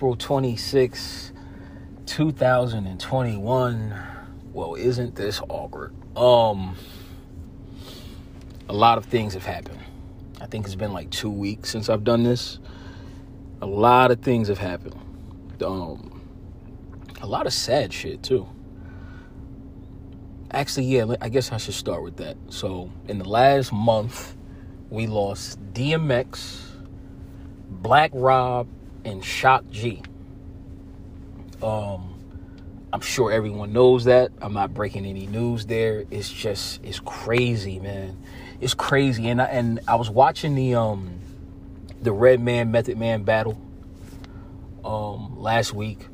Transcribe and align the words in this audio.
April 0.00 0.16
26, 0.16 1.32
2021. 2.06 3.94
Well, 4.54 4.74
isn't 4.74 5.14
this 5.14 5.42
awkward? 5.46 5.94
Um 6.16 6.74
a 8.66 8.72
lot 8.72 8.96
of 8.96 9.04
things 9.04 9.34
have 9.34 9.44
happened. 9.44 9.78
I 10.40 10.46
think 10.46 10.64
it's 10.64 10.74
been 10.74 10.94
like 10.94 11.10
2 11.10 11.28
weeks 11.28 11.68
since 11.68 11.90
I've 11.90 12.02
done 12.02 12.22
this. 12.22 12.60
A 13.60 13.66
lot 13.66 14.10
of 14.10 14.20
things 14.22 14.48
have 14.48 14.56
happened. 14.56 14.96
Um 15.62 16.22
a 17.20 17.26
lot 17.26 17.46
of 17.46 17.52
sad 17.52 17.92
shit 17.92 18.22
too. 18.22 18.48
Actually, 20.50 20.86
yeah, 20.86 21.14
I 21.20 21.28
guess 21.28 21.52
I 21.52 21.58
should 21.58 21.74
start 21.74 22.02
with 22.02 22.16
that. 22.16 22.38
So, 22.48 22.90
in 23.06 23.18
the 23.18 23.28
last 23.28 23.70
month, 23.70 24.34
we 24.88 25.06
lost 25.06 25.58
DMX, 25.74 26.58
Black 27.68 28.12
Rob, 28.14 28.66
and 29.04 29.24
Shock 29.24 29.68
G. 29.70 30.02
Um, 31.62 32.18
I'm 32.92 33.00
sure 33.00 33.30
everyone 33.30 33.72
knows 33.72 34.04
that. 34.04 34.32
I'm 34.40 34.52
not 34.52 34.74
breaking 34.74 35.06
any 35.06 35.26
news 35.26 35.66
there. 35.66 36.04
It's 36.10 36.30
just 36.30 36.82
it's 36.84 37.00
crazy, 37.00 37.78
man. 37.78 38.22
It's 38.60 38.74
crazy. 38.74 39.28
And 39.28 39.40
I, 39.40 39.46
and 39.46 39.80
I 39.86 39.94
was 39.96 40.10
watching 40.10 40.54
the 40.54 40.74
um 40.74 41.20
the 42.02 42.12
Redman 42.12 42.70
Method 42.70 42.98
Man 42.98 43.22
battle 43.22 43.60
um 44.84 45.38
last 45.40 45.72
week. 45.72 46.06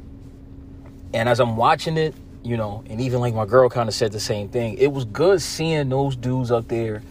And 1.15 1.29
as 1.29 1.41
I'm 1.41 1.57
watching 1.57 1.97
it, 1.97 2.15
you 2.43 2.57
know, 2.57 2.85
and 2.91 3.01
even 3.01 3.21
like 3.21 3.35
my 3.35 3.47
girl 3.47 3.69
kind 3.69 3.89
of 3.89 3.95
said 3.95 4.13
the 4.13 4.21
same 4.21 4.49
thing. 4.49 4.75
It 4.79 4.93
was 4.93 5.05
good 5.07 5.41
seeing 5.41 5.89
those 5.89 6.17
dudes 6.17 6.51
up 6.51 6.69
there 6.69 7.03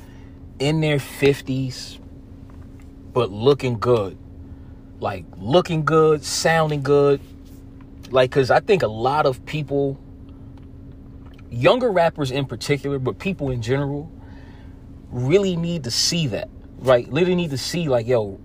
in 0.59 0.79
their 0.79 0.97
50s 0.97 1.99
but 3.13 3.31
looking 3.31 3.79
good 3.79 4.17
like 4.99 5.25
looking 5.37 5.85
good, 5.85 6.23
sounding 6.23 6.81
good. 6.81 7.21
Like, 8.11 8.31
cause 8.31 8.51
I 8.51 8.59
think 8.59 8.83
a 8.83 8.87
lot 8.87 9.25
of 9.25 9.45
people, 9.45 9.99
younger 11.49 11.91
rappers 11.91 12.31
in 12.31 12.45
particular, 12.45 12.99
but 12.99 13.19
people 13.19 13.51
in 13.51 13.61
general, 13.61 14.11
really 15.09 15.55
need 15.55 15.83
to 15.85 15.91
see 15.91 16.27
that. 16.27 16.49
Right? 16.77 17.11
Literally 17.11 17.35
need 17.35 17.51
to 17.51 17.57
see, 17.57 17.87
like, 17.87 18.05
yo, 18.05 18.39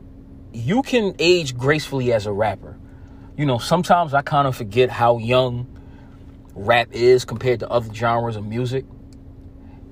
you 0.53 0.83
can 0.83 1.15
age 1.19 1.57
gracefully 1.57 2.13
as 2.13 2.27
a 2.27 2.33
rapper. 2.33 2.79
You 3.37 3.47
know, 3.47 3.59
sometimes 3.59 4.15
I 4.15 4.23
kind 4.23 4.47
of 4.47 4.57
forget 4.57 4.91
how 4.91 5.19
young 5.19 5.67
rap 6.55 6.89
is 6.93 7.25
compared 7.25 7.61
to 7.61 7.69
other 7.69 7.93
genres 7.93 8.37
of 8.37 8.47
music. 8.47 8.85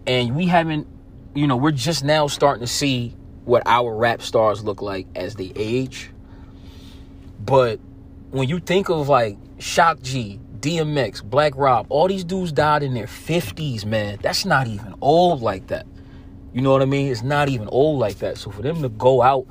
And 0.07 0.35
we 0.35 0.47
haven't, 0.47 0.87
you 1.35 1.47
know, 1.47 1.57
we're 1.57 1.73
just 1.73 2.05
now 2.05 2.27
starting 2.27 2.61
to 2.61 2.73
see 2.73 3.15
what 3.45 3.63
our 3.67 3.95
rap 3.95 4.23
stars 4.23 4.65
look 4.65 4.83
like 4.83 5.07
as 5.15 5.35
they 5.35 5.53
age. 5.55 6.11
But 7.39 7.81
when 8.31 8.49
you 8.49 8.59
think 8.59 8.89
of 8.89 9.09
like 9.09 9.39
Shock 9.59 10.03
G, 10.03 10.41
DMX, 10.61 11.23
Black 11.23 11.55
Rob, 11.57 11.87
all 11.89 12.09
these 12.09 12.25
dudes 12.25 12.53
died 12.53 12.83
in 12.83 12.95
their 12.95 13.07
50s, 13.07 13.85
man. 13.85 14.19
That's 14.23 14.45
not 14.45 14.67
even 14.67 14.95
old 15.01 15.41
like 15.41 15.69
that. 15.69 15.87
You 16.53 16.63
know 16.63 16.73
what 16.73 16.83
I 16.83 16.87
mean? 16.87 17.11
It's 17.11 17.23
not 17.23 17.49
even 17.49 17.69
old 17.69 18.01
like 18.01 18.19
that. 18.19 18.39
So 18.39 18.51
for 18.51 18.63
them 18.63 18.83
to 18.83 18.89
go 18.89 19.23
out 19.23 19.47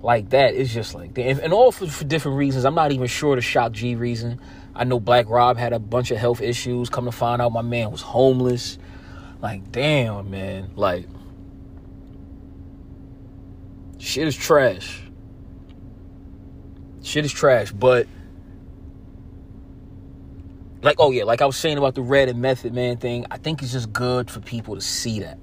like 0.00 0.30
that, 0.30 0.54
it's 0.54 0.72
just 0.72 0.94
like, 0.94 1.16
and, 1.18 1.52
all 1.52 1.70
for, 1.70 1.86
for 1.86 2.04
different 2.04 2.36
reasons. 2.36 2.64
I'm 2.64 2.74
not 2.74 2.92
even 2.92 3.06
sure 3.06 3.36
the 3.36 3.42
Shock 3.42 3.72
G 3.72 3.94
reason. 3.94 4.40
I 4.74 4.84
know 4.84 5.00
Black 5.00 5.28
Rob 5.28 5.56
had 5.56 5.72
a 5.72 5.78
bunch 5.78 6.10
of 6.10 6.18
health 6.18 6.40
issues. 6.40 6.88
Come 6.88 7.04
to 7.04 7.12
find 7.12 7.42
out, 7.42 7.52
my 7.52 7.62
man 7.62 7.90
was 7.90 8.02
homeless. 8.02 8.78
Like, 9.40 9.70
damn, 9.70 10.30
man. 10.30 10.70
Like, 10.74 11.06
shit 13.98 14.26
is 14.26 14.36
trash 14.36 15.07
shit 17.08 17.24
is 17.24 17.32
trash. 17.32 17.72
But 17.72 18.06
like, 20.82 20.96
oh 20.98 21.10
yeah, 21.10 21.24
like 21.24 21.42
I 21.42 21.46
was 21.46 21.56
saying 21.56 21.78
about 21.78 21.94
the 21.94 22.02
Redman 22.02 22.40
Method 22.40 22.74
Man 22.74 22.98
thing, 22.98 23.26
I 23.30 23.38
think 23.38 23.62
it's 23.62 23.72
just 23.72 23.92
good 23.92 24.30
for 24.30 24.40
people 24.40 24.74
to 24.74 24.80
see 24.80 25.20
that. 25.20 25.38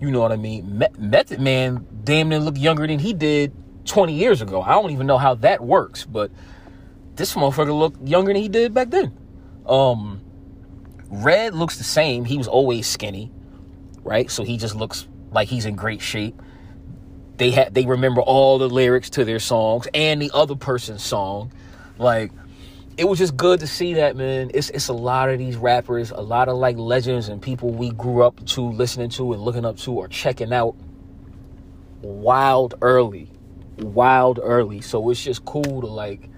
You 0.00 0.10
know 0.10 0.20
what 0.20 0.32
I 0.32 0.36
mean? 0.36 0.78
Me- 0.78 0.88
Method 0.98 1.40
Man 1.40 1.86
damn 2.04 2.28
near 2.28 2.38
look 2.38 2.56
younger 2.56 2.86
than 2.86 2.98
he 2.98 3.12
did 3.12 3.52
20 3.84 4.14
years 4.14 4.40
ago. 4.40 4.62
I 4.62 4.72
don't 4.72 4.90
even 4.90 5.06
know 5.06 5.18
how 5.18 5.34
that 5.36 5.62
works, 5.62 6.04
but 6.04 6.30
this 7.14 7.34
motherfucker 7.34 7.76
looked 7.76 8.06
younger 8.06 8.32
than 8.32 8.42
he 8.42 8.48
did 8.48 8.72
back 8.72 8.90
then. 8.90 9.16
Um, 9.66 10.22
Red 11.08 11.54
looks 11.54 11.78
the 11.78 11.84
same. 11.84 12.24
He 12.24 12.38
was 12.38 12.48
always 12.48 12.86
skinny, 12.86 13.30
right? 14.02 14.30
So 14.30 14.42
he 14.42 14.56
just 14.56 14.74
looks 14.74 15.06
like 15.30 15.48
he's 15.48 15.66
in 15.66 15.76
great 15.76 16.00
shape 16.00 16.40
they 17.42 17.50
had 17.50 17.74
they 17.74 17.86
remember 17.86 18.20
all 18.20 18.58
the 18.58 18.68
lyrics 18.68 19.10
to 19.10 19.24
their 19.24 19.40
songs 19.40 19.88
and 19.92 20.22
the 20.22 20.30
other 20.32 20.54
person's 20.54 21.02
song. 21.02 21.50
Like 21.98 22.30
it 22.96 23.04
was 23.04 23.18
just 23.18 23.36
good 23.36 23.60
to 23.60 23.66
see 23.66 23.94
that, 23.94 24.14
man. 24.14 24.52
It's 24.54 24.70
it's 24.70 24.86
a 24.88 24.92
lot 24.92 25.28
of 25.28 25.38
these 25.38 25.56
rappers, 25.56 26.12
a 26.12 26.20
lot 26.20 26.48
of 26.48 26.56
like 26.56 26.76
legends 26.76 27.28
and 27.28 27.42
people 27.42 27.70
we 27.70 27.90
grew 27.90 28.22
up 28.22 28.44
to 28.46 28.60
listening 28.60 29.10
to 29.10 29.32
and 29.32 29.42
looking 29.42 29.64
up 29.64 29.76
to 29.78 29.92
or 29.92 30.06
checking 30.06 30.52
out 30.52 30.76
wild 32.00 32.74
early. 32.80 33.28
Wild 33.78 34.38
early. 34.40 34.80
So 34.80 35.10
it's 35.10 35.22
just 35.22 35.44
cool 35.44 35.80
to 35.80 35.88
like 35.88 36.28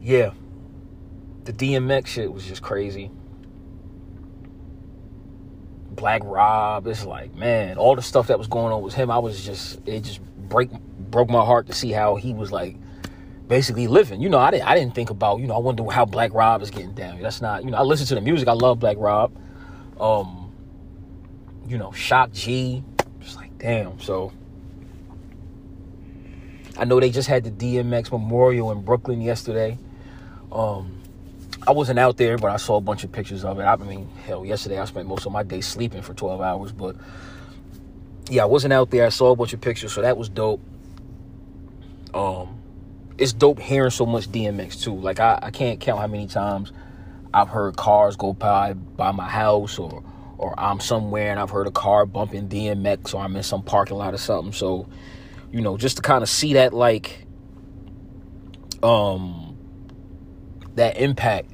yeah. 0.00 0.30
The 1.44 1.52
DMX 1.52 2.06
shit 2.06 2.32
was 2.32 2.44
just 2.44 2.62
crazy. 2.62 3.10
Black 6.00 6.22
Rob. 6.24 6.86
It's 6.86 7.04
like, 7.04 7.34
man, 7.34 7.76
all 7.76 7.94
the 7.94 8.00
stuff 8.00 8.28
that 8.28 8.38
was 8.38 8.48
going 8.48 8.72
on 8.72 8.80
with 8.82 8.94
him, 8.94 9.10
I 9.10 9.18
was 9.18 9.44
just 9.44 9.86
it 9.86 10.00
just 10.00 10.20
break 10.48 10.70
broke 10.72 11.28
my 11.28 11.44
heart 11.44 11.66
to 11.66 11.74
see 11.74 11.92
how 11.92 12.16
he 12.16 12.32
was 12.32 12.50
like 12.50 12.76
basically 13.46 13.86
living. 13.86 14.22
You 14.22 14.30
know, 14.30 14.38
I 14.38 14.50
didn't 14.50 14.66
I 14.66 14.74
didn't 14.74 14.94
think 14.94 15.10
about, 15.10 15.40
you 15.40 15.46
know, 15.46 15.54
I 15.54 15.58
wonder 15.58 15.84
how 15.90 16.06
Black 16.06 16.32
Rob 16.32 16.62
is 16.62 16.70
getting 16.70 16.94
down. 16.94 17.20
That's 17.20 17.42
not, 17.42 17.64
you 17.64 17.70
know, 17.70 17.76
I 17.76 17.82
listen 17.82 18.06
to 18.06 18.14
the 18.14 18.22
music. 18.22 18.48
I 18.48 18.54
love 18.54 18.80
Black 18.80 18.96
Rob. 18.98 19.36
Um, 20.00 20.50
you 21.68 21.76
know, 21.76 21.92
Shock 21.92 22.32
G. 22.32 22.82
Just 23.20 23.36
like, 23.36 23.56
damn. 23.58 24.00
So 24.00 24.32
I 26.78 26.86
know 26.86 26.98
they 26.98 27.10
just 27.10 27.28
had 27.28 27.44
the 27.44 27.50
DMX 27.50 28.10
Memorial 28.10 28.72
in 28.72 28.80
Brooklyn 28.80 29.20
yesterday. 29.20 29.78
Um, 30.50 30.99
I 31.66 31.72
wasn't 31.72 31.98
out 31.98 32.16
there, 32.16 32.38
but 32.38 32.50
I 32.50 32.56
saw 32.56 32.76
a 32.76 32.80
bunch 32.80 33.04
of 33.04 33.12
pictures 33.12 33.44
of 33.44 33.58
it. 33.58 33.64
I 33.64 33.76
mean, 33.76 34.08
hell, 34.24 34.46
yesterday 34.46 34.78
I 34.78 34.84
spent 34.86 35.06
most 35.06 35.26
of 35.26 35.32
my 35.32 35.42
day 35.42 35.60
sleeping 35.60 36.02
for 36.02 36.14
12 36.14 36.40
hours, 36.40 36.72
but 36.72 36.96
yeah, 38.30 38.42
I 38.42 38.46
wasn't 38.46 38.72
out 38.72 38.90
there. 38.90 39.04
I 39.04 39.10
saw 39.10 39.30
a 39.32 39.36
bunch 39.36 39.52
of 39.52 39.60
pictures, 39.60 39.92
so 39.92 40.00
that 40.02 40.16
was 40.16 40.28
dope. 40.28 40.60
Um, 42.14 42.58
it's 43.18 43.32
dope 43.32 43.58
hearing 43.60 43.90
so 43.90 44.06
much 44.06 44.30
DMX 44.30 44.82
too. 44.82 44.94
Like 44.94 45.20
I, 45.20 45.38
I 45.42 45.50
can't 45.50 45.78
count 45.80 46.00
how 46.00 46.06
many 46.06 46.26
times 46.26 46.72
I've 47.34 47.48
heard 47.48 47.76
cars 47.76 48.16
go 48.16 48.32
by 48.32 48.72
by 48.72 49.12
my 49.12 49.28
house, 49.28 49.78
or 49.78 50.02
or 50.38 50.58
I'm 50.58 50.80
somewhere 50.80 51.30
and 51.30 51.38
I've 51.38 51.50
heard 51.50 51.66
a 51.66 51.70
car 51.70 52.06
bumping 52.06 52.48
DMX, 52.48 53.14
or 53.14 53.22
I'm 53.22 53.36
in 53.36 53.42
some 53.42 53.62
parking 53.62 53.98
lot 53.98 54.14
or 54.14 54.18
something. 54.18 54.52
So, 54.52 54.88
you 55.52 55.60
know, 55.60 55.76
just 55.76 55.96
to 55.96 56.02
kind 56.02 56.22
of 56.22 56.28
see 56.30 56.54
that 56.54 56.72
like, 56.72 57.26
um 58.82 59.49
that 60.76 60.96
impact 60.98 61.50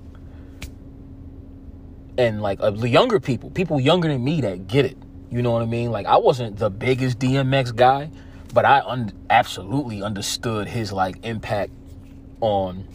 and 2.19 2.43
like 2.43 2.61
uh, 2.61 2.71
the 2.71 2.89
younger 2.89 3.21
people, 3.21 3.51
people 3.51 3.81
younger 3.81 4.09
than 4.09 4.23
me 4.25 4.41
that 4.43 4.67
get 4.67 4.85
it. 4.85 4.97
You 5.31 5.43
know 5.43 5.51
what 5.51 5.63
I 5.63 5.67
mean? 5.67 5.91
Like 5.91 6.07
I 6.07 6.17
wasn't 6.17 6.57
the 6.57 6.71
biggest 6.71 7.19
DMX 7.19 7.75
guy, 7.75 8.11
but 8.55 8.65
I 8.65 8.81
un- 8.81 9.13
absolutely 9.29 10.03
understood 10.03 10.69
his 10.69 10.93
like 10.93 11.25
impact 11.25 11.73
on 12.41 12.87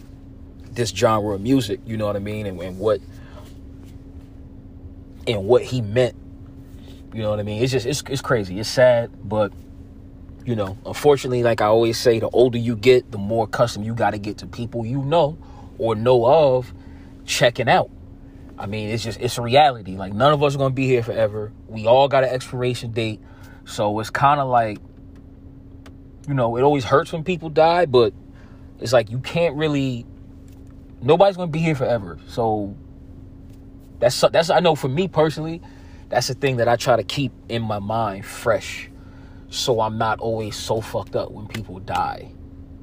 this 0.71 0.89
genre 0.89 1.35
of 1.35 1.41
music. 1.41 1.81
You 1.85 1.97
know 1.97 2.07
what 2.07 2.15
I 2.15 2.19
mean? 2.19 2.45
And, 2.45 2.59
and 2.61 2.79
what 2.79 2.99
and 5.27 5.45
what 5.45 5.63
he 5.63 5.81
meant. 5.81 6.15
You 7.13 7.21
know 7.21 7.29
what 7.29 7.39
I 7.39 7.43
mean? 7.43 7.61
It's 7.61 7.71
just 7.71 7.85
it's 7.85 8.01
it's 8.09 8.21
crazy. 8.21 8.59
It's 8.59 8.69
sad, 8.69 9.11
but 9.27 9.51
you 10.45 10.55
know, 10.55 10.77
unfortunately, 10.85 11.43
like 11.43 11.61
I 11.61 11.65
always 11.65 11.99
say, 11.99 12.19
the 12.19 12.29
older 12.29 12.57
you 12.57 12.75
get, 12.75 13.11
the 13.11 13.19
more 13.19 13.45
custom 13.45 13.83
you 13.83 13.93
got 13.93 14.11
to 14.11 14.17
get 14.17 14.39
to 14.39 14.47
people 14.47 14.85
you 14.85 15.03
know 15.03 15.37
or 15.81 15.95
know 15.95 16.25
of 16.25 16.73
checking 17.25 17.67
out. 17.67 17.89
I 18.57 18.67
mean, 18.67 18.89
it's 18.89 19.03
just 19.03 19.19
it's 19.19 19.39
a 19.39 19.41
reality. 19.41 19.97
Like 19.97 20.13
none 20.13 20.31
of 20.31 20.43
us 20.43 20.53
are 20.53 20.59
gonna 20.59 20.73
be 20.73 20.85
here 20.85 21.01
forever. 21.01 21.51
We 21.67 21.87
all 21.87 22.07
got 22.07 22.23
an 22.23 22.29
expiration 22.29 22.91
date, 22.91 23.19
so 23.65 23.99
it's 23.99 24.11
kind 24.11 24.39
of 24.39 24.47
like, 24.47 24.77
you 26.27 26.35
know, 26.35 26.55
it 26.57 26.61
always 26.61 26.83
hurts 26.83 27.11
when 27.11 27.23
people 27.23 27.49
die, 27.49 27.87
but 27.87 28.13
it's 28.79 28.93
like 28.93 29.09
you 29.09 29.19
can't 29.19 29.55
really. 29.55 30.05
Nobody's 31.01 31.35
gonna 31.35 31.51
be 31.51 31.59
here 31.59 31.73
forever, 31.73 32.19
so 32.27 32.77
that's 33.97 34.21
that's 34.31 34.51
I 34.51 34.59
know 34.59 34.75
for 34.75 34.87
me 34.87 35.07
personally, 35.07 35.63
that's 36.09 36.27
the 36.27 36.35
thing 36.35 36.57
that 36.57 36.67
I 36.67 36.75
try 36.75 36.95
to 36.95 37.03
keep 37.03 37.31
in 37.49 37.63
my 37.63 37.79
mind 37.79 38.23
fresh, 38.23 38.91
so 39.49 39.81
I'm 39.81 39.97
not 39.97 40.19
always 40.19 40.55
so 40.55 40.79
fucked 40.79 41.15
up 41.15 41.31
when 41.31 41.47
people 41.47 41.79
die. 41.79 42.33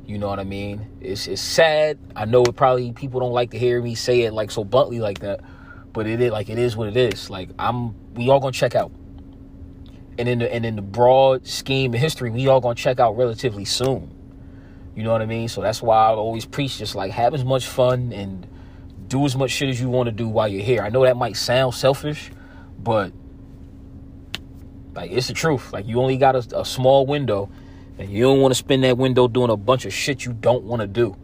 You 0.09 0.19
know 0.19 0.29
what 0.29 0.41
I 0.41 0.45
mean? 0.45 0.89
It's 1.03 1.29
it's 1.29 1.43
sad. 1.43 1.99
I 2.17 2.25
know 2.25 2.43
it 2.43 2.57
probably 2.57 2.93
people 2.93 3.21
don't 3.21 3.33
like 3.33 3.51
to 3.53 3.59
hear 3.59 3.81
me 3.83 3.95
say 3.95 4.23
it 4.23 4.33
like 4.33 4.51
so 4.51 4.65
bluntly 4.65 5.01
like 5.01 5.21
that, 5.21 5.41
but 5.93 6.07
it 6.07 6.21
is 6.21 6.33
like 6.33 6.49
it 6.49 6.59
is 6.59 6.77
what 6.77 6.89
it 6.89 6.97
is. 6.97 7.31
Like 7.31 7.51
I'm 7.59 7.95
we 8.15 8.31
all 8.31 8.41
gonna 8.41 8.53
check 8.53 8.75
out. 8.75 8.91
and 10.19 10.29
in 10.29 10.41
the 10.41 10.53
and 10.53 10.67
in 10.67 10.77
the 10.77 10.83
broad 10.83 11.47
scheme 11.47 11.95
of 11.95 12.01
history, 12.01 12.31
we 12.31 12.49
all 12.49 12.61
gonna 12.61 12.75
check 12.75 13.01
out 13.01 13.17
relatively 13.17 13.65
soon. 13.67 14.15
You 14.97 15.05
know 15.05 15.13
what 15.13 15.23
I 15.23 15.27
mean? 15.27 15.49
So 15.49 15.61
that's 15.63 15.83
why 15.83 15.97
I 15.97 16.09
always 16.11 16.45
preach 16.45 16.79
just 16.79 16.95
like 16.97 17.13
have 17.13 17.35
as 17.35 17.45
much 17.45 17.67
fun 17.67 18.13
and 18.13 18.47
do 19.09 19.25
as 19.27 19.37
much 19.37 19.51
shit 19.53 19.69
as 19.69 19.81
you 19.81 19.89
want 19.91 20.09
to 20.09 20.13
do 20.13 20.29
while 20.29 20.49
you're 20.49 20.65
here. 20.65 20.83
I 20.83 20.89
know 20.89 21.05
that 21.05 21.17
might 21.17 21.37
sound 21.37 21.75
selfish, 21.75 22.31
but 22.79 23.13
like 24.95 25.11
it's 25.13 25.29
the 25.29 25.35
truth. 25.35 25.73
Like 25.73 25.87
you 25.87 26.01
only 26.01 26.17
got 26.17 26.35
a, 26.35 26.61
a 26.61 26.65
small 26.65 27.07
window, 27.07 27.51
and 27.99 28.09
you 28.11 28.23
don't 28.23 28.41
want 28.41 28.53
to 28.53 28.59
spend 28.59 28.85
that 28.85 28.97
window 28.97 29.29
doing 29.29 29.51
a 29.51 29.57
bunch 29.57 29.85
of 29.85 29.93
shit 29.93 30.25
you 30.25 30.33
don't 30.33 30.65
want 30.65 30.81
to 30.81 30.87
do. 30.87 31.17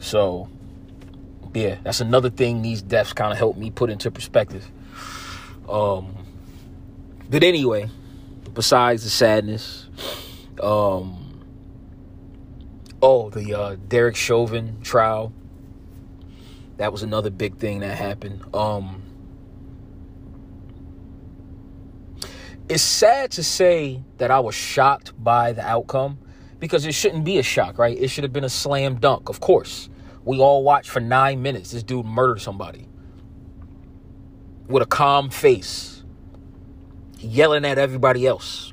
So 0.00 0.48
yeah, 1.54 1.78
that's 1.82 2.00
another 2.00 2.30
thing 2.30 2.62
these 2.62 2.82
deaths 2.82 3.12
kind 3.12 3.32
of 3.32 3.38
help 3.38 3.56
me 3.56 3.70
put 3.70 3.90
into 3.90 4.10
perspective. 4.10 4.70
Um, 5.68 6.14
but 7.30 7.42
anyway, 7.42 7.88
besides 8.52 9.04
the 9.04 9.10
sadness, 9.10 9.88
um, 10.62 11.42
oh, 13.02 13.30
the 13.30 13.54
uh, 13.54 13.76
Derek 13.88 14.16
Chauvin 14.16 14.80
trial. 14.82 15.32
That 16.76 16.90
was 16.90 17.04
another 17.04 17.30
big 17.30 17.58
thing 17.58 17.80
that 17.80 17.96
happened. 17.96 18.42
Um, 18.52 19.03
it's 22.68 22.82
sad 22.82 23.30
to 23.32 23.42
say 23.42 24.02
that 24.18 24.30
I 24.30 24.40
was 24.40 24.54
shocked 24.54 25.12
by 25.22 25.52
the 25.52 25.62
outcome 25.62 26.18
because 26.58 26.86
it 26.86 26.92
shouldn't 26.94 27.24
be 27.24 27.38
a 27.38 27.42
shock, 27.42 27.78
right? 27.78 27.96
It 27.96 28.08
should 28.08 28.24
have 28.24 28.32
been 28.32 28.44
a 28.44 28.48
slam 28.48 28.96
dunk, 28.96 29.28
of 29.28 29.40
course. 29.40 29.90
We 30.24 30.38
all 30.38 30.62
watched 30.62 30.88
for 30.88 31.00
nine 31.00 31.42
minutes. 31.42 31.72
This 31.72 31.82
dude 31.82 32.06
murdered 32.06 32.40
somebody 32.40 32.88
with 34.66 34.82
a 34.82 34.86
calm 34.86 35.28
face, 35.28 36.02
yelling 37.18 37.66
at 37.66 37.76
everybody 37.76 38.26
else 38.26 38.72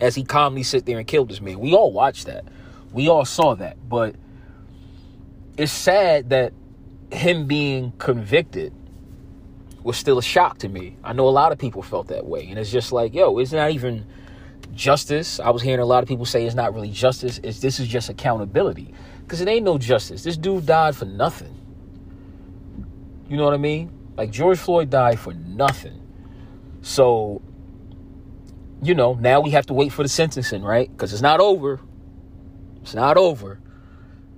as 0.00 0.14
he 0.14 0.24
calmly 0.24 0.62
sit 0.62 0.84
there 0.84 0.98
and 0.98 1.06
killed 1.06 1.30
this 1.30 1.40
man. 1.40 1.58
We 1.60 1.74
all 1.74 1.92
watched 1.92 2.26
that. 2.26 2.44
We 2.92 3.08
all 3.08 3.24
saw 3.24 3.54
that. 3.54 3.76
But 3.88 4.16
it's 5.56 5.72
sad 5.72 6.30
that 6.30 6.52
him 7.10 7.46
being 7.46 7.92
convicted 7.98 8.74
was 9.84 9.96
still 9.96 10.18
a 10.18 10.22
shock 10.22 10.58
to 10.58 10.68
me. 10.68 10.96
I 11.02 11.12
know 11.12 11.28
a 11.28 11.30
lot 11.30 11.52
of 11.52 11.58
people 11.58 11.82
felt 11.82 12.08
that 12.08 12.26
way. 12.26 12.46
And 12.48 12.58
it's 12.58 12.70
just 12.70 12.92
like, 12.92 13.14
yo, 13.14 13.38
it's 13.38 13.52
not 13.52 13.70
even 13.70 14.06
justice. 14.74 15.40
I 15.40 15.50
was 15.50 15.62
hearing 15.62 15.80
a 15.80 15.86
lot 15.86 16.02
of 16.02 16.08
people 16.08 16.24
say 16.24 16.46
it's 16.46 16.54
not 16.54 16.74
really 16.74 16.90
justice. 16.90 17.40
It's 17.42 17.60
this 17.60 17.80
is 17.80 17.88
just 17.88 18.08
accountability. 18.08 18.94
Because 19.22 19.40
it 19.40 19.48
ain't 19.48 19.64
no 19.64 19.78
justice. 19.78 20.22
This 20.22 20.36
dude 20.36 20.66
died 20.66 20.96
for 20.96 21.04
nothing. 21.04 21.58
You 23.28 23.36
know 23.36 23.44
what 23.44 23.54
I 23.54 23.58
mean? 23.58 23.90
Like 24.16 24.30
George 24.30 24.58
Floyd 24.58 24.90
died 24.90 25.18
for 25.18 25.32
nothing. 25.32 26.00
So, 26.82 27.40
you 28.82 28.94
know, 28.94 29.14
now 29.14 29.40
we 29.40 29.50
have 29.50 29.66
to 29.66 29.74
wait 29.74 29.92
for 29.92 30.02
the 30.02 30.08
sentencing, 30.08 30.62
right? 30.62 30.90
Because 30.90 31.12
it's 31.12 31.22
not 31.22 31.40
over. 31.40 31.80
It's 32.82 32.94
not 32.94 33.16
over. 33.16 33.60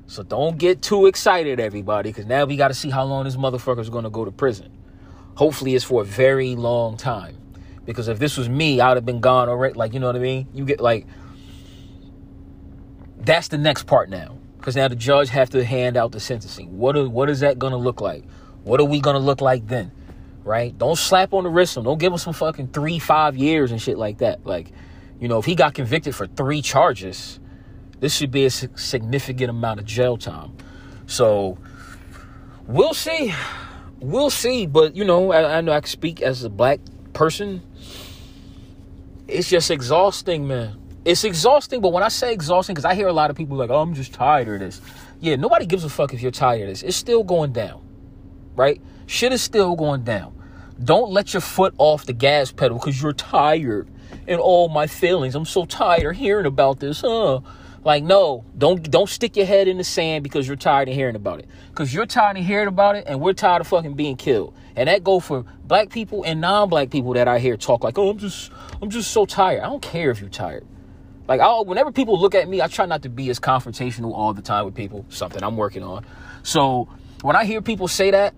So 0.07 0.23
don't 0.23 0.59
get 0.59 0.83
too 0.83 1.07
excited, 1.07 1.59
everybody, 1.59 2.11
because 2.11 2.27
now 2.27 2.45
we 2.45 2.57
got 2.57 2.69
to 2.69 2.75
see 2.75 2.91
how 2.91 3.05
long 3.05 3.25
this 3.25 3.37
motherfucker 3.37 3.81
is 3.81 3.91
going 3.91 4.05
to 4.05 4.11
go 4.11 4.25
to 4.25 4.31
prison. 4.31 4.71
Hopefully, 5.37 5.75
it's 5.75 5.85
for 5.85 6.03
a 6.03 6.05
very 6.05 6.55
long 6.55 6.97
time. 6.97 7.37
Because 7.85 8.09
if 8.09 8.19
this 8.19 8.37
was 8.37 8.49
me, 8.49 8.81
I'd 8.81 8.97
have 8.97 9.05
been 9.05 9.21
gone 9.21 9.49
already. 9.49 9.75
Like, 9.75 9.93
you 9.93 10.01
know 10.01 10.07
what 10.07 10.17
I 10.17 10.21
mean? 10.21 10.49
You 10.55 10.65
get 10.65 10.81
like, 10.81 11.07
that's 13.19 13.49
the 13.49 13.59
next 13.59 13.85
part 13.87 14.09
now. 14.09 14.39
Because 14.59 14.77
now 14.77 14.89
the 14.89 14.97
judge 14.97 15.29
have 15.29 15.51
to 15.51 15.65
hand 15.65 15.97
out 15.97 16.13
the 16.13 16.21
sentencing. 16.21 16.79
What 16.79 16.97
are, 16.97 17.09
what 17.09 17.29
is 17.29 17.41
that 17.41 17.61
to 17.73 17.77
look 17.77 18.01
like? 18.01 18.25
What 18.63 18.81
are 18.81 18.85
we 18.85 19.01
to 19.15 19.19
look 19.21 19.43
like 19.43 19.67
then? 19.67 19.93
Right? 20.43 20.77
Don't 20.77 20.97
slap 20.97 21.35
on 21.35 21.45
the 21.45 21.51
wrist. 21.51 21.77
On. 21.77 21.85
Don't 21.85 21.99
give 21.99 22.13
him 22.13 22.19
some 22.19 22.33
fucking 22.33 22.69
three, 22.69 22.99
five 22.99 23.37
years 23.37 23.71
and 23.71 23.81
shit 23.81 23.99
like 23.99 24.19
that. 24.19 24.47
Like, 24.47 24.73
you 25.21 25.29
know, 25.29 25.39
if 25.39 25.45
he 25.45 25.55
got 25.55 25.75
convicted 25.75 26.15
for 26.15 26.27
three 26.27 26.63
charges, 26.63 27.41
this 28.01 28.15
should 28.15 28.31
be 28.31 28.47
a 28.47 28.51
significant 28.51 29.51
amount 29.51 29.81
of 29.81 29.87
jail 29.87 30.17
time. 30.17 30.57
So 31.07 31.59
we'll 32.67 32.95
see. 32.95 33.35
We'll 34.01 34.31
see. 34.31 34.67
But, 34.67 34.97
you 34.97 35.05
know, 35.05 35.33
I, 35.33 35.59
I 35.59 35.61
know 35.61 35.73
I 35.73 35.81
can 35.81 35.89
speak 35.89 36.21
as 36.21 36.45
a 36.45 36.51
black 36.51 36.81
person. 37.13 37.63
It's 39.27 39.49
just 39.49 39.71
exhausting, 39.71 40.47
man 40.47 40.79
it's 41.05 41.25
exhausting, 41.25 41.81
but 41.81 41.93
when 41.93 42.03
I 42.03 42.09
say 42.09 42.33
exhausting, 42.33 42.75
because 42.75 42.85
I 42.85 42.95
hear 42.95 43.09
a 43.09 43.13
lot 43.13 43.31
of 43.31 43.37
people 43.37 43.57
like, 43.57 43.71
oh, 43.71 43.81
I'm 43.81 43.95
just 43.95 44.13
tired 44.13 44.49
of 44.49 44.61
this. 44.61 44.81
Yeah, 45.21 45.37
nobody 45.37 45.67
gives 45.67 45.85
a 45.85 45.91
fuck 45.91 46.15
if 46.15 46.23
you're 46.23 46.31
tired 46.31 46.63
of 46.63 46.69
this. 46.69 46.83
It's 46.83 46.97
still 46.97 47.25
going 47.25 47.53
down, 47.53 47.87
right? 48.57 48.81
Shit 49.07 49.33
is 49.33 49.43
still 49.43 49.77
going 49.77 50.05
down. 50.05 50.33
Don't 50.83 51.11
let 51.11 51.35
your 51.35 51.41
foot 51.41 51.75
off 51.79 52.07
the 52.07 52.13
gas 52.13 52.51
pedal 52.51 52.79
because 52.79 53.01
you're 53.01 53.13
tired 53.13 53.89
and 54.27 54.41
all 54.41 54.69
my 54.69 54.87
feelings. 54.87 55.35
I'm 55.35 55.45
so 55.45 55.67
tired 55.67 56.15
of 56.15 56.17
hearing 56.17 56.47
about 56.47 56.81
this, 56.81 57.03
huh? 57.03 57.41
Like, 57.85 58.03
no, 58.03 58.45
don't 58.57 58.91
don't 58.91 59.09
stick 59.09 59.37
your 59.37 59.45
head 59.45 59.69
in 59.69 59.77
the 59.77 59.85
sand 59.85 60.25
because 60.25 60.47
you're 60.47 60.57
tired 60.57 60.89
of 60.89 60.95
hearing 60.95 61.17
about 61.17 61.41
it. 61.41 61.49
Because 61.69 61.93
you're 61.93 62.07
tired 62.07 62.39
of 62.39 62.45
hearing 62.45 62.69
about 62.69 62.97
it, 62.97 63.05
and 63.07 63.21
we're 63.21 63.35
tired 63.35 63.61
of 63.61 63.67
fucking 63.69 63.93
being 63.93 64.17
killed. 64.17 64.55
And 64.75 64.89
that 64.89 65.05
go 65.05 65.21
for 65.21 65.45
black 65.65 65.91
people 65.91 66.25
and 66.25 66.41
non-black 66.41 66.91
people 66.91 67.13
that 67.13 67.29
I 67.29 67.39
hear 67.39 67.57
talk 67.57 67.85
like, 67.85 67.99
oh, 67.99 68.09
I'm 68.09 68.19
just 68.19 68.51
I'm 68.81 68.89
just 68.89 69.11
so 69.11 69.27
tired. 69.27 69.61
I 69.61 69.67
don't 69.67 69.83
care 69.83 70.11
if 70.11 70.21
you're 70.21 70.31
tired. 70.31 70.67
Like, 71.29 71.41
i 71.41 71.61
whenever 71.61 71.93
people 71.93 72.19
look 72.19 72.35
at 72.35 72.49
me, 72.49 72.63
I 72.63 72.69
try 72.69 72.87
not 72.87 73.03
to 73.03 73.09
be 73.09 73.29
as 73.31 73.39
confrontational 73.39 74.13
all 74.15 74.33
the 74.33 74.43
time 74.43 74.65
with 74.65 74.75
people. 74.75 75.05
Something 75.11 75.43
I'm 75.43 75.57
working 75.57 75.83
on. 75.83 76.07
So 76.43 76.89
when 77.23 77.37
I 77.37 77.45
hear 77.45 77.61
people 77.61 77.89
say 77.89 78.11
that, 78.11 78.35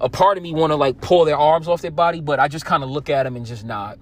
a 0.00 0.08
part 0.08 0.36
of 0.36 0.42
me 0.42 0.52
want 0.52 0.72
to 0.72 0.76
like 0.76 1.00
pull 1.00 1.24
their 1.24 1.36
arms 1.36 1.68
off 1.68 1.82
their 1.82 1.90
body, 1.90 2.20
but 2.20 2.40
I 2.40 2.48
just 2.48 2.64
kind 2.64 2.82
of 2.82 2.90
look 2.90 3.10
at 3.10 3.24
them 3.24 3.36
and 3.36 3.46
just 3.46 3.64
nod. 3.64 3.98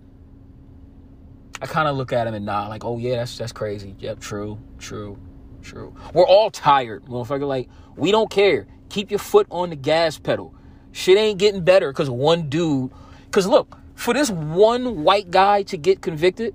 I 1.60 1.66
kind 1.66 1.88
of 1.88 1.96
look 1.96 2.12
at 2.12 2.26
him 2.26 2.34
and 2.34 2.44
nod, 2.44 2.68
like, 2.68 2.84
oh 2.84 2.98
yeah, 2.98 3.16
that's 3.16 3.38
that's 3.38 3.52
crazy. 3.52 3.94
Yep, 3.98 4.20
true, 4.20 4.58
true, 4.78 5.18
true. 5.62 5.94
We're 6.12 6.26
all 6.26 6.50
tired, 6.50 7.04
motherfucker. 7.06 7.46
Like, 7.46 7.68
we 7.96 8.10
don't 8.10 8.30
care. 8.30 8.66
Keep 8.88 9.10
your 9.10 9.18
foot 9.18 9.46
on 9.50 9.70
the 9.70 9.76
gas 9.76 10.18
pedal. 10.18 10.54
Shit 10.92 11.18
ain't 11.18 11.38
getting 11.38 11.64
better 11.64 11.90
because 11.92 12.10
one 12.10 12.48
dude. 12.48 12.90
Because 13.24 13.46
look, 13.46 13.78
for 13.94 14.14
this 14.14 14.30
one 14.30 15.02
white 15.02 15.30
guy 15.30 15.62
to 15.64 15.76
get 15.76 16.02
convicted, 16.02 16.54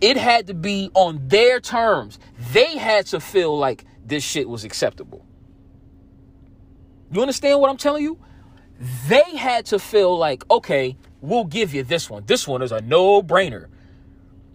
it 0.00 0.16
had 0.16 0.46
to 0.46 0.54
be 0.54 0.90
on 0.94 1.26
their 1.28 1.60
terms. 1.60 2.18
They 2.52 2.76
had 2.76 3.06
to 3.06 3.20
feel 3.20 3.58
like 3.58 3.84
this 4.04 4.22
shit 4.22 4.48
was 4.48 4.64
acceptable. 4.64 5.24
You 7.10 7.20
understand 7.20 7.60
what 7.60 7.70
I'm 7.70 7.76
telling 7.76 8.04
you? 8.04 8.18
They 9.08 9.36
had 9.36 9.66
to 9.66 9.78
feel 9.78 10.16
like, 10.16 10.48
okay, 10.50 10.96
we'll 11.20 11.44
give 11.44 11.74
you 11.74 11.82
this 11.82 12.08
one. 12.08 12.24
This 12.26 12.46
one 12.46 12.62
is 12.62 12.70
a 12.70 12.80
no 12.80 13.22
brainer, 13.22 13.66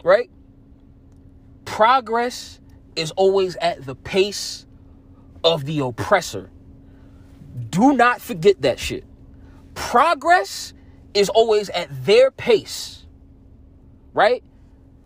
right? 0.04 0.30
Progress 1.64 2.60
is 2.96 3.10
always 3.12 3.56
at 3.56 3.84
the 3.84 3.96
pace 3.96 4.66
of 5.44 5.64
the 5.64 5.80
oppressor. 5.80 6.50
Do 7.70 7.94
not 7.96 8.20
forget 8.20 8.62
that 8.62 8.78
shit. 8.78 9.04
Progress 9.74 10.74
is 11.14 11.28
always 11.28 11.70
at 11.70 11.88
their 12.06 12.30
pace, 12.30 13.06
right? 14.12 14.44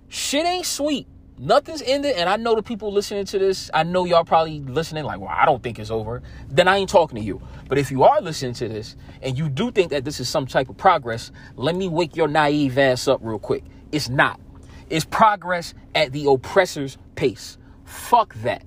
shit 0.09 0.47
ain't 0.47 0.67
sweet. 0.67 1.07
Nothing's 1.41 1.83
ended, 1.83 2.17
and 2.17 2.29
I 2.29 2.37
know 2.37 2.57
the 2.57 2.63
people 2.63 2.93
listening 2.93 3.25
to 3.27 3.39
this, 3.39 3.71
I 3.73 3.85
know 3.85 4.05
y'all 4.05 4.25
probably 4.25 4.61
listening 4.61 5.05
like, 5.05 5.21
well, 5.21 5.31
I 5.33 5.45
don't 5.45 5.63
think 5.63 5.79
it's 5.79 5.91
over. 5.91 6.21
Then 6.49 6.67
I 6.67 6.79
ain't 6.79 6.91
talking 6.91 7.17
to 7.17 7.25
you. 7.25 7.41
But 7.69 7.79
if 7.79 7.93
you 7.93 8.03
are 8.03 8.21
listening 8.21 8.55
to 8.55 8.69
this 8.69 8.97
and 9.23 9.39
you 9.39 9.49
do 9.49 9.71
think 9.71 9.91
that 9.91 10.05
this 10.05 10.19
is 10.19 10.29
some 10.29 10.47
type 10.47 10.69
of 10.69 10.77
progress, 10.77 11.31
let 11.55 11.77
me 11.77 11.89
wake 11.89 12.17
your 12.17 12.27
naive 12.27 12.77
ass 12.77 13.07
up 13.07 13.21
real 13.23 13.39
quick. 13.39 13.63
It's 13.93 14.09
not. 14.09 14.41
It's 14.91 15.05
progress 15.05 15.75
at 15.95 16.13
the 16.13 16.27
oppressor's 16.27 16.99
pace. 17.15 17.59
Fuck 17.85 18.35
that. 18.37 18.65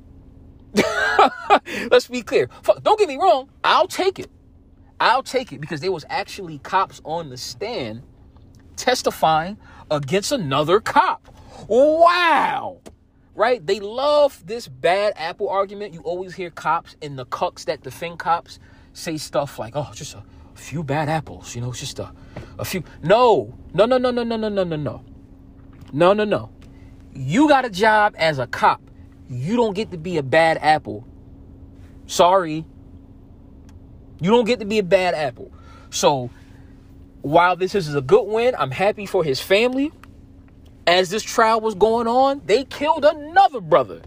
Let's 1.92 2.08
be 2.08 2.22
clear. 2.22 2.50
Fuck, 2.63 2.84
don't 2.84 3.00
get 3.00 3.08
me 3.08 3.18
wrong. 3.18 3.50
I'll 3.63 3.88
take 3.88 4.20
it. 4.20 4.30
I'll 5.00 5.24
take 5.24 5.51
it 5.51 5.60
because 5.60 5.82
there 5.82 5.92
was 5.92 6.06
actually 6.10 6.60
cops 6.60 7.01
on 7.04 7.30
the 7.30 7.38
stand 7.38 8.04
testifying 8.75 9.58
against 9.90 10.32
another 10.32 10.80
cop. 10.80 11.34
Wow. 11.68 12.82
Right? 13.34 13.66
They 13.66 13.80
love 13.80 14.44
this 14.46 14.68
bad 14.68 15.13
apple 15.16 15.50
argument. 15.50 15.94
You 15.94 16.01
always 16.01 16.36
hear 16.36 16.50
cops 16.50 16.96
and 17.01 17.18
the 17.18 17.25
cucks 17.25 17.66
that 17.66 17.82
defend 17.82 18.20
cops 18.20 18.60
say 18.94 19.18
stuff 19.18 19.58
like, 19.58 19.75
oh, 19.75 19.90
just 19.94 20.16
a 20.16 20.24
few 20.54 20.84
bad 20.84 21.10
apples, 21.10 21.56
you 21.56 21.62
know, 21.62 21.72
just 21.72 22.00
a, 22.00 22.12
a 22.60 22.66
few. 22.66 22.84
No, 23.01 23.54
no, 23.74 23.86
no, 23.86 23.98
no, 23.98 24.12
no, 24.12 24.24
no, 24.24 24.36
no, 24.36 24.50
no, 24.50 24.63
no, 24.63 24.75
no. 24.75 25.04
No, 25.92 26.14
no, 26.14 26.24
no. 26.24 26.50
You 27.14 27.48
got 27.48 27.66
a 27.66 27.70
job 27.70 28.16
as 28.18 28.40
a 28.40 28.48
cop. 28.48 28.82
You 29.30 29.56
don't 29.56 29.74
get 29.74 29.92
to 29.92 29.98
be 29.98 30.18
a 30.18 30.24
bad 30.24 30.58
apple. 30.58 31.08
Sorry. 32.06 32.66
You 34.20 34.32
don't 34.32 34.46
get 34.46 34.60
to 34.60 34.66
be 34.66 34.78
a 34.78 34.84
bad 34.84 35.14
apple. 35.14 35.52
So 35.90 36.30
while 37.22 37.56
this 37.56 37.76
is 37.76 37.94
a 37.96 38.02
good 38.02 38.24
win, 38.24 38.56
I'm 38.58 38.72
happy 38.72 39.06
for 39.06 39.24
his 39.24 39.40
family. 39.40 39.92
As 40.88 41.10
this 41.10 41.24
trial 41.24 41.62
was 41.62 41.76
going 41.76 42.08
on, 42.08 42.42
they 42.46 42.64
killed 42.66 43.06
another 43.06 43.62
brother. 43.62 44.02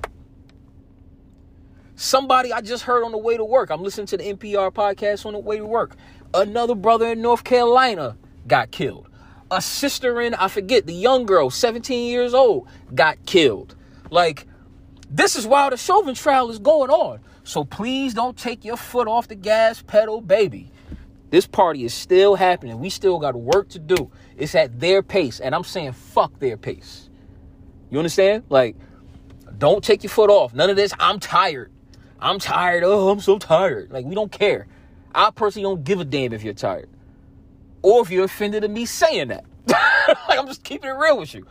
Somebody 1.97 2.53
I 2.53 2.61
just 2.61 2.83
heard 2.83 3.05
on 3.05 3.12
the 3.12 3.19
way 3.19 3.37
to 3.37 3.45
work. 3.45 3.71
I'm 3.71 3.83
listening 3.83 4.07
to 4.09 4.17
the 4.17 4.25
NPR 4.25 4.73
podcast 4.73 5.25
on 5.25 5.35
the 5.35 5.38
way 5.38 5.59
to 5.59 5.64
work. 5.64 5.97
Another 6.33 6.75
brother 6.75 7.12
in 7.12 7.23
North 7.23 7.45
Carolina 7.45 8.17
got 8.49 8.73
killed. 8.73 9.09
A 9.54 9.61
sister 9.61 10.20
in, 10.20 10.34
I 10.34 10.49
forget, 10.49 10.87
the 10.87 10.94
young 10.94 11.26
girl, 11.26 11.50
17 11.50 12.11
years 12.11 12.34
old, 12.34 12.68
got 12.94 13.25
killed. 13.25 13.75
Like, 14.11 14.46
this 15.11 15.37
is 15.37 15.46
while 15.46 15.70
the 15.70 15.76
Chauvin 15.76 16.14
trial 16.14 16.50
is 16.50 16.58
going 16.58 16.90
on. 16.90 17.20
So 17.44 17.64
please 17.64 18.14
don't 18.14 18.37
take 18.37 18.64
your 18.64 18.76
foot 18.76 19.06
off 19.06 19.28
the 19.28 19.34
gas 19.34 19.82
pedal, 19.82 20.20
baby. 20.20 20.70
This 21.30 21.46
party 21.46 21.84
is 21.84 21.92
still 21.92 22.37
happening. 22.37 22.78
We 22.78 22.90
still 22.90 23.18
got 23.18 23.34
work 23.34 23.68
to 23.70 23.78
do. 23.78 24.11
It's 24.37 24.54
at 24.54 24.80
their 24.80 25.02
pace. 25.02 25.40
And 25.40 25.54
I'm 25.54 25.64
saying 25.64 25.92
fuck 25.92 26.38
their 26.38 26.56
pace. 26.56 27.08
You 27.90 27.99
understand? 27.99 28.44
Like, 28.49 28.76
don't 29.58 29.84
take 29.84 30.02
your 30.02 30.11
foot 30.11 30.30
off. 30.30 30.54
None 30.54 30.70
of 30.70 30.76
this, 30.76 30.92
I'm 30.99 31.20
tired. 31.20 31.70
I'm 32.20 32.38
tired. 32.38 32.82
Oh, 32.84 33.08
I'm 33.11 33.20
so 33.20 33.38
tired. 33.38 33.92
Like, 33.92 34.06
we 34.06 34.14
don't 34.14 34.32
care. 34.32 34.66
I 35.14 35.30
personally 35.30 35.64
don't 35.64 35.84
give 35.84 36.00
a 36.00 36.04
damn 36.04 36.32
if 36.32 36.42
you're 36.42 36.54
tired. 36.54 36.88
Or 37.85 38.00
if 38.00 38.11
you're 38.11 38.25
offended 38.25 38.64
at 38.64 38.71
me 38.71 38.87
saying 38.87 39.29
that. 39.29 39.45
like, 39.69 40.38
I'm 40.38 40.47
just 40.47 40.64
keeping 40.64 40.88
it 40.88 40.95
real 40.95 41.19
with 41.19 41.35
you. 41.35 41.47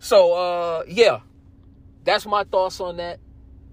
So, 0.00 0.34
uh, 0.34 0.82
yeah. 0.86 1.20
That's 2.04 2.26
my 2.26 2.44
thoughts 2.44 2.78
on 2.78 2.98
that. 2.98 3.20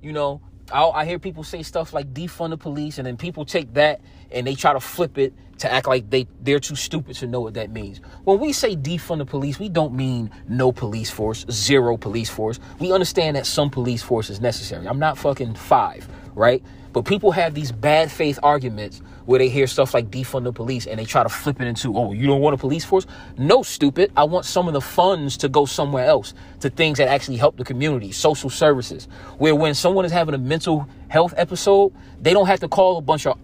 You 0.02 0.14
know, 0.14 0.40
I, 0.72 0.84
I 0.86 1.06
hear 1.06 1.20
people 1.20 1.44
say 1.44 1.62
stuff 1.62 1.92
like 1.92 2.14
defund 2.14 2.52
the 2.52 2.58
police, 2.58 3.00
and 3.00 3.06
then 3.06 3.18
people 3.18 3.44
take 3.44 3.74
that 3.74 4.00
and 4.32 4.48
they 4.48 4.56
try 4.56 4.72
to 4.72 4.80
flip 4.80 5.18
it 5.18 5.34
to 5.58 5.72
act 5.72 5.88
like 5.88 6.10
they 6.10 6.26
they're 6.42 6.60
too 6.62 6.76
stupid 6.76 7.18
to 7.18 7.28
know 7.28 7.42
what 7.42 7.56
that 7.56 7.70
means. 7.70 8.00
When 8.24 8.40
we 8.40 8.54
say 8.54 8.78
defund 8.78 9.18
the 9.18 9.26
police, 9.26 9.60
we 9.60 9.68
don't 9.68 9.94
mean 9.94 10.32
no 10.48 10.72
police 10.72 11.10
force, 11.10 11.46
zero 11.52 11.98
police 11.98 12.30
force. 12.30 12.62
We 12.80 12.94
understand 12.94 13.36
that 13.36 13.46
some 13.46 13.70
police 13.70 14.02
force 14.02 14.30
is 14.30 14.40
necessary. 14.40 14.88
I'm 14.88 15.00
not 15.00 15.18
fucking 15.18 15.56
five, 15.56 16.08
right? 16.34 16.64
But 16.94 17.04
people 17.04 17.32
have 17.32 17.54
these 17.54 17.74
bad 17.74 18.10
faith 18.10 18.40
arguments 18.42 19.02
where 19.26 19.40
they 19.40 19.50
hear 19.50 19.68
stuff 19.68 19.94
like 19.94 20.10
defund 20.10 20.44
the 20.44 20.54
police 20.54 20.86
and 20.86 21.00
they 21.00 21.06
try 21.06 21.24
to 21.24 21.30
flip 21.30 21.60
it 21.60 21.68
into, 21.68 21.98
oh, 21.98 22.12
you 22.12 22.28
don't 22.28 22.42
want 22.42 22.54
a 22.54 22.58
police 22.58 22.86
force? 22.86 23.06
No, 23.38 23.64
stupid. 23.64 24.12
I 24.16 24.24
want 24.24 24.46
some 24.46 24.68
of 24.68 24.74
the 24.74 24.82
funds 24.82 25.38
to 25.38 25.50
go 25.50 25.66
somewhere 25.66 26.06
else 26.06 26.34
to 26.60 26.70
things 26.70 26.98
that 27.00 27.08
actually 27.08 27.38
help 27.38 27.58
the 27.58 27.64
community, 27.64 28.12
social 28.12 28.50
services, 28.50 29.08
where 29.38 29.56
when 29.56 29.74
someone 29.74 30.06
is 30.06 30.12
having 30.12 30.36
a 30.36 30.38
mental 30.38 30.88
health 31.08 31.34
episode, 31.38 31.94
they 32.22 32.34
don't 32.34 32.48
have 32.48 32.60
to 32.60 32.68
call 32.68 32.98
a 32.98 33.02
bunch 33.02 33.26
of 33.26 33.40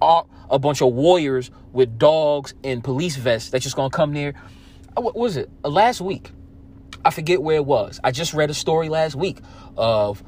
a 0.50 0.60
bunch 0.60 0.82
of 0.82 0.94
warriors 0.94 1.50
with 1.72 1.98
dogs 1.98 2.54
and 2.64 2.84
police 2.84 3.16
vests 3.16 3.50
that's 3.50 3.64
just 3.64 3.76
gonna 3.76 3.90
come 3.90 4.14
there. 4.14 4.34
Uh, 4.98 5.02
what 5.02 5.16
was 5.16 5.38
it? 5.38 5.50
Uh, 5.64 5.70
last 5.70 6.02
week. 6.02 6.32
I 7.04 7.10
forget 7.10 7.42
where 7.42 7.56
it 7.56 7.66
was. 7.66 8.00
I 8.04 8.12
just 8.12 8.34
read 8.34 8.52
a 8.52 8.54
story 8.54 8.88
last 8.88 9.16
week 9.16 9.40
of 9.76 10.24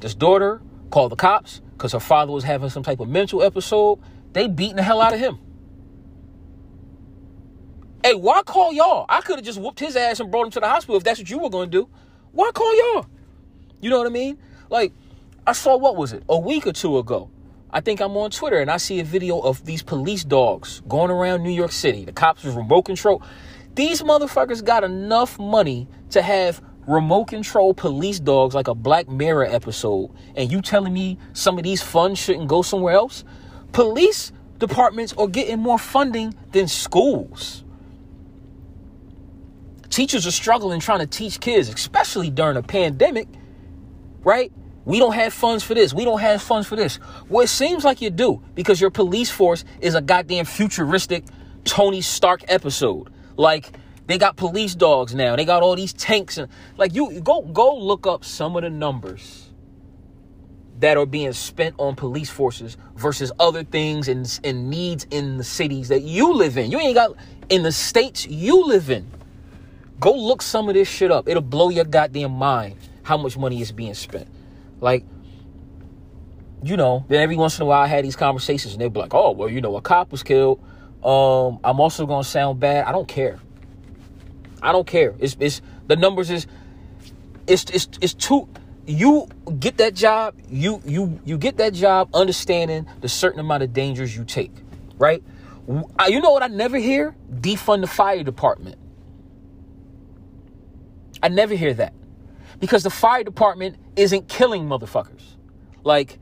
this 0.00 0.14
daughter 0.14 0.60
called 0.90 1.12
the 1.12 1.16
cops 1.16 1.62
because 1.72 1.92
her 1.92 2.00
father 2.00 2.32
was 2.32 2.44
having 2.44 2.68
some 2.68 2.82
type 2.82 3.00
of 3.00 3.08
mental 3.08 3.42
episode. 3.42 3.98
They 4.32 4.48
beating 4.48 4.76
the 4.76 4.82
hell 4.82 5.00
out 5.00 5.12
of 5.12 5.20
him. 5.20 5.38
Hey, 8.04 8.14
why 8.14 8.42
call 8.42 8.72
y'all? 8.72 9.06
I 9.08 9.20
could 9.20 9.36
have 9.36 9.44
just 9.44 9.60
whooped 9.60 9.80
his 9.80 9.96
ass 9.96 10.20
and 10.20 10.30
brought 10.30 10.46
him 10.46 10.50
to 10.52 10.60
the 10.60 10.68
hospital 10.68 10.96
if 10.96 11.04
that's 11.04 11.18
what 11.18 11.28
you 11.28 11.38
were 11.38 11.50
going 11.50 11.70
to 11.70 11.78
do. 11.78 11.88
Why 12.32 12.50
call 12.52 12.76
y'all? 12.76 13.06
You 13.80 13.90
know 13.90 13.98
what 13.98 14.06
I 14.06 14.10
mean? 14.10 14.38
Like, 14.70 14.92
I 15.46 15.52
saw 15.52 15.76
what 15.76 15.96
was 15.96 16.12
it? 16.12 16.22
A 16.28 16.38
week 16.38 16.66
or 16.66 16.72
two 16.72 16.98
ago. 16.98 17.30
I 17.70 17.80
think 17.80 18.00
I'm 18.00 18.16
on 18.16 18.30
Twitter 18.30 18.58
and 18.58 18.70
I 18.70 18.78
see 18.78 19.00
a 19.00 19.04
video 19.04 19.40
of 19.40 19.64
these 19.64 19.82
police 19.82 20.24
dogs 20.24 20.80
going 20.88 21.10
around 21.10 21.42
New 21.42 21.50
York 21.50 21.72
City. 21.72 22.04
The 22.04 22.12
cops 22.12 22.44
with 22.44 22.54
remote 22.54 22.82
control. 22.82 23.22
These 23.74 24.02
motherfuckers 24.02 24.64
got 24.64 24.84
enough 24.84 25.38
money 25.38 25.86
to 26.10 26.22
have 26.22 26.62
remote 26.86 27.26
control 27.26 27.74
police 27.74 28.18
dogs 28.18 28.54
like 28.54 28.68
a 28.68 28.74
Black 28.74 29.08
Mirror 29.08 29.46
episode, 29.46 30.10
and 30.34 30.50
you 30.50 30.62
telling 30.62 30.92
me 30.92 31.18
some 31.34 31.58
of 31.58 31.64
these 31.64 31.82
funds 31.82 32.18
shouldn't 32.18 32.48
go 32.48 32.62
somewhere 32.62 32.94
else? 32.94 33.24
Police 33.72 34.32
departments 34.58 35.14
are 35.16 35.28
getting 35.28 35.58
more 35.58 35.78
funding 35.78 36.34
than 36.52 36.68
schools. 36.68 37.64
Teachers 39.88 40.26
are 40.26 40.32
struggling 40.32 40.80
trying 40.80 41.00
to 41.00 41.06
teach 41.06 41.40
kids, 41.40 41.68
especially 41.68 42.30
during 42.30 42.56
a 42.56 42.62
pandemic, 42.62 43.28
right? 44.22 44.52
We 44.84 44.98
don't 44.98 45.14
have 45.14 45.32
funds 45.32 45.64
for 45.64 45.74
this. 45.74 45.92
We 45.92 46.04
don't 46.04 46.20
have 46.20 46.40
funds 46.40 46.66
for 46.66 46.76
this. 46.76 46.98
Well, 47.28 47.44
it 47.44 47.48
seems 47.48 47.84
like 47.84 48.00
you 48.00 48.10
do 48.10 48.42
because 48.54 48.80
your 48.80 48.90
police 48.90 49.30
force 49.30 49.64
is 49.80 49.94
a 49.94 50.00
goddamn 50.00 50.44
futuristic 50.44 51.24
Tony 51.64 52.00
Stark 52.00 52.44
episode. 52.48 53.12
Like, 53.36 53.76
they 54.06 54.16
got 54.16 54.36
police 54.36 54.74
dogs 54.74 55.14
now. 55.14 55.36
They 55.36 55.44
got 55.44 55.62
all 55.62 55.76
these 55.76 55.92
tanks 55.92 56.38
and 56.38 56.50
like 56.78 56.94
you 56.94 57.20
go 57.20 57.42
go 57.42 57.76
look 57.76 58.06
up 58.06 58.24
some 58.24 58.56
of 58.56 58.62
the 58.62 58.70
numbers 58.70 59.47
that 60.78 60.96
are 60.96 61.06
being 61.06 61.32
spent 61.32 61.74
on 61.78 61.96
police 61.96 62.30
forces 62.30 62.76
versus 62.96 63.32
other 63.40 63.64
things 63.64 64.08
and, 64.08 64.40
and 64.44 64.70
needs 64.70 65.06
in 65.10 65.36
the 65.36 65.44
cities 65.44 65.88
that 65.88 66.02
you 66.02 66.32
live 66.32 66.56
in. 66.56 66.70
You 66.70 66.78
ain't 66.78 66.94
got 66.94 67.16
in 67.48 67.62
the 67.62 67.72
states 67.72 68.26
you 68.26 68.66
live 68.66 68.90
in. 68.90 69.10
Go 70.00 70.12
look 70.12 70.42
some 70.42 70.68
of 70.68 70.74
this 70.74 70.88
shit 70.88 71.10
up. 71.10 71.28
It'll 71.28 71.42
blow 71.42 71.70
your 71.70 71.84
goddamn 71.84 72.32
mind 72.32 72.76
how 73.02 73.16
much 73.16 73.36
money 73.36 73.60
is 73.60 73.72
being 73.72 73.94
spent. 73.94 74.28
Like, 74.80 75.04
you 76.62 76.76
know, 76.76 77.04
then 77.08 77.20
every 77.20 77.36
once 77.36 77.58
in 77.58 77.62
a 77.62 77.66
while 77.66 77.82
I 77.82 77.86
had 77.88 78.04
these 78.04 78.16
conversations 78.16 78.74
and 78.74 78.80
they'd 78.80 78.92
be 78.92 79.00
like, 79.00 79.14
oh, 79.14 79.32
well, 79.32 79.48
you 79.48 79.60
know, 79.60 79.76
a 79.76 79.80
cop 79.80 80.12
was 80.12 80.22
killed. 80.22 80.60
Um, 81.02 81.58
I'm 81.64 81.80
also 81.80 82.06
gonna 82.06 82.24
sound 82.24 82.60
bad. 82.60 82.84
I 82.84 82.92
don't 82.92 83.08
care. 83.08 83.38
I 84.62 84.72
don't 84.72 84.86
care. 84.86 85.14
It's 85.18 85.36
it's 85.38 85.60
the 85.86 85.96
numbers 85.96 86.30
is 86.30 86.46
it's 87.46 87.64
it's 87.70 87.88
it's 88.00 88.14
too 88.14 88.48
you 88.88 89.28
get 89.58 89.76
that 89.78 89.94
job, 89.94 90.34
you 90.48 90.82
you 90.84 91.20
you 91.24 91.38
get 91.38 91.58
that 91.58 91.74
job 91.74 92.08
understanding 92.14 92.86
the 93.00 93.08
certain 93.08 93.40
amount 93.40 93.62
of 93.62 93.72
dangers 93.72 94.16
you 94.16 94.24
take, 94.24 94.52
right? 94.96 95.22
You 95.68 96.20
know 96.20 96.30
what 96.30 96.42
I 96.42 96.46
never 96.46 96.78
hear? 96.78 97.14
Defund 97.30 97.82
the 97.82 97.86
fire 97.86 98.22
department. 98.22 98.78
I 101.22 101.28
never 101.28 101.54
hear 101.54 101.74
that. 101.74 101.92
Because 102.58 102.82
the 102.82 102.90
fire 102.90 103.22
department 103.22 103.76
isn't 103.94 104.28
killing 104.28 104.64
motherfuckers. 104.64 105.36
Like 105.84 106.18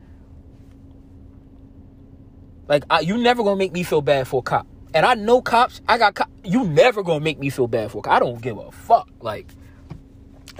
like 2.67 2.83
I, 2.89 2.99
you 2.99 3.17
never 3.17 3.43
going 3.43 3.55
to 3.55 3.59
make 3.59 3.71
me 3.71 3.83
feel 3.83 4.01
bad 4.01 4.27
for 4.27 4.39
a 4.39 4.43
cop 4.43 4.67
and 4.93 5.05
I 5.05 5.13
know 5.13 5.41
cops, 5.41 5.81
I 5.87 5.97
got 5.97 6.15
cops. 6.15 6.31
You 6.43 6.63
never 6.63 7.03
gonna 7.03 7.19
make 7.19 7.39
me 7.39 7.49
feel 7.49 7.67
bad 7.67 7.91
for. 7.91 7.99
a 7.99 8.01
cop. 8.01 8.13
I 8.13 8.19
don't 8.19 8.41
give 8.41 8.57
a 8.57 8.71
fuck. 8.71 9.09
Like, 9.21 9.47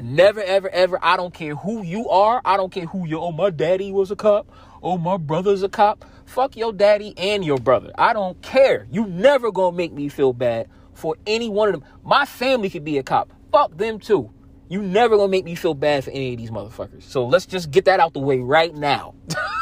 never, 0.01 0.41
ever, 0.41 0.69
ever. 0.69 0.99
I 1.01 1.17
don't 1.17 1.33
care 1.33 1.55
who 1.55 1.83
you 1.83 2.09
are. 2.09 2.41
I 2.45 2.57
don't 2.57 2.71
care 2.71 2.85
who 2.85 3.07
you. 3.07 3.19
Oh, 3.19 3.31
my 3.31 3.49
daddy 3.49 3.91
was 3.91 4.11
a 4.11 4.15
cop. 4.15 4.47
Oh, 4.81 4.97
my 4.97 5.17
brother's 5.17 5.63
a 5.63 5.69
cop. 5.69 6.05
Fuck 6.25 6.55
your 6.55 6.73
daddy 6.73 7.13
and 7.17 7.43
your 7.43 7.57
brother. 7.57 7.91
I 7.97 8.13
don't 8.13 8.41
care. 8.41 8.87
You 8.91 9.07
never 9.07 9.51
gonna 9.51 9.75
make 9.75 9.93
me 9.93 10.09
feel 10.09 10.33
bad 10.33 10.67
for 10.93 11.15
any 11.25 11.49
one 11.49 11.69
of 11.69 11.79
them. 11.79 11.89
My 12.03 12.25
family 12.25 12.69
could 12.69 12.83
be 12.83 12.97
a 12.97 13.03
cop. 13.03 13.31
Fuck 13.51 13.77
them 13.77 13.99
too. 13.99 14.31
You 14.69 14.81
never 14.81 15.15
gonna 15.15 15.29
make 15.29 15.45
me 15.45 15.55
feel 15.55 15.73
bad 15.73 16.03
for 16.03 16.11
any 16.11 16.33
of 16.33 16.37
these 16.37 16.51
motherfuckers. 16.51 17.03
So 17.03 17.25
let's 17.25 17.45
just 17.45 17.71
get 17.71 17.85
that 17.85 17.99
out 17.99 18.13
the 18.13 18.19
way 18.19 18.39
right 18.39 18.75
now. 18.75 19.15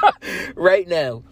right 0.56 0.88
now. 0.88 1.24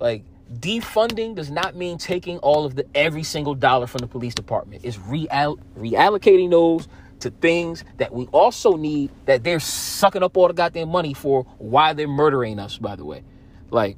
Like, 0.00 0.24
defunding 0.52 1.36
does 1.36 1.50
not 1.50 1.76
mean 1.76 1.98
taking 1.98 2.38
all 2.38 2.64
of 2.64 2.74
the 2.74 2.84
every 2.94 3.22
single 3.22 3.54
dollar 3.54 3.86
from 3.86 3.98
the 4.00 4.08
police 4.08 4.34
department. 4.34 4.84
It's 4.84 4.96
reall- 4.98 5.60
reallocating 5.78 6.50
those 6.50 6.88
to 7.22 7.30
things 7.30 7.84
that 7.96 8.12
we 8.12 8.26
also 8.26 8.76
need 8.76 9.10
that 9.26 9.44
they're 9.44 9.60
sucking 9.60 10.22
up 10.22 10.36
all 10.36 10.48
the 10.48 10.54
goddamn 10.54 10.88
money 10.88 11.14
for 11.14 11.44
why 11.58 11.92
they're 11.92 12.08
murdering 12.08 12.58
us, 12.58 12.78
by 12.78 12.96
the 12.96 13.04
way. 13.04 13.24
Like, 13.70 13.96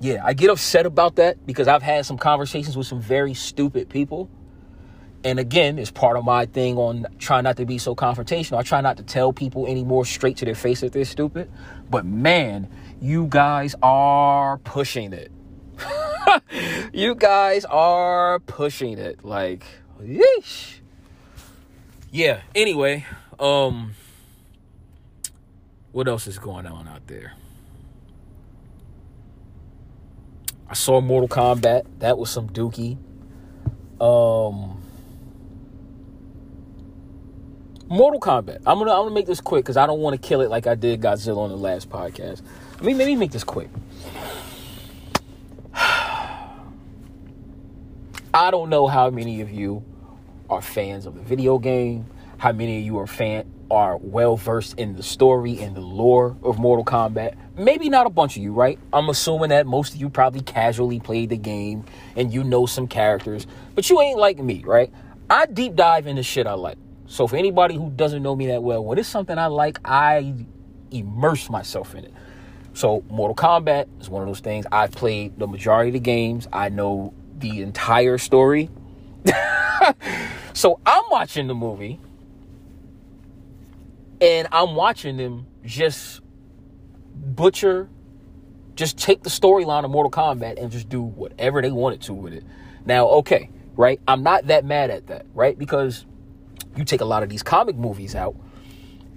yeah, 0.00 0.20
I 0.24 0.32
get 0.32 0.50
upset 0.50 0.84
about 0.84 1.16
that 1.16 1.46
because 1.46 1.68
I've 1.68 1.82
had 1.82 2.04
some 2.04 2.18
conversations 2.18 2.76
with 2.76 2.86
some 2.86 3.00
very 3.00 3.34
stupid 3.34 3.88
people. 3.88 4.28
And 5.24 5.38
again, 5.38 5.78
it's 5.78 5.92
part 5.92 6.16
of 6.16 6.24
my 6.24 6.46
thing 6.46 6.76
on 6.76 7.06
trying 7.18 7.44
not 7.44 7.56
to 7.58 7.64
be 7.64 7.78
so 7.78 7.94
confrontational. 7.94 8.58
I 8.58 8.62
try 8.62 8.80
not 8.80 8.96
to 8.96 9.04
tell 9.04 9.32
people 9.32 9.68
anymore 9.68 10.04
straight 10.04 10.36
to 10.38 10.44
their 10.44 10.56
face 10.56 10.80
that 10.80 10.92
they're 10.92 11.04
stupid. 11.04 11.48
But 11.88 12.04
man, 12.04 12.68
you 13.00 13.28
guys 13.28 13.76
are 13.82 14.58
pushing 14.58 15.12
it. 15.12 15.30
you 16.92 17.14
guys 17.14 17.64
are 17.66 18.40
pushing 18.40 18.98
it. 18.98 19.24
Like, 19.24 19.64
yeesh. 20.02 20.81
Yeah, 22.14 22.42
anyway, 22.54 23.06
um 23.40 23.94
what 25.92 26.08
else 26.08 26.26
is 26.26 26.38
going 26.38 26.66
on 26.66 26.86
out 26.86 27.06
there? 27.06 27.32
I 30.68 30.74
saw 30.74 31.00
Mortal 31.00 31.28
Kombat. 31.28 31.86
That 32.00 32.18
was 32.18 32.28
some 32.28 32.50
dookie. 32.50 32.98
Um 33.98 34.82
Mortal 37.88 38.20
Kombat. 38.20 38.58
I'm 38.66 38.78
gonna 38.78 38.92
I'm 38.92 39.04
gonna 39.04 39.14
make 39.14 39.24
this 39.24 39.40
quick 39.40 39.64
because 39.64 39.78
I 39.78 39.86
don't 39.86 40.00
want 40.00 40.20
to 40.20 40.28
kill 40.28 40.42
it 40.42 40.50
like 40.50 40.66
I 40.66 40.74
did 40.74 41.00
Godzilla 41.00 41.38
on 41.38 41.48
the 41.48 41.56
last 41.56 41.88
podcast. 41.88 42.42
Let 42.82 42.94
me 42.94 43.16
make 43.16 43.32
this 43.32 43.42
quick. 43.42 43.70
I 45.74 46.50
don't 48.50 48.68
know 48.68 48.86
how 48.86 49.08
many 49.08 49.40
of 49.40 49.50
you 49.50 49.82
are 50.50 50.62
fans 50.62 51.06
of 51.06 51.14
the 51.14 51.22
video 51.22 51.58
game, 51.58 52.06
how 52.38 52.52
many 52.52 52.78
of 52.78 52.84
you 52.84 52.98
are 52.98 53.06
fan 53.06 53.44
are 53.72 53.96
well 53.96 54.36
versed 54.36 54.78
in 54.78 54.96
the 54.96 55.02
story 55.02 55.58
and 55.60 55.74
the 55.74 55.80
lore 55.80 56.36
of 56.42 56.58
Mortal 56.58 56.84
Kombat. 56.84 57.36
Maybe 57.56 57.88
not 57.88 58.06
a 58.06 58.10
bunch 58.10 58.36
of 58.36 58.42
you, 58.42 58.52
right? 58.52 58.78
I'm 58.92 59.08
assuming 59.08 59.48
that 59.48 59.66
most 59.66 59.94
of 59.94 60.00
you 60.00 60.10
probably 60.10 60.42
casually 60.42 61.00
played 61.00 61.30
the 61.30 61.38
game 61.38 61.86
and 62.14 62.30
you 62.30 62.44
know 62.44 62.66
some 62.66 62.86
characters, 62.86 63.46
but 63.74 63.88
you 63.88 63.98
ain't 64.02 64.18
like 64.18 64.38
me, 64.38 64.62
right? 64.66 64.92
I 65.30 65.46
deep 65.46 65.74
dive 65.74 66.06
into 66.06 66.22
shit 66.22 66.46
I 66.46 66.52
like. 66.52 66.76
So 67.06 67.26
for 67.26 67.36
anybody 67.36 67.74
who 67.74 67.90
doesn't 67.90 68.22
know 68.22 68.36
me 68.36 68.48
that 68.48 68.62
well, 68.62 68.84
when 68.84 68.98
it's 68.98 69.08
something 69.08 69.38
I 69.38 69.46
like, 69.46 69.78
I 69.86 70.34
immerse 70.90 71.48
myself 71.48 71.94
in 71.94 72.04
it. 72.04 72.12
So 72.74 73.02
Mortal 73.08 73.34
Kombat 73.34 73.86
is 74.02 74.10
one 74.10 74.22
of 74.22 74.28
those 74.28 74.40
things. 74.40 74.66
I've 74.70 74.92
played 74.92 75.38
the 75.38 75.46
majority 75.46 75.88
of 75.88 75.94
the 75.94 76.00
games. 76.00 76.46
I 76.52 76.68
know 76.68 77.14
the 77.38 77.62
entire 77.62 78.18
story. 78.18 78.68
so 80.52 80.80
I'm 80.84 81.02
watching 81.10 81.46
the 81.46 81.54
movie 81.54 82.00
and 84.20 84.48
I'm 84.52 84.74
watching 84.74 85.16
them 85.16 85.46
just 85.64 86.20
butcher, 87.14 87.88
just 88.74 88.98
take 88.98 89.22
the 89.22 89.30
storyline 89.30 89.84
of 89.84 89.90
Mortal 89.90 90.10
Kombat 90.10 90.62
and 90.62 90.70
just 90.70 90.88
do 90.88 91.02
whatever 91.02 91.60
they 91.62 91.70
wanted 91.70 92.02
to 92.02 92.14
with 92.14 92.32
it. 92.32 92.44
Now, 92.86 93.08
okay, 93.08 93.50
right? 93.76 94.00
I'm 94.06 94.22
not 94.22 94.46
that 94.46 94.64
mad 94.64 94.90
at 94.90 95.08
that, 95.08 95.26
right? 95.34 95.58
Because 95.58 96.06
you 96.76 96.84
take 96.84 97.00
a 97.00 97.04
lot 97.04 97.22
of 97.22 97.28
these 97.28 97.42
comic 97.42 97.76
movies 97.76 98.14
out, 98.14 98.36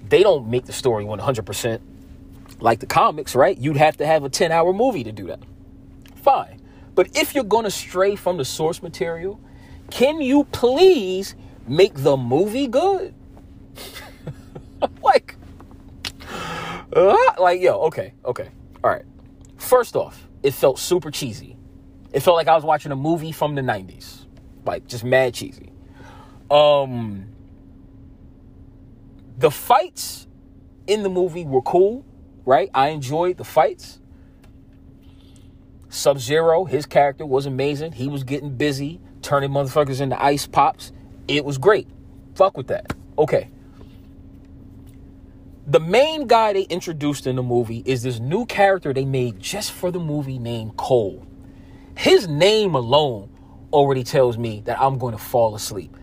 they 0.10 0.24
don't 0.24 0.50
make 0.50 0.66
the 0.66 0.74
story 0.74 1.06
100% 1.06 1.82
like 2.60 2.80
the 2.80 2.86
comics, 2.86 3.36
right? 3.36 3.58
You'd 3.58 3.78
have 3.78 3.98
to 3.98 4.06
have 4.06 4.24
a 4.24 4.30
10 4.30 4.52
hour 4.52 4.74
movie 4.74 5.04
to 5.04 5.12
do 5.12 5.28
that. 5.28 5.40
Fine. 6.16 6.62
But 6.94 7.16
if 7.18 7.36
you're 7.36 7.44
going 7.44 7.66
to 7.66 7.72
stray 7.72 8.16
from 8.16 8.38
the 8.38 8.46
source 8.46 8.82
material, 8.82 9.40
can 9.90 10.22
you 10.22 10.44
please 10.46 11.36
make 11.68 11.94
the 11.96 12.18
movie 12.18 12.68
good? 12.68 13.14
like, 15.04 15.36
uh, 16.94 17.16
like, 17.40 17.62
yo, 17.62 17.82
okay, 17.82 18.14
okay. 18.24 18.50
All 18.84 18.90
right. 18.90 19.06
First 19.58 19.96
off, 19.96 20.28
it 20.44 20.54
felt 20.54 20.80
super 20.80 21.12
cheesy. 21.12 21.58
It 22.14 22.22
felt 22.22 22.36
like 22.36 22.48
I 22.48 22.56
was 22.56 22.64
watching 22.64 22.92
a 22.92 22.96
movie 22.96 23.32
from 23.32 23.56
the 23.56 23.62
90s. 23.62 24.26
Like, 24.66 24.88
just 24.88 25.04
mad 25.04 25.34
cheesy. 25.34 25.72
Um, 26.50 27.28
the 29.38 29.52
fights 29.52 30.28
in 30.88 31.04
the 31.04 31.10
movie 31.10 31.46
were 31.46 31.62
cool, 31.62 32.06
right? 32.46 32.70
I 32.74 32.90
enjoyed 32.90 33.38
the 33.38 33.44
fights. 33.44 34.00
Sub 35.90 36.20
Zero, 36.20 36.66
his 36.66 36.86
character 36.86 37.26
was 37.26 37.46
amazing. 37.46 37.94
He 37.94 38.08
was 38.08 38.24
getting 38.24 38.56
busy, 38.56 39.00
turning 39.26 39.50
motherfuckers 39.50 40.02
into 40.02 40.22
ice 40.22 40.48
pops. 40.48 40.92
It 41.28 41.44
was 41.44 41.58
great. 41.58 41.88
Fuck 42.36 42.56
with 42.56 42.68
that. 42.68 42.94
Okay. 43.18 43.50
The 45.68 45.80
main 45.80 46.28
guy 46.28 46.54
they 46.54 46.64
introduced 46.64 47.26
in 47.26 47.36
the 47.36 47.44
movie 47.44 47.82
is 47.86 48.04
this 48.04 48.20
new 48.20 48.46
character 48.46 48.94
they 48.94 49.06
made 49.06 49.40
just 49.40 49.72
for 49.72 49.92
the 49.92 50.00
movie 50.00 50.38
named 50.38 50.78
Cole. 50.78 51.26
His 51.98 52.28
name 52.28 52.76
alone 52.76 53.30
already 53.74 54.04
tells 54.04 54.38
me 54.38 54.62
that 54.66 54.80
I'm 54.80 54.98
going 55.00 55.14
to 55.14 55.22
fall 55.22 55.56
asleep. 55.56 55.98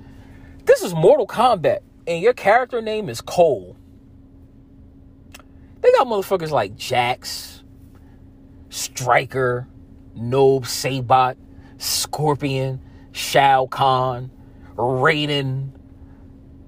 This 0.64 0.83
is 0.83 0.93
Mortal 0.93 1.26
Kombat 1.26 1.81
and 2.07 2.21
your 2.21 2.33
character 2.33 2.83
name 2.83 3.09
is 3.09 3.21
Cole, 3.21 3.76
they 5.81 5.91
got 5.93 6.07
motherfuckers 6.07 6.50
like 6.50 6.76
Jax, 6.76 7.62
Stryker, 8.71 9.69
Noob 10.17 10.62
Saibot, 10.62 11.37
Scorpion, 11.79 12.81
Shao 13.12 13.66
Kahn, 13.66 14.31
Raiden, 14.76 15.71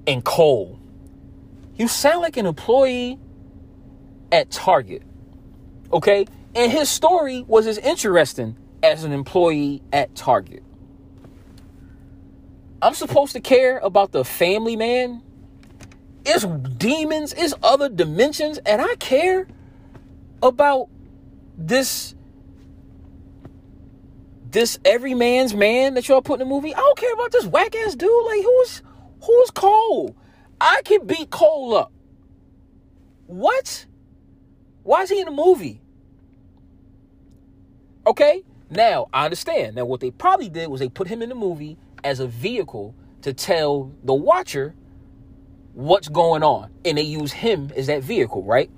and 0.07 0.25
Cole. 0.25 0.79
You 1.77 1.89
sound 1.89 2.21
like 2.21 2.37
an 2.37 2.47
employee 2.47 3.19
at 4.31 4.51
Target. 4.51 5.03
Okay? 5.93 6.27
And 6.55 6.71
his 6.71 6.89
story 6.89 7.43
was 7.43 7.67
as 7.67 7.79
interesting 7.79 8.57
as 8.83 9.05
an 9.05 9.13
employee 9.13 9.83
at 9.93 10.15
Target. 10.15 10.63
I'm 12.81 12.95
supposed 12.95 13.33
to 13.33 13.41
care 13.41 13.79
about 13.79 14.13
the 14.13 14.25
family 14.25 14.77
man. 14.77 15.23
It's 16.27 16.45
demons, 16.45 17.33
it's 17.33 17.55
other 17.63 17.89
dimensions, 17.89 18.59
and 18.59 18.81
I 18.81 18.95
care 18.97 19.47
about 20.43 20.89
this 21.57 22.15
this 24.55 24.79
every 24.85 25.15
man's 25.15 25.53
man 25.53 25.95
that 25.95 26.09
y'all 26.09 26.23
put 26.23 26.41
in 26.41 26.49
the 26.49 26.55
movie. 26.55 26.73
I 26.73 26.79
don't 26.79 26.97
care 26.97 27.13
about 27.13 27.33
this 27.33 27.45
whack 27.45 27.75
ass 27.75 27.97
dude. 27.97 28.11
Like 28.25 28.43
who's 28.43 28.83
who's 29.21 29.51
Cole? 29.51 30.17
I 30.61 30.81
can 30.85 31.07
beat 31.07 31.29
Cole 31.29 31.75
up. 31.75 31.93
What? 33.27 33.85
Why 34.85 35.03
is 35.03 35.11
he 35.11 35.19
in 35.19 35.27
the 35.27 35.33
movie? 35.33 35.83
Okay, 38.07 38.45
now 38.71 39.09
I 39.13 39.25
understand. 39.25 39.75
Now 39.75 39.87
what 39.87 40.01
they 40.01 40.13
probably 40.13 40.49
did 40.49 40.69
was 40.69 40.79
they 40.79 40.89
put 40.89 41.09
him 41.09 41.21
in 41.21 41.31
the 41.31 41.35
movie 41.35 41.77
as 42.05 42.21
a 42.21 42.27
vehicle 42.27 42.95
to 43.23 43.33
tell 43.33 43.93
the 44.05 44.15
watcher 44.15 44.75
what's 45.73 46.09
going 46.09 46.45
on. 46.45 46.71
And 46.85 46.97
they 46.97 47.03
use 47.03 47.33
him 47.33 47.73
as 47.75 47.89
that 47.89 48.05
vehicle, 48.05 48.45
right? 48.45 48.71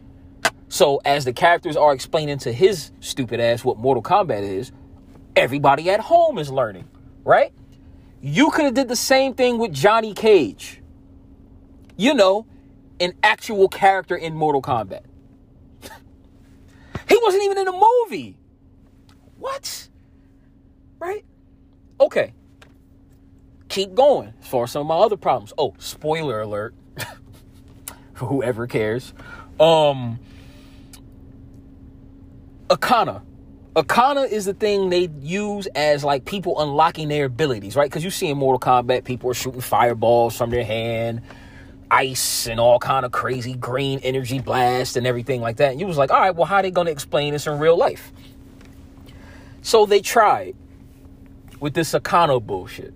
So 0.69 1.03
as 1.05 1.27
the 1.27 1.35
characters 1.35 1.77
are 1.77 1.93
explaining 1.93 2.39
to 2.39 2.53
his 2.53 2.93
stupid 3.01 3.41
ass 3.41 3.63
what 3.63 3.77
Mortal 3.77 4.03
Kombat 4.03 4.43
is, 4.43 4.73
everybody 5.37 5.91
at 5.91 6.01
home 6.01 6.39
is 6.39 6.51
learning, 6.51 6.89
right? 7.25 7.53
You 8.21 8.51
could 8.51 8.65
have 8.65 8.75
did 8.75 8.89
the 8.89 8.97
same 8.97 9.35
thing 9.35 9.59
with 9.59 9.73
Johnny 9.73 10.15
Cage. 10.15 10.83
You 11.97 12.15
know, 12.15 12.47
an 13.01 13.13
actual 13.23 13.69
character 13.69 14.17
in 14.17 14.35
Mortal 14.35 14.63
Kombat. 14.63 15.03
he 17.09 17.19
wasn't 17.23 17.45
even 17.45 17.59
in 17.59 17.67
the 17.67 17.73
movie. 18.07 18.37
What? 19.39 19.89
Right? 20.99 21.25
Okay 22.01 22.33
keep 23.77 23.95
going 23.95 24.33
as 24.41 24.49
far 24.49 24.65
as 24.65 24.71
some 24.71 24.81
of 24.81 24.87
my 24.87 24.95
other 24.95 25.19
problems. 25.19 25.53
Oh, 25.59 25.75
spoiler 25.79 26.41
alert 26.41 26.75
whoever 28.15 28.67
cares. 28.67 29.13
Um, 29.61 30.19
Arcana. 32.71 33.23
Arcana 33.77 34.23
is 34.23 34.47
the 34.47 34.55
thing 34.55 34.89
they 34.89 35.11
use 35.21 35.67
as 35.75 36.03
like 36.03 36.25
people 36.25 36.61
unlocking 36.61 37.09
their 37.09 37.27
abilities, 37.27 37.77
right? 37.77 37.91
Because 37.91 38.03
you 38.03 38.11
see 38.11 38.29
in 38.29 38.39
Mortal 38.39 38.59
Kombat, 38.59 39.05
people 39.05 39.31
are 39.31 39.35
shooting 39.35 39.61
fireballs 39.61 40.37
from 40.37 40.51
their 40.51 40.65
hand, 40.65 41.21
ice, 41.91 42.47
and 42.47 42.59
all 42.59 42.79
kind 42.79 43.05
of 43.05 43.13
crazy 43.13 43.55
green 43.55 43.99
energy 44.01 44.41
blast 44.41 44.97
and 44.97 45.07
everything 45.07 45.43
like 45.43 45.59
that. 45.59 45.73
And 45.73 45.81
you 45.81 45.87
was 45.87 45.99
like, 45.99 46.11
all 46.11 46.21
right, 46.21 46.35
well, 46.35 46.47
how 46.47 46.57
are 46.57 46.63
they 46.63 46.71
to 46.71 46.87
explain 46.87 47.35
this 47.35 47.47
in 47.47 47.59
real 47.59 47.77
life? 47.77 48.13
So 49.61 49.85
they 49.85 50.01
tried 50.01 50.57
with 51.61 51.75
this 51.75 51.95
Arcana 51.95 52.41
bullshit 52.41 52.95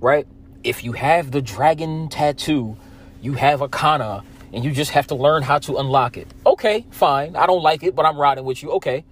right? 0.00 0.26
If 0.62 0.84
you 0.84 0.92
have 0.92 1.30
the 1.30 1.42
dragon 1.42 2.08
tattoo, 2.08 2.76
you 3.22 3.34
have 3.34 3.62
Arcana, 3.62 4.24
and 4.52 4.64
you 4.64 4.72
just 4.72 4.90
have 4.92 5.06
to 5.08 5.14
learn 5.14 5.42
how 5.42 5.58
to 5.60 5.76
unlock 5.76 6.16
it. 6.16 6.28
Okay, 6.44 6.86
fine. 6.90 7.36
I 7.36 7.46
don't 7.46 7.62
like 7.62 7.82
it, 7.82 7.94
but 7.94 8.06
I'm 8.06 8.16
riding 8.18 8.44
with 8.44 8.62
you. 8.62 8.70
Okay. 8.72 9.04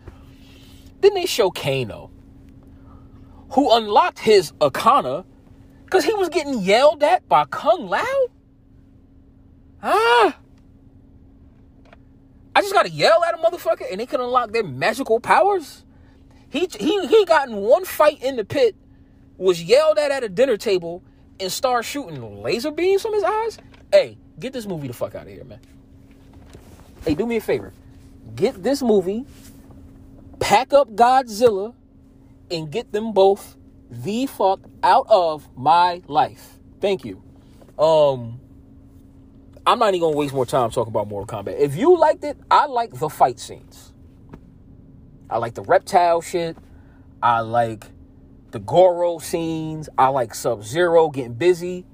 Then 1.01 1.15
they 1.15 1.27
show 1.27 1.51
Kano, 1.51 2.11
who 3.51 3.71
unlocked 3.77 4.19
his 4.21 4.53
Arcana 4.61 5.25
because 5.85 6.05
he 6.05 6.15
was 6.15 6.29
getting 6.29 6.61
yelled 6.61 7.03
at 7.03 7.29
by 7.29 7.45
Kung 7.45 7.89
Lao. 7.89 8.27
Ah. 9.83 10.39
I 12.57 12.61
just 12.61 12.73
gotta 12.73 12.91
yell 12.91 13.23
at 13.25 13.35
a 13.35 13.39
motherfucker 13.39 13.91
and 13.91 14.01
they 14.01 14.07
can 14.07 14.21
unlock 14.21 14.53
their 14.53 14.63
magical 14.63 15.21
powers. 15.21 15.85
He 16.49 16.69
he 16.79 17.07
he 17.07 17.25
got 17.25 17.49
in 17.49 17.57
one 17.57 17.85
fight 17.85 18.23
in 18.23 18.37
the 18.37 18.45
pit 18.45 18.77
was 19.37 19.63
yelled 19.63 19.99
at 19.99 20.11
at 20.11 20.23
a 20.23 20.29
dinner 20.29 20.57
table 20.57 21.03
and 21.41 21.51
start 21.51 21.85
shooting 21.85 22.43
laser 22.43 22.71
beams 22.71 23.03
from 23.03 23.15
his 23.15 23.25
eyes, 23.25 23.59
hey, 23.93 24.17
get 24.39 24.53
this 24.53 24.67
movie 24.67 24.89
the 24.89 24.95
fuck 24.95 25.15
out 25.15 25.23
of 25.23 25.33
here, 25.33 25.45
man. 25.45 25.61
Hey, 27.05 27.15
do 27.15 27.27
me 27.27 27.37
a 27.37 27.41
favor. 27.41 27.73
Get 28.35 28.63
this 28.63 28.83
movie, 28.83 29.27
pack 30.41 30.73
up 30.73 30.95
Godzilla, 30.95 31.75
and 32.51 32.71
get 32.71 32.93
them 32.93 33.13
both 33.13 33.57
the 33.91 34.27
fuck 34.27 34.61
out 34.83 35.07
of 35.09 35.49
my 35.57 36.03
life. 36.07 36.59
Thank 36.81 37.05
you. 37.05 37.23
Um, 37.79 38.41
I'm 39.67 39.79
not 39.79 39.89
even 39.89 40.01
gonna 40.01 40.17
waste 40.17 40.35
more 40.35 40.47
time 40.47 40.71
talking 40.71 40.91
about 40.91 41.09
Mortal 41.09 41.43
Kombat. 41.43 41.59
If 41.59 41.77
you 41.77 41.97
liked 41.99 42.25
it, 42.25 42.37
I 42.51 42.67
like 42.67 42.93
the 42.93 43.09
fight 43.09 43.39
scenes. 43.39 43.93
I 45.31 45.39
like 45.39 45.55
the 45.55 45.63
reptile 45.63 46.21
shit. 46.21 46.57
I 47.23 47.41
like 47.41 47.87
the 48.51 48.59
Goro 48.59 49.19
scenes. 49.19 49.89
I 49.97 50.09
like 50.09 50.35
Sub 50.35 50.63
Zero 50.63 51.09
getting 51.09 51.35
busy. 51.35 51.87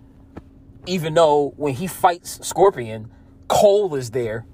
Even 0.91 1.15
though 1.15 1.55
when 1.57 1.75
he 1.75 1.87
fights 1.87 2.45
Scorpion, 2.45 3.13
Cole 3.47 3.95
is 3.95 4.11
there 4.11 4.45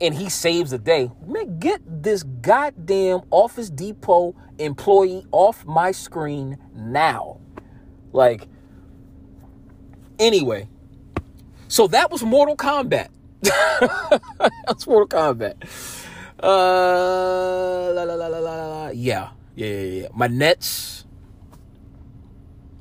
and 0.00 0.12
he 0.12 0.28
saves 0.28 0.72
the 0.72 0.78
day. 0.78 1.08
Man, 1.24 1.60
get 1.60 1.80
this 1.86 2.24
goddamn 2.24 3.20
Office 3.30 3.70
Depot 3.70 4.34
employee 4.58 5.24
off 5.30 5.64
my 5.64 5.92
screen 5.92 6.58
now. 6.74 7.38
Like, 8.12 8.48
anyway. 10.18 10.68
So 11.68 11.86
that 11.86 12.10
was 12.10 12.24
Mortal 12.24 12.56
Kombat. 12.56 13.10
That's 14.66 14.84
Mortal 14.88 15.06
Kombat. 15.06 15.54
Uh, 16.42 17.92
la, 17.94 18.02
la, 18.02 18.14
la, 18.14 18.26
la, 18.26 18.40
la. 18.40 18.88
Yeah, 18.88 19.30
yeah, 19.54 19.66
yeah, 19.68 20.00
yeah. 20.00 20.08
My 20.12 20.26
Nets 20.26 21.04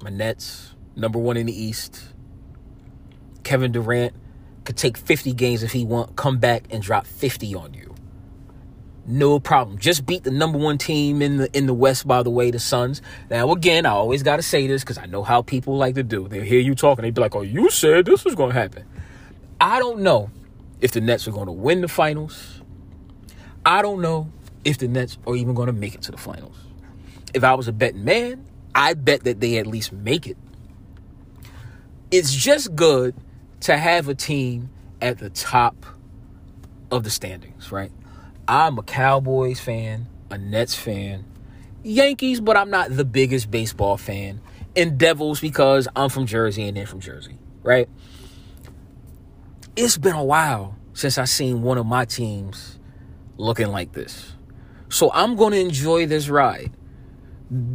My 0.03 0.09
Nets, 0.09 0.73
number 0.95 1.19
one 1.19 1.37
in 1.37 1.45
the 1.45 1.53
East. 1.53 2.10
Kevin 3.43 3.71
Durant 3.71 4.13
could 4.63 4.77
take 4.77 4.97
50 4.97 5.33
games 5.33 5.63
if 5.63 5.71
he 5.71 5.85
want, 5.85 6.15
come 6.15 6.37
back 6.37 6.65
and 6.69 6.81
drop 6.81 7.05
50 7.07 7.55
on 7.55 7.73
you. 7.73 7.93
No 9.05 9.39
problem. 9.39 9.79
Just 9.79 10.05
beat 10.05 10.23
the 10.23 10.31
number 10.31 10.59
one 10.59 10.77
team 10.77 11.21
in 11.21 11.37
the 11.37 11.57
in 11.57 11.65
the 11.65 11.73
West, 11.73 12.07
by 12.07 12.21
the 12.21 12.29
way, 12.29 12.51
the 12.51 12.59
Suns. 12.59 13.01
Now, 13.31 13.51
again, 13.51 13.85
I 13.85 13.89
always 13.89 14.21
got 14.21 14.35
to 14.35 14.43
say 14.43 14.67
this 14.67 14.83
because 14.83 14.99
I 14.99 15.07
know 15.07 15.23
how 15.23 15.41
people 15.41 15.75
like 15.75 15.95
to 15.95 16.03
do. 16.03 16.27
They 16.27 16.45
hear 16.45 16.59
you 16.59 16.75
talking, 16.75 17.01
they 17.01 17.09
be 17.09 17.19
like, 17.19 17.35
"Oh, 17.35 17.41
you 17.41 17.71
said 17.71 18.05
this 18.05 18.23
was 18.23 18.35
to 18.35 18.49
happen." 18.49 18.85
I 19.59 19.79
don't 19.79 20.01
know 20.01 20.29
if 20.81 20.91
the 20.91 21.01
Nets 21.01 21.27
are 21.27 21.31
to 21.47 21.51
win 21.51 21.81
the 21.81 21.87
finals. 21.87 22.61
I 23.65 23.81
don't 23.81 24.01
know 24.01 24.31
if 24.63 24.77
the 24.77 24.87
Nets 24.87 25.17
are 25.25 25.35
even 25.35 25.55
to 25.55 25.73
make 25.73 25.95
it 25.95 26.03
to 26.03 26.11
the 26.11 26.17
finals. 26.17 26.55
If 27.33 27.43
I 27.43 27.55
was 27.55 27.67
a 27.67 27.71
betting 27.71 28.05
man, 28.05 28.45
I 28.75 28.93
bet 28.93 29.23
that 29.23 29.39
they 29.39 29.57
at 29.57 29.67
least 29.67 29.91
make 29.91 30.27
it. 30.27 30.37
It's 32.11 32.33
just 32.33 32.75
good 32.75 33.15
to 33.61 33.77
have 33.77 34.07
a 34.07 34.15
team 34.15 34.69
at 35.01 35.17
the 35.17 35.29
top 35.29 35.85
of 36.91 37.03
the 37.03 37.09
standings, 37.09 37.71
right? 37.71 37.91
I'm 38.47 38.77
a 38.77 38.83
Cowboys 38.83 39.59
fan, 39.59 40.07
a 40.29 40.37
Nets 40.37 40.75
fan, 40.75 41.25
Yankees, 41.83 42.41
but 42.41 42.57
I'm 42.57 42.69
not 42.69 42.95
the 42.95 43.05
biggest 43.05 43.49
baseball 43.49 43.97
fan, 43.97 44.41
and 44.75 44.97
Devils 44.97 45.39
because 45.39 45.87
I'm 45.95 46.09
from 46.09 46.25
Jersey 46.25 46.67
and 46.67 46.77
they're 46.77 46.85
from 46.85 46.99
Jersey, 46.99 47.37
right? 47.63 47.89
It's 49.75 49.97
been 49.97 50.15
a 50.15 50.23
while 50.23 50.77
since 50.93 51.17
I 51.17 51.25
seen 51.25 51.61
one 51.61 51.77
of 51.77 51.85
my 51.85 52.05
teams 52.05 52.79
looking 53.37 53.67
like 53.67 53.93
this. 53.93 54.33
So 54.89 55.11
I'm 55.13 55.35
going 55.35 55.53
to 55.53 55.59
enjoy 55.59 56.05
this 56.05 56.27
ride. 56.27 56.71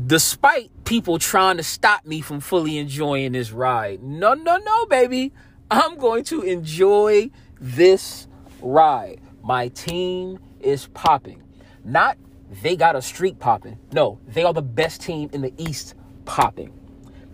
Despite 0.06 0.70
people 0.84 1.18
trying 1.18 1.56
to 1.56 1.62
stop 1.62 2.04
me 2.06 2.20
from 2.20 2.40
fully 2.40 2.78
enjoying 2.78 3.32
this 3.32 3.50
ride. 3.52 4.02
No, 4.02 4.34
no, 4.34 4.56
no, 4.56 4.86
baby. 4.86 5.32
I'm 5.70 5.98
going 5.98 6.22
to 6.24 6.42
enjoy 6.42 7.30
this 7.60 8.28
ride. 8.60 9.20
My 9.42 9.68
team 9.68 10.38
is 10.60 10.86
popping. 10.88 11.42
Not 11.84 12.18
they 12.62 12.76
got 12.76 12.94
a 12.94 13.02
streak 13.02 13.40
popping. 13.40 13.78
No, 13.92 14.20
they 14.28 14.44
are 14.44 14.52
the 14.52 14.62
best 14.62 15.02
team 15.02 15.28
in 15.32 15.42
the 15.42 15.52
East 15.58 15.94
popping. 16.24 16.72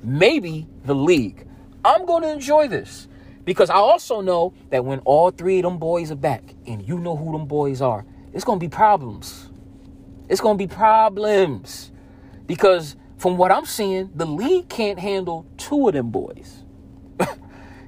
Maybe 0.03 0.67
the 0.85 0.95
league. 0.95 1.47
I'm 1.85 2.07
going 2.07 2.23
to 2.23 2.33
enjoy 2.33 2.69
this 2.69 3.09
because 3.45 3.69
I 3.69 3.75
also 3.75 4.23
know 4.23 4.55
that 4.71 4.85
when 4.85 5.01
all 5.01 5.31
three 5.31 5.59
of 5.59 5.65
them 5.65 5.79
boys 5.79 6.11
are 6.11 6.17
back 6.17 6.55
and 6.67 6.87
you 6.87 6.99
know 6.99 7.17
who 7.17 7.33
them 7.33 7.47
boys 7.47 7.83
are, 7.83 8.07
it's 8.33 8.45
going 8.45 8.59
to 8.59 8.65
be 8.65 8.71
problems. 8.71 9.51
It's 10.31 10.41
going 10.41 10.57
to 10.57 10.65
be 10.67 10.73
problems 10.73 11.93
because 12.47 12.97
from 13.19 13.37
what 13.37 13.53
I'm 13.53 13.67
seeing, 13.67 14.11
the 14.15 14.27
league 14.27 14.71
can't 14.71 14.99
handle 14.99 15.47
two 15.59 15.89
of 15.89 15.95
them 15.95 16.11
boys. 16.11 16.62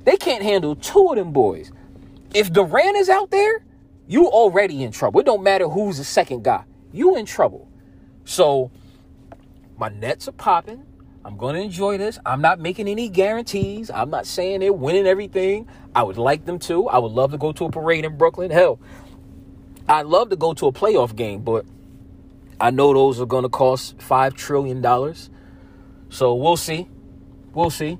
They 0.04 0.16
can't 0.16 0.42
handle 0.42 0.76
two 0.76 1.08
of 1.08 1.16
them 1.16 1.32
boys. 1.32 1.72
If 2.34 2.52
Durant 2.52 2.96
is 2.96 3.08
out 3.08 3.30
there, 3.30 3.64
you 4.06 4.26
already 4.26 4.82
in 4.82 4.92
trouble. 4.92 5.20
It 5.20 5.26
don't 5.26 5.42
matter 5.42 5.68
who's 5.68 5.98
the 5.98 6.04
second 6.04 6.44
guy. 6.44 6.64
You 6.92 7.16
in 7.16 7.26
trouble. 7.26 7.68
So 8.24 8.70
my 9.78 9.88
nets 9.88 10.28
are 10.28 10.32
popping. 10.32 10.84
I'm 11.24 11.38
going 11.38 11.54
to 11.54 11.62
enjoy 11.62 11.96
this. 11.96 12.18
I'm 12.26 12.42
not 12.42 12.60
making 12.60 12.86
any 12.86 13.08
guarantees. 13.08 13.90
I'm 13.90 14.10
not 14.10 14.26
saying 14.26 14.60
they're 14.60 14.72
winning 14.74 15.06
everything. 15.06 15.66
I 15.94 16.02
would 16.02 16.18
like 16.18 16.44
them 16.44 16.58
to. 16.60 16.86
I 16.88 16.98
would 16.98 17.12
love 17.12 17.30
to 17.30 17.38
go 17.38 17.52
to 17.52 17.64
a 17.64 17.70
parade 17.70 18.04
in 18.04 18.18
Brooklyn. 18.18 18.50
Hell, 18.50 18.78
I'd 19.88 20.06
love 20.06 20.28
to 20.30 20.36
go 20.36 20.52
to 20.52 20.66
a 20.66 20.72
playoff 20.72 21.16
game, 21.16 21.40
but 21.40 21.64
I 22.60 22.70
know 22.70 22.92
those 22.92 23.20
are 23.20 23.26
going 23.26 23.44
to 23.44 23.48
cost 23.48 23.98
$5 23.98 24.34
trillion. 24.34 24.82
So 26.10 26.34
we'll 26.34 26.58
see. 26.58 26.88
We'll 27.54 27.70
see. 27.70 27.98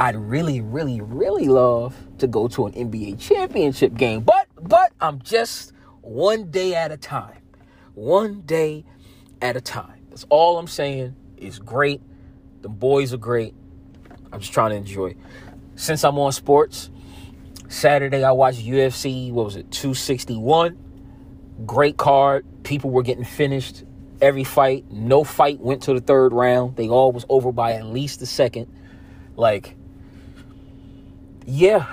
I'd 0.00 0.16
really, 0.16 0.62
really, 0.62 1.02
really 1.02 1.46
love 1.46 1.94
to 2.20 2.26
go 2.26 2.48
to 2.48 2.64
an 2.64 2.72
NBA 2.72 3.20
championship 3.20 3.92
game, 3.92 4.22
but 4.22 4.48
but 4.58 4.94
I'm 4.98 5.20
just 5.20 5.74
one 6.00 6.50
day 6.50 6.74
at 6.74 6.90
a 6.90 6.96
time. 6.96 7.36
One 7.92 8.40
day 8.40 8.86
at 9.42 9.56
a 9.56 9.60
time. 9.60 10.00
That's 10.08 10.24
all 10.30 10.58
I'm 10.58 10.68
saying. 10.68 11.14
It's 11.36 11.58
great. 11.58 12.00
The 12.62 12.70
boys 12.70 13.12
are 13.12 13.18
great. 13.18 13.52
I'm 14.32 14.40
just 14.40 14.54
trying 14.54 14.70
to 14.70 14.76
enjoy. 14.76 15.16
Since 15.74 16.02
I'm 16.02 16.18
on 16.18 16.32
sports, 16.32 16.88
Saturday 17.68 18.24
I 18.24 18.32
watched 18.32 18.64
UFC. 18.64 19.30
What 19.30 19.44
was 19.44 19.56
it? 19.56 19.70
261. 19.70 20.78
Great 21.66 21.98
card. 21.98 22.46
People 22.62 22.88
were 22.88 23.02
getting 23.02 23.24
finished 23.24 23.84
every 24.22 24.44
fight. 24.44 24.90
No 24.90 25.24
fight 25.24 25.60
went 25.60 25.82
to 25.82 25.92
the 25.92 26.00
third 26.00 26.32
round. 26.32 26.76
They 26.76 26.88
all 26.88 27.12
was 27.12 27.26
over 27.28 27.52
by 27.52 27.74
at 27.74 27.84
least 27.84 28.20
the 28.20 28.26
second. 28.26 28.66
Like, 29.36 29.76
yeah, 31.46 31.86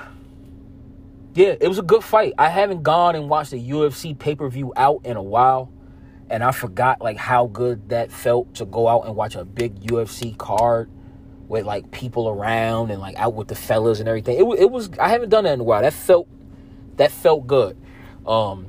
yeah, 1.33 1.55
it 1.61 1.67
was 1.67 1.77
a 1.77 1.83
good 1.83 2.03
fight. 2.03 2.33
I 2.37 2.49
haven't 2.49 2.83
gone 2.83 3.15
and 3.15 3.29
watched 3.29 3.53
a 3.53 3.57
UFC 3.57 4.17
pay 4.17 4.35
per 4.35 4.49
view 4.49 4.73
out 4.75 5.01
in 5.03 5.17
a 5.17 5.21
while, 5.21 5.71
and 6.29 6.43
I 6.43 6.51
forgot 6.51 7.01
like 7.01 7.17
how 7.17 7.47
good 7.47 7.89
that 7.89 8.11
felt 8.11 8.55
to 8.55 8.65
go 8.65 8.87
out 8.87 9.05
and 9.05 9.15
watch 9.15 9.35
a 9.35 9.45
big 9.45 9.79
UFC 9.81 10.35
card 10.37 10.89
with 11.47 11.65
like 11.65 11.91
people 11.91 12.27
around 12.27 12.91
and 12.91 12.99
like 12.99 13.15
out 13.17 13.35
with 13.35 13.47
the 13.47 13.55
fellas 13.55 13.99
and 13.99 14.09
everything. 14.09 14.37
It, 14.37 14.59
it 14.59 14.71
was 14.71 14.89
I 14.99 15.09
haven't 15.09 15.29
done 15.29 15.43
that 15.43 15.53
in 15.53 15.59
a 15.59 15.63
while. 15.63 15.81
That 15.81 15.93
felt 15.93 16.27
that 16.97 17.11
felt 17.11 17.47
good. 17.47 17.77
Um, 18.25 18.67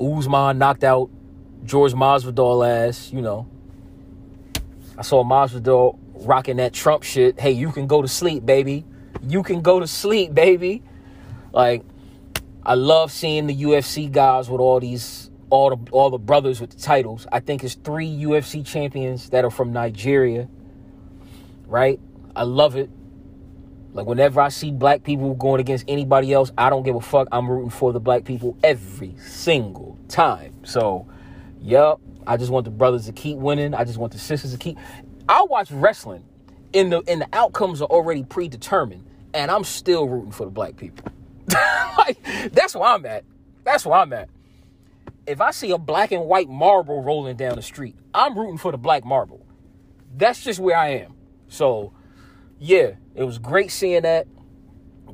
Usman 0.00 0.58
knocked 0.58 0.84
out 0.84 1.10
George 1.64 1.94
Masvidal 1.94 2.68
ass. 2.68 3.12
You 3.12 3.22
know, 3.22 3.48
I 4.98 5.02
saw 5.02 5.24
Masvidal 5.24 5.98
rocking 6.12 6.56
that 6.56 6.72
Trump 6.72 7.02
shit. 7.02 7.40
Hey, 7.40 7.52
you 7.52 7.72
can 7.72 7.86
go 7.86 8.02
to 8.02 8.08
sleep, 8.08 8.44
baby. 8.44 8.84
You 9.26 9.42
can 9.42 9.60
go 9.60 9.80
to 9.80 9.86
sleep, 9.86 10.34
baby. 10.34 10.82
Like, 11.52 11.84
I 12.64 12.74
love 12.74 13.10
seeing 13.10 13.46
the 13.46 13.56
UFC 13.56 14.10
guys 14.10 14.48
with 14.48 14.60
all 14.60 14.80
these 14.80 15.30
all 15.50 15.74
the 15.74 15.90
all 15.90 16.10
the 16.10 16.18
brothers 16.18 16.60
with 16.60 16.70
the 16.70 16.80
titles. 16.80 17.26
I 17.30 17.40
think 17.40 17.64
it's 17.64 17.74
three 17.74 18.08
UFC 18.08 18.64
champions 18.64 19.30
that 19.30 19.44
are 19.44 19.50
from 19.50 19.72
Nigeria. 19.72 20.48
Right? 21.66 22.00
I 22.34 22.44
love 22.44 22.76
it. 22.76 22.90
Like 23.92 24.06
whenever 24.06 24.40
I 24.40 24.48
see 24.48 24.70
black 24.70 25.02
people 25.02 25.34
going 25.34 25.60
against 25.60 25.84
anybody 25.88 26.32
else, 26.32 26.52
I 26.56 26.70
don't 26.70 26.84
give 26.84 26.94
a 26.94 27.00
fuck. 27.00 27.28
I'm 27.32 27.50
rooting 27.50 27.70
for 27.70 27.92
the 27.92 28.00
black 28.00 28.24
people 28.24 28.56
every 28.62 29.16
single 29.18 29.98
time. 30.08 30.54
So, 30.64 31.08
yep. 31.60 31.98
I 32.26 32.36
just 32.36 32.52
want 32.52 32.64
the 32.64 32.70
brothers 32.70 33.06
to 33.06 33.12
keep 33.12 33.38
winning. 33.38 33.74
I 33.74 33.84
just 33.84 33.98
want 33.98 34.12
the 34.12 34.18
sisters 34.18 34.52
to 34.52 34.58
keep. 34.58 34.78
I 35.28 35.44
watch 35.48 35.70
wrestling, 35.72 36.24
and 36.72 36.92
the 36.92 37.02
and 37.08 37.22
the 37.22 37.28
outcomes 37.32 37.82
are 37.82 37.86
already 37.88 38.22
predetermined, 38.22 39.04
and 39.34 39.50
I'm 39.50 39.64
still 39.64 40.08
rooting 40.08 40.32
for 40.32 40.44
the 40.44 40.50
black 40.50 40.76
people. 40.76 41.06
like, 41.98 42.18
that's 42.52 42.74
where 42.74 42.88
I'm 42.88 43.04
at. 43.06 43.24
That's 43.64 43.84
where 43.84 43.98
I'm 43.98 44.12
at. 44.12 44.28
If 45.26 45.40
I 45.40 45.50
see 45.50 45.70
a 45.70 45.78
black 45.78 46.12
and 46.12 46.24
white 46.24 46.48
marble 46.48 47.02
rolling 47.02 47.36
down 47.36 47.56
the 47.56 47.62
street, 47.62 47.96
I'm 48.14 48.36
rooting 48.36 48.58
for 48.58 48.72
the 48.72 48.78
black 48.78 49.04
marble. 49.04 49.46
That's 50.16 50.42
just 50.42 50.58
where 50.58 50.76
I 50.76 50.88
am. 50.88 51.14
So, 51.48 51.92
yeah, 52.58 52.92
it 53.14 53.24
was 53.24 53.38
great 53.38 53.70
seeing 53.70 54.02
that. 54.02 54.26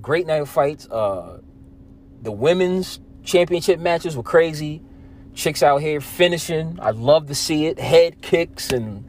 Great 0.00 0.26
night 0.26 0.42
of 0.42 0.48
fights. 0.48 0.88
Uh, 0.88 1.40
the 2.22 2.32
women's 2.32 3.00
championship 3.24 3.80
matches 3.80 4.16
were 4.16 4.22
crazy. 4.22 4.82
Chicks 5.34 5.62
out 5.62 5.78
here 5.78 6.00
finishing. 6.00 6.78
I 6.80 6.90
love 6.90 7.26
to 7.26 7.34
see 7.34 7.66
it. 7.66 7.78
Head 7.78 8.22
kicks 8.22 8.70
and 8.70 9.04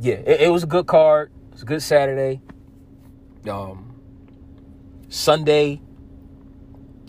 yeah, 0.00 0.14
it, 0.14 0.42
it 0.42 0.48
was 0.48 0.62
a 0.62 0.66
good 0.66 0.86
card. 0.86 1.30
It 1.48 1.52
was 1.52 1.62
a 1.62 1.66
good 1.66 1.82
Saturday. 1.82 2.40
Um, 3.48 3.89
Sunday, 5.10 5.80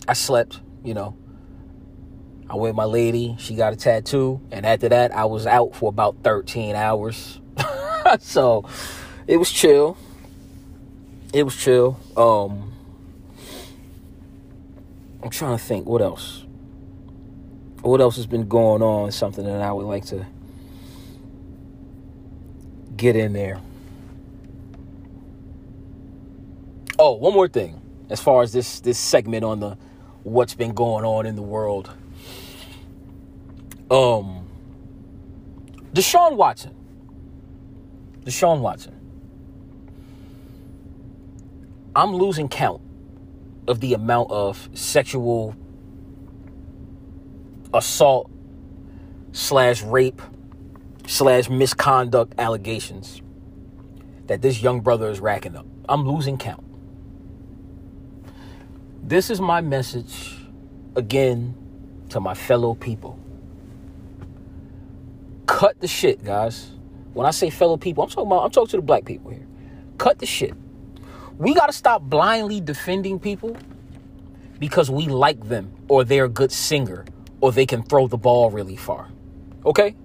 I 0.08 0.14
slept, 0.14 0.60
you 0.84 0.92
know. 0.92 1.16
I 2.50 2.56
went 2.56 2.74
with 2.74 2.76
my 2.76 2.84
lady, 2.84 3.36
she 3.38 3.54
got 3.54 3.72
a 3.72 3.76
tattoo, 3.76 4.40
and 4.50 4.66
after 4.66 4.88
that 4.88 5.14
I 5.14 5.24
was 5.24 5.46
out 5.46 5.76
for 5.76 5.88
about 5.88 6.16
13 6.24 6.74
hours. 6.74 7.40
so 8.18 8.68
it 9.28 9.36
was 9.36 9.50
chill. 9.50 9.96
It 11.32 11.44
was 11.44 11.56
chill. 11.56 11.98
Um 12.16 12.72
I'm 15.22 15.30
trying 15.30 15.56
to 15.56 15.62
think 15.62 15.86
what 15.86 16.02
else. 16.02 16.44
What 17.82 18.00
else 18.00 18.16
has 18.16 18.26
been 18.26 18.48
going 18.48 18.82
on? 18.82 19.12
Something 19.12 19.44
that 19.44 19.60
I 19.60 19.72
would 19.72 19.86
like 19.86 20.06
to 20.06 20.26
get 22.96 23.14
in 23.14 23.32
there. 23.32 23.60
Oh, 26.98 27.12
one 27.12 27.32
more 27.32 27.48
thing. 27.48 27.81
As 28.12 28.20
far 28.20 28.42
as 28.42 28.52
this 28.52 28.80
this 28.80 28.98
segment 28.98 29.42
on 29.42 29.60
the 29.60 29.78
what's 30.22 30.54
been 30.54 30.74
going 30.74 31.04
on 31.04 31.24
in 31.24 31.34
the 31.34 31.42
world. 31.42 31.90
Um, 33.90 34.46
Deshaun 35.94 36.36
Watson. 36.36 36.74
Deshaun 38.20 38.60
Watson. 38.60 38.94
I'm 41.96 42.14
losing 42.14 42.48
count 42.48 42.82
of 43.66 43.80
the 43.80 43.94
amount 43.94 44.30
of 44.30 44.68
sexual 44.74 45.56
assault 47.74 48.30
slash 49.32 49.82
rape 49.82 50.20
slash 51.06 51.48
misconduct 51.48 52.34
allegations 52.38 53.22
that 54.26 54.42
this 54.42 54.62
young 54.62 54.80
brother 54.80 55.08
is 55.10 55.18
racking 55.18 55.56
up. 55.56 55.66
I'm 55.88 56.06
losing 56.06 56.36
count. 56.38 56.64
This 59.02 59.30
is 59.30 59.40
my 59.40 59.60
message 59.60 60.36
again 60.94 61.54
to 62.10 62.20
my 62.20 62.34
fellow 62.34 62.74
people. 62.74 63.18
Cut 65.46 65.80
the 65.80 65.88
shit, 65.88 66.22
guys. 66.22 66.70
When 67.12 67.26
I 67.26 67.32
say 67.32 67.50
fellow 67.50 67.76
people, 67.76 68.04
I'm 68.04 68.10
talking 68.10 68.28
about 68.28 68.44
I'm 68.44 68.50
talking 68.52 68.68
to 68.68 68.76
the 68.76 68.82
black 68.82 69.04
people 69.04 69.32
here. 69.32 69.46
Cut 69.98 70.20
the 70.20 70.26
shit. 70.26 70.54
We 71.36 71.52
got 71.52 71.66
to 71.66 71.72
stop 71.72 72.02
blindly 72.02 72.60
defending 72.60 73.18
people 73.18 73.56
because 74.60 74.88
we 74.88 75.08
like 75.08 75.48
them 75.48 75.74
or 75.88 76.04
they're 76.04 76.26
a 76.26 76.28
good 76.28 76.52
singer 76.52 77.04
or 77.40 77.50
they 77.50 77.66
can 77.66 77.82
throw 77.82 78.06
the 78.06 78.16
ball 78.16 78.50
really 78.50 78.76
far. 78.76 79.08
Okay? 79.66 79.96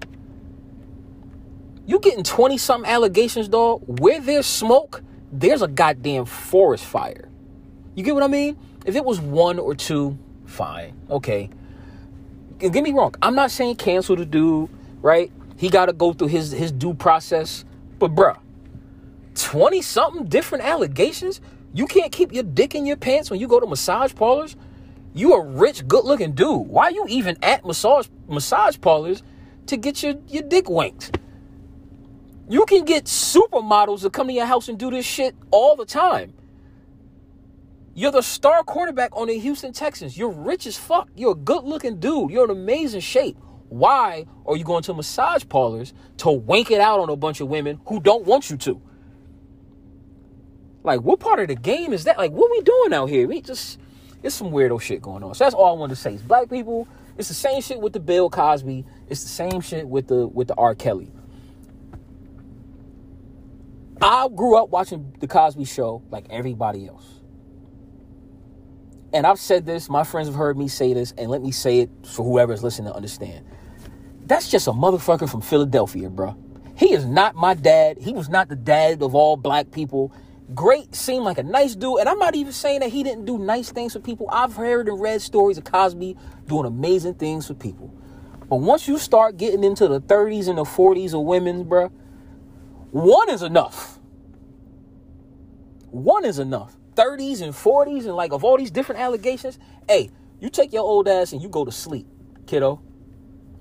You 1.86 2.00
getting 2.00 2.24
20 2.24 2.58
something 2.58 2.92
allegations, 2.92 3.48
dog. 3.48 3.84
Where 3.86 4.20
there's 4.20 4.48
smoke, 4.48 5.04
there's 5.32 5.62
a 5.62 5.68
goddamn 5.68 6.26
forest 6.26 6.84
fire. 6.84 7.30
You 7.94 8.04
get 8.04 8.16
what 8.16 8.24
I 8.24 8.28
mean? 8.28 8.58
If 8.88 8.96
it 8.96 9.04
was 9.04 9.20
one 9.20 9.60
or 9.60 9.76
two, 9.76 10.18
fine. 10.46 10.96
Okay. 11.10 11.50
Get 12.58 12.82
me 12.82 12.94
wrong. 12.94 13.14
I'm 13.22 13.36
not 13.36 13.52
saying 13.52 13.76
cancel 13.76 14.16
the 14.16 14.26
dude, 14.26 14.70
right? 15.02 15.30
He 15.58 15.70
got 15.70 15.88
to 15.88 15.94
go 15.94 16.14
through 16.14 16.30
his 16.30 16.52
his 16.52 16.72
due 16.72 16.94
process. 16.94 17.66
But 18.00 18.16
bruh, 18.16 18.40
20 19.36 19.82
something 19.82 20.26
different 20.26 20.64
allegations? 20.64 21.42
You 21.74 21.86
can't 21.86 22.14
keep 22.14 22.32
your 22.32 22.44
dick 22.44 22.76
in 22.76 22.86
your 22.86 22.96
pants 22.96 23.30
when 23.30 23.42
you 23.42 23.48
go 23.50 23.60
to 23.60 23.68
massage 23.68 24.16
parlors? 24.16 24.56
You 25.14 25.34
a 25.34 25.46
rich, 25.46 25.86
good 25.86 26.06
looking 26.06 26.32
dude. 26.32 26.68
Why 26.68 26.90
you 26.90 27.06
even 27.10 27.38
at 27.44 27.66
massage 27.66 28.08
massage 28.30 28.80
parlors 28.80 29.22
to 29.66 29.76
get 29.76 30.02
your, 30.02 30.16
your 30.30 30.44
dick 30.44 30.70
winked? 30.70 31.20
You 32.48 32.66
can 32.66 32.86
get 32.86 33.04
supermodels 33.06 34.02
to 34.04 34.10
come 34.10 34.28
to 34.28 34.34
your 34.34 34.46
house 34.46 34.70
and 34.70 34.80
do 34.80 34.90
this 34.90 35.06
shit 35.06 35.36
all 35.52 35.76
the 35.76 35.86
time. 35.86 36.34
You're 37.98 38.12
the 38.12 38.22
star 38.22 38.64
quarterback 38.64 39.18
on 39.18 39.26
the 39.26 39.40
Houston 39.40 39.74
Texans. 39.74 40.16
You're 40.16 40.30
rich 40.30 40.68
as 40.68 40.78
fuck. 40.78 41.10
You're 41.16 41.32
a 41.32 41.36
good 41.36 41.64
looking 41.64 42.00
dude. 42.00 42.30
You're 42.30 42.44
in 42.44 42.52
amazing 42.52 43.02
shape. 43.02 43.40
Why 43.70 44.28
are 44.46 44.56
you 44.56 44.64
going 44.64 44.84
to 44.84 44.94
massage 44.94 45.44
parlors 45.50 45.96
to 46.18 46.30
wank 46.30 46.70
it 46.70 46.80
out 46.80 47.00
on 47.00 47.10
a 47.10 47.16
bunch 47.16 47.42
of 47.42 47.48
women 47.48 47.80
who 47.88 48.00
don't 48.00 48.24
want 48.24 48.52
you 48.52 48.58
to? 48.58 48.80
Like, 50.84 51.02
what 51.02 51.20
part 51.20 51.40
of 51.40 51.48
the 51.48 51.56
game 51.56 51.92
is 51.92 52.04
that? 52.04 52.20
Like, 52.20 52.32
what 52.32 52.52
we 52.52 52.62
doing 52.62 52.94
out 52.94 53.08
here? 53.08 53.28
We 53.28 53.42
just, 53.42 53.80
it's 54.22 54.36
some 54.36 54.52
weirdo 54.52 54.80
shit 54.80 55.02
going 55.02 55.24
on. 55.24 55.34
So 55.34 55.46
that's 55.46 55.56
all 55.56 55.76
I 55.76 55.80
wanted 55.80 55.96
to 55.96 56.00
say. 56.00 56.14
It's 56.14 56.22
black 56.22 56.52
people. 56.52 56.88
It's 57.18 57.30
the 57.30 57.34
same 57.34 57.64
shit 57.64 57.82
with 57.82 57.94
the 57.94 58.00
Bill 58.00 58.30
Cosby. 58.30 58.86
It's 59.10 59.24
the 59.24 59.30
same 59.30 59.60
shit 59.60 59.88
with 59.88 60.06
the 60.06 60.28
with 60.28 60.50
the 60.50 60.56
R. 60.56 60.76
Kelly. 60.76 61.12
I 64.00 64.28
grew 64.28 64.56
up 64.56 64.70
watching 64.70 65.16
the 65.20 65.26
Cosby 65.26 65.66
Show 65.66 66.04
like 66.12 66.28
everybody 66.30 66.88
else. 66.88 67.17
And 69.14 69.26
I've 69.26 69.40
said 69.40 69.66
this, 69.66 69.90
my 69.90 70.04
friends 70.04 70.28
have 70.28 70.36
heard 70.36 70.58
me 70.58 70.68
say 70.68 70.94
this, 70.94 71.14
and 71.18 71.30
let 71.30 71.42
me 71.42 71.52
say 71.52 71.80
it 71.80 71.90
for 72.06 72.24
whoever's 72.26 72.64
listening 72.64 72.90
to 72.90 72.96
understand. 72.96 73.46
That's 74.26 74.50
just 74.50 74.68
a 74.68 74.72
motherfucker 74.72 75.30
from 75.30 75.42
Philadelphia, 75.42 76.10
bro. 76.10 76.36
He 76.76 76.94
is 76.94 77.06
not 77.06 77.36
my 77.36 77.54
dad. 77.54 77.98
He 77.98 78.14
was 78.14 78.30
not 78.30 78.50
the 78.50 78.56
dad 78.56 79.02
of 79.02 79.16
all 79.16 79.38
black 79.38 79.72
people 79.72 80.14
great, 80.54 80.94
seemed 80.96 81.26
like 81.26 81.38
a 81.38 81.44
nice 81.44 81.76
dude. 81.76 82.00
And 82.00 82.10
I'm 82.10 82.20
not 82.20 82.36
even 82.36 82.54
saying 82.54 82.82
that 82.82 82.90
he 82.90 83.04
didn't 83.04 83.26
do 83.26 83.38
nice 83.38 83.72
things 83.72 83.94
for 83.94 84.00
people. 84.00 84.30
I've 84.32 84.56
heard 84.56 84.88
and 84.88 85.00
read 85.00 85.22
stories 85.22 85.58
of 85.58 85.64
Cosby 85.64 86.16
doing 86.48 86.66
amazing 86.66 87.16
things 87.16 87.48
for 87.48 87.54
people. 87.54 87.94
But 88.50 88.58
once 88.58 88.88
you 88.88 88.98
start 88.98 89.38
getting 89.38 89.64
into 89.64 89.88
the 89.88 90.00
30s 90.00 90.48
and 90.48 90.58
the 90.58 90.64
40s 90.64 91.14
of 91.14 91.22
women, 91.22 91.66
bruh, 91.66 91.92
one 92.92 93.30
is 93.30 93.42
enough. 93.42 94.00
One 95.90 96.24
is 96.24 96.40
enough. 96.40 96.78
30s 96.98 97.42
and 97.42 97.54
40s 97.54 98.06
and 98.06 98.16
like 98.16 98.34
of 98.34 98.44
all 98.44 98.58
these 98.58 98.72
different 98.72 99.00
allegations. 99.00 99.60
Hey, 99.88 100.10
you 100.40 100.50
take 100.50 100.74
your 100.74 100.84
old 100.84 101.08
ass 101.08 101.32
and 101.32 101.42
you 101.42 101.48
go 101.48 101.64
to 101.64 101.72
sleep, 101.72 102.08
kiddo. 102.48 102.82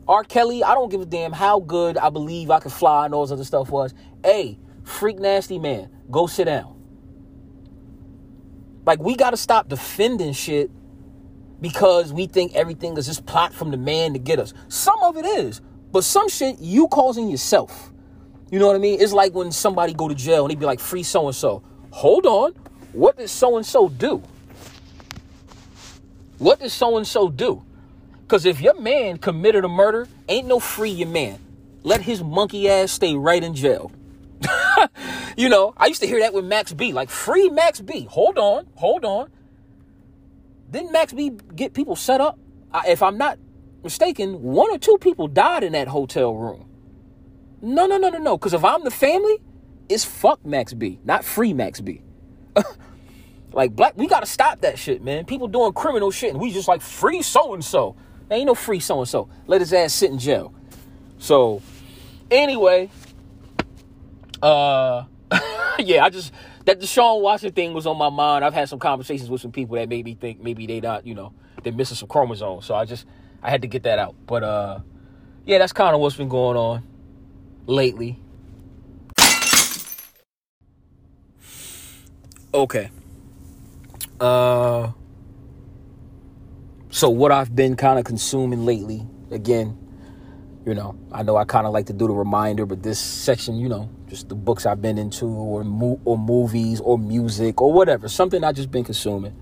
R. 0.08 0.24
Kelly, 0.24 0.64
I 0.64 0.74
don't 0.74 0.90
give 0.90 1.00
a 1.00 1.06
damn 1.06 1.32
how 1.32 1.60
good 1.60 1.98
I 1.98 2.10
believe 2.10 2.50
I 2.50 2.60
could 2.60 2.72
fly 2.72 3.04
and 3.04 3.14
all 3.14 3.24
this 3.26 3.32
other 3.32 3.44
stuff 3.44 3.70
was. 3.70 3.92
Hey, 4.24 4.58
freak 4.84 5.18
nasty 5.18 5.58
man, 5.58 5.90
go 6.10 6.26
sit 6.26 6.44
down. 6.44 6.74
Like 8.86 9.00
we 9.00 9.16
got 9.16 9.30
to 9.30 9.36
stop 9.36 9.68
defending 9.68 10.32
shit 10.32 10.70
because 11.60 12.12
we 12.12 12.26
think 12.26 12.54
everything 12.54 12.96
is 12.96 13.06
just 13.06 13.26
plot 13.26 13.52
from 13.52 13.70
the 13.70 13.76
man 13.76 14.12
to 14.12 14.18
get 14.18 14.38
us. 14.38 14.54
Some 14.68 15.02
of 15.02 15.16
it 15.16 15.26
is, 15.26 15.60
but 15.90 16.04
some 16.04 16.28
shit 16.28 16.58
you 16.60 16.88
causing 16.88 17.28
yourself. 17.28 17.92
You 18.50 18.60
know 18.60 18.68
what 18.68 18.76
I 18.76 18.78
mean? 18.78 19.00
It's 19.00 19.12
like 19.12 19.34
when 19.34 19.50
somebody 19.50 19.92
go 19.92 20.08
to 20.08 20.14
jail 20.14 20.44
and 20.44 20.50
they 20.50 20.54
be 20.54 20.66
like, 20.66 20.78
free 20.78 21.02
so 21.02 21.26
and 21.26 21.34
so. 21.34 21.64
Hold 21.90 22.26
on. 22.26 22.54
What 22.96 23.18
did 23.18 23.28
so 23.28 23.58
and 23.58 23.66
so 23.66 23.90
do? 23.90 24.22
What 26.38 26.60
did 26.60 26.70
so 26.70 26.96
and 26.96 27.06
so 27.06 27.28
do? 27.28 27.62
Because 28.22 28.46
if 28.46 28.62
your 28.62 28.80
man 28.80 29.18
committed 29.18 29.66
a 29.66 29.68
murder, 29.68 30.08
ain't 30.30 30.46
no 30.46 30.58
free 30.58 30.88
your 30.88 31.08
man. 31.08 31.38
Let 31.82 32.00
his 32.00 32.24
monkey 32.24 32.70
ass 32.70 32.90
stay 32.92 33.14
right 33.14 33.44
in 33.44 33.54
jail. 33.54 33.92
you 35.36 35.50
know, 35.50 35.74
I 35.76 35.88
used 35.88 36.00
to 36.00 36.06
hear 36.06 36.20
that 36.20 36.32
with 36.32 36.46
Max 36.46 36.72
B, 36.72 36.94
like 36.94 37.10
free 37.10 37.50
Max 37.50 37.82
B. 37.82 38.06
Hold 38.10 38.38
on, 38.38 38.66
hold 38.76 39.04
on. 39.04 39.30
Didn't 40.70 40.90
Max 40.90 41.12
B 41.12 41.32
get 41.54 41.74
people 41.74 41.96
set 41.96 42.22
up? 42.22 42.38
I, 42.72 42.88
if 42.88 43.02
I'm 43.02 43.18
not 43.18 43.38
mistaken, 43.84 44.40
one 44.42 44.70
or 44.70 44.78
two 44.78 44.96
people 45.02 45.28
died 45.28 45.64
in 45.64 45.72
that 45.72 45.88
hotel 45.88 46.34
room. 46.34 46.66
No, 47.60 47.86
no, 47.86 47.98
no, 47.98 48.08
no, 48.08 48.18
no. 48.18 48.38
Because 48.38 48.54
if 48.54 48.64
I'm 48.64 48.84
the 48.84 48.90
family, 48.90 49.36
it's 49.86 50.06
fuck 50.06 50.42
Max 50.46 50.72
B, 50.72 50.98
not 51.04 51.26
free 51.26 51.52
Max 51.52 51.82
B. 51.82 52.00
like 53.52 53.74
black, 53.74 53.96
we 53.96 54.06
gotta 54.06 54.26
stop 54.26 54.60
that 54.60 54.78
shit, 54.78 55.02
man. 55.02 55.24
People 55.24 55.48
doing 55.48 55.72
criminal 55.72 56.10
shit, 56.10 56.30
and 56.30 56.40
we 56.40 56.52
just 56.52 56.68
like 56.68 56.80
free 56.80 57.22
so 57.22 57.54
and 57.54 57.64
so. 57.64 57.96
Ain't 58.30 58.46
no 58.46 58.54
free 58.54 58.80
so 58.80 58.98
and 58.98 59.08
so. 59.08 59.28
Let 59.46 59.60
his 59.60 59.72
ass 59.72 59.94
sit 59.94 60.10
in 60.10 60.18
jail. 60.18 60.52
So, 61.18 61.62
anyway, 62.30 62.90
uh, 64.42 65.04
yeah, 65.78 66.04
I 66.04 66.10
just 66.10 66.32
that 66.64 66.80
Deshaun 66.80 67.22
Watson 67.22 67.52
thing 67.52 67.72
was 67.72 67.86
on 67.86 67.96
my 67.96 68.10
mind. 68.10 68.44
I've 68.44 68.54
had 68.54 68.68
some 68.68 68.78
conversations 68.78 69.30
with 69.30 69.40
some 69.40 69.52
people 69.52 69.76
that 69.76 69.88
made 69.88 70.04
me 70.04 70.14
think 70.14 70.42
maybe 70.42 70.66
they 70.66 70.80
not, 70.80 71.06
you 71.06 71.14
know, 71.14 71.32
they're 71.62 71.72
missing 71.72 71.96
some 71.96 72.08
chromosomes. 72.08 72.66
So 72.66 72.74
I 72.74 72.84
just 72.84 73.06
I 73.42 73.50
had 73.50 73.62
to 73.62 73.68
get 73.68 73.84
that 73.84 73.98
out. 73.98 74.14
But 74.26 74.42
uh, 74.42 74.80
yeah, 75.44 75.58
that's 75.58 75.72
kind 75.72 75.94
of 75.94 76.00
what's 76.00 76.16
been 76.16 76.28
going 76.28 76.56
on 76.56 76.82
lately. 77.66 78.18
Okay. 82.52 82.90
Uh 84.20 84.92
so 86.90 87.10
what 87.10 87.30
I've 87.30 87.54
been 87.54 87.76
kind 87.76 87.98
of 87.98 88.06
consuming 88.06 88.64
lately, 88.64 89.06
again, 89.30 89.76
you 90.64 90.74
know, 90.74 90.98
I 91.12 91.22
know 91.22 91.36
I 91.36 91.44
kind 91.44 91.66
of 91.66 91.72
like 91.74 91.86
to 91.86 91.92
do 91.92 92.06
the 92.06 92.14
reminder, 92.14 92.64
but 92.64 92.82
this 92.82 92.98
section, 92.98 93.56
you 93.56 93.68
know, 93.68 93.90
just 94.08 94.28
the 94.28 94.34
books 94.34 94.64
I've 94.64 94.80
been 94.80 94.96
into, 94.96 95.26
or 95.26 95.62
mo- 95.62 96.00
or 96.04 96.16
movies, 96.16 96.80
or 96.80 96.98
music, 96.98 97.60
or 97.60 97.72
whatever, 97.72 98.08
something 98.08 98.42
I 98.42 98.52
just 98.52 98.70
been 98.70 98.84
consuming. 98.84 99.36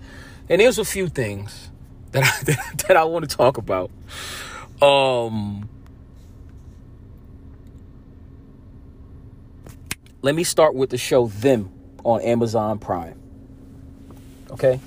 And 0.49 0.61
there's 0.61 0.79
a 0.79 0.85
few 0.85 1.09
things 1.09 1.71
that 2.11 2.25
I, 2.25 2.53
that 2.89 2.97
I 2.97 3.05
want 3.05 3.29
to 3.29 3.37
talk 3.37 3.57
about. 3.57 3.91
Um, 4.83 5.69
let 10.23 10.35
me 10.35 10.45
start 10.45 10.75
with 10.75 10.91
the 10.91 10.99
show 10.99 11.29
Them 11.29 11.71
on 12.05 12.21
Amazon 12.21 12.79
Prime. 12.79 13.24
Okay, 14.55 14.81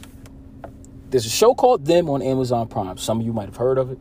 there's 1.09 1.25
a 1.25 1.29
show 1.29 1.53
called 1.53 1.85
Them 1.85 2.09
on 2.09 2.21
Amazon 2.21 2.69
Prime. 2.69 2.95
Some 2.95 3.19
of 3.19 3.25
you 3.25 3.33
might 3.33 3.47
have 3.47 3.57
heard 3.57 3.77
of 3.77 3.91
it. 3.91 3.99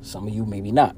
Some 0.00 0.26
of 0.26 0.34
you 0.34 0.44
maybe 0.44 0.72
not. 0.72 0.96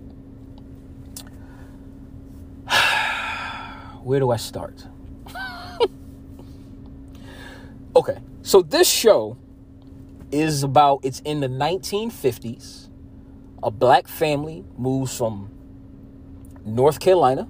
where 4.03 4.18
do 4.18 4.31
I 4.31 4.38
start? 4.38 4.87
okay, 7.97 8.16
so 8.40 8.62
this 8.62 8.88
show 8.88 9.37
is 10.33 10.62
about 10.62 11.01
it's 11.03 11.21
in 11.27 11.40
the 11.40 11.49
1950s. 11.49 12.88
A 13.62 13.71
black 13.71 14.09
family 14.09 14.64
moves 14.79 15.18
from 15.18 15.51
North 16.64 16.99
Carolina 16.99 17.47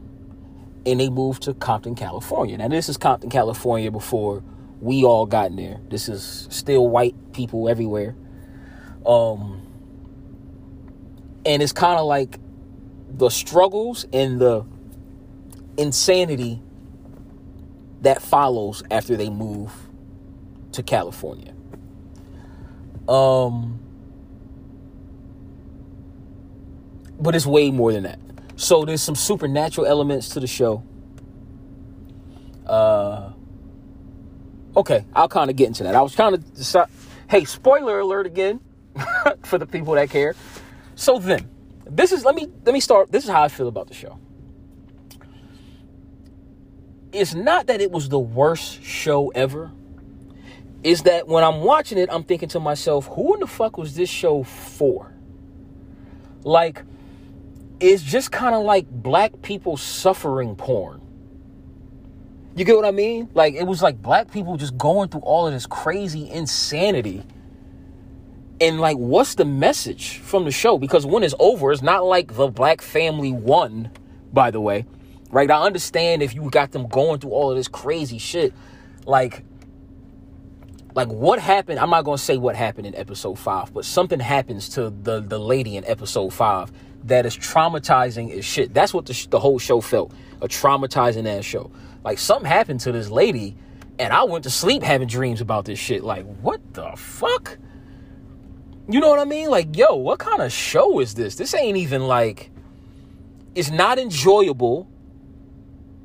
and 0.84 0.98
they 0.98 1.08
move 1.08 1.38
to 1.38 1.54
Compton, 1.54 1.94
California. 1.94 2.58
Now, 2.58 2.66
this 2.66 2.88
is 2.88 2.96
Compton, 2.96 3.30
California 3.30 3.92
before 3.92 4.42
we 4.80 5.04
all 5.04 5.26
got 5.26 5.54
there. 5.56 5.80
This 5.88 6.08
is 6.08 6.46
still 6.50 6.88
white 6.88 7.14
people 7.32 7.68
everywhere. 7.68 8.14
Um, 9.04 9.62
and 11.44 11.62
it's 11.62 11.72
kind 11.72 11.98
of 11.98 12.06
like 12.06 12.38
the 13.10 13.28
struggles 13.30 14.06
and 14.12 14.40
the 14.40 14.64
insanity 15.76 16.60
that 18.02 18.22
follows 18.22 18.82
after 18.90 19.16
they 19.16 19.30
move 19.30 19.72
to 20.72 20.82
California. 20.82 21.54
Um, 23.08 23.80
but 27.18 27.34
it's 27.34 27.46
way 27.46 27.70
more 27.70 27.92
than 27.92 28.04
that. 28.04 28.20
So 28.56 28.84
there's 28.84 29.02
some 29.02 29.14
supernatural 29.14 29.86
elements 29.86 30.28
to 30.30 30.40
the 30.40 30.46
show. 30.46 30.82
Uh, 32.66 33.32
okay, 34.78 35.04
I'll 35.14 35.28
kind 35.28 35.50
of 35.50 35.56
get 35.56 35.66
into 35.66 35.82
that. 35.82 35.94
I 35.94 36.00
was 36.00 36.14
kind 36.14 36.34
of. 36.34 36.90
Hey, 37.28 37.44
spoiler 37.44 38.00
alert 38.00 38.24
again 38.26 38.60
for 39.42 39.58
the 39.58 39.66
people 39.66 39.94
that 39.94 40.08
care. 40.08 40.34
So 40.94 41.18
then, 41.18 41.48
this 41.84 42.12
is 42.12 42.24
let 42.24 42.34
me 42.34 42.48
let 42.64 42.72
me 42.72 42.80
start. 42.80 43.12
This 43.12 43.24
is 43.24 43.30
how 43.30 43.42
I 43.42 43.48
feel 43.48 43.68
about 43.68 43.88
the 43.88 43.94
show. 43.94 44.18
It's 47.12 47.34
not 47.34 47.66
that 47.66 47.80
it 47.80 47.90
was 47.90 48.08
the 48.08 48.18
worst 48.18 48.82
show 48.82 49.28
ever. 49.30 49.72
Is 50.82 51.02
that 51.02 51.26
when 51.26 51.42
I'm 51.42 51.62
watching 51.62 51.98
it, 51.98 52.08
I'm 52.12 52.22
thinking 52.22 52.48
to 52.50 52.60
myself, 52.60 53.06
who 53.08 53.34
in 53.34 53.40
the 53.40 53.46
fuck 53.46 53.76
was 53.76 53.96
this 53.96 54.08
show 54.08 54.44
for? 54.44 55.12
Like, 56.44 56.84
it's 57.80 58.02
just 58.02 58.30
kind 58.30 58.54
of 58.54 58.62
like 58.62 58.88
black 58.88 59.42
people 59.42 59.76
suffering 59.76 60.54
porn. 60.54 61.00
You 62.54 62.64
get 62.64 62.74
what 62.74 62.84
I 62.84 62.90
mean? 62.90 63.28
Like 63.34 63.54
it 63.54 63.64
was 63.64 63.82
like 63.82 64.02
black 64.02 64.30
people 64.30 64.56
just 64.56 64.76
going 64.76 65.08
through 65.08 65.20
all 65.20 65.46
of 65.46 65.52
this 65.52 65.66
crazy 65.66 66.28
insanity. 66.30 67.22
And 68.60 68.80
like 68.80 68.96
what's 68.96 69.34
the 69.36 69.44
message 69.44 70.18
from 70.18 70.44
the 70.44 70.50
show? 70.50 70.78
Because 70.78 71.06
when 71.06 71.22
it's 71.22 71.34
over, 71.38 71.70
it's 71.70 71.82
not 71.82 72.04
like 72.04 72.34
the 72.34 72.48
black 72.48 72.82
family 72.82 73.32
won, 73.32 73.90
by 74.32 74.50
the 74.50 74.60
way. 74.60 74.86
Right? 75.30 75.50
I 75.50 75.62
understand 75.62 76.22
if 76.22 76.34
you 76.34 76.48
got 76.50 76.72
them 76.72 76.88
going 76.88 77.20
through 77.20 77.30
all 77.30 77.50
of 77.50 77.56
this 77.56 77.68
crazy 77.68 78.18
shit. 78.18 78.52
Like 79.06 79.44
like 80.94 81.08
what 81.08 81.38
happened 81.38 81.78
i'm 81.78 81.90
not 81.90 82.02
going 82.04 82.16
to 82.16 82.22
say 82.22 82.36
what 82.36 82.56
happened 82.56 82.84
in 82.84 82.94
episode 82.96 83.38
5 83.38 83.72
but 83.72 83.84
something 83.84 84.18
happens 84.18 84.68
to 84.70 84.90
the 84.90 85.20
the 85.20 85.38
lady 85.38 85.76
in 85.76 85.84
episode 85.84 86.30
5 86.32 86.72
that 87.04 87.24
is 87.24 87.36
traumatizing 87.36 88.36
as 88.36 88.44
shit 88.44 88.74
that's 88.74 88.92
what 88.92 89.06
the, 89.06 89.26
the 89.30 89.38
whole 89.38 89.60
show 89.60 89.80
felt 89.80 90.12
a 90.42 90.48
traumatizing 90.48 91.26
ass 91.28 91.44
show 91.44 91.70
like 92.08 92.18
something 92.18 92.50
happened 92.50 92.80
to 92.80 92.92
this 92.92 93.10
lady 93.10 93.56
and 93.98 94.12
i 94.12 94.22
went 94.24 94.44
to 94.44 94.50
sleep 94.50 94.82
having 94.82 95.08
dreams 95.08 95.40
about 95.40 95.64
this 95.64 95.78
shit. 95.78 96.02
Like 96.02 96.24
what 96.40 96.60
the 96.74 96.92
fuck? 96.96 97.58
You 98.88 99.00
know 99.00 99.10
what 99.10 99.18
i 99.18 99.24
mean? 99.24 99.50
Like 99.50 99.76
yo 99.76 99.94
what 99.94 100.18
kind 100.18 100.42
of 100.42 100.52
show 100.52 101.00
is 101.00 101.14
this? 101.14 101.36
This 101.36 101.54
ain't 101.54 101.76
even 101.76 102.06
like 102.06 102.50
it's 103.54 103.70
not 103.70 103.98
enjoyable 103.98 104.88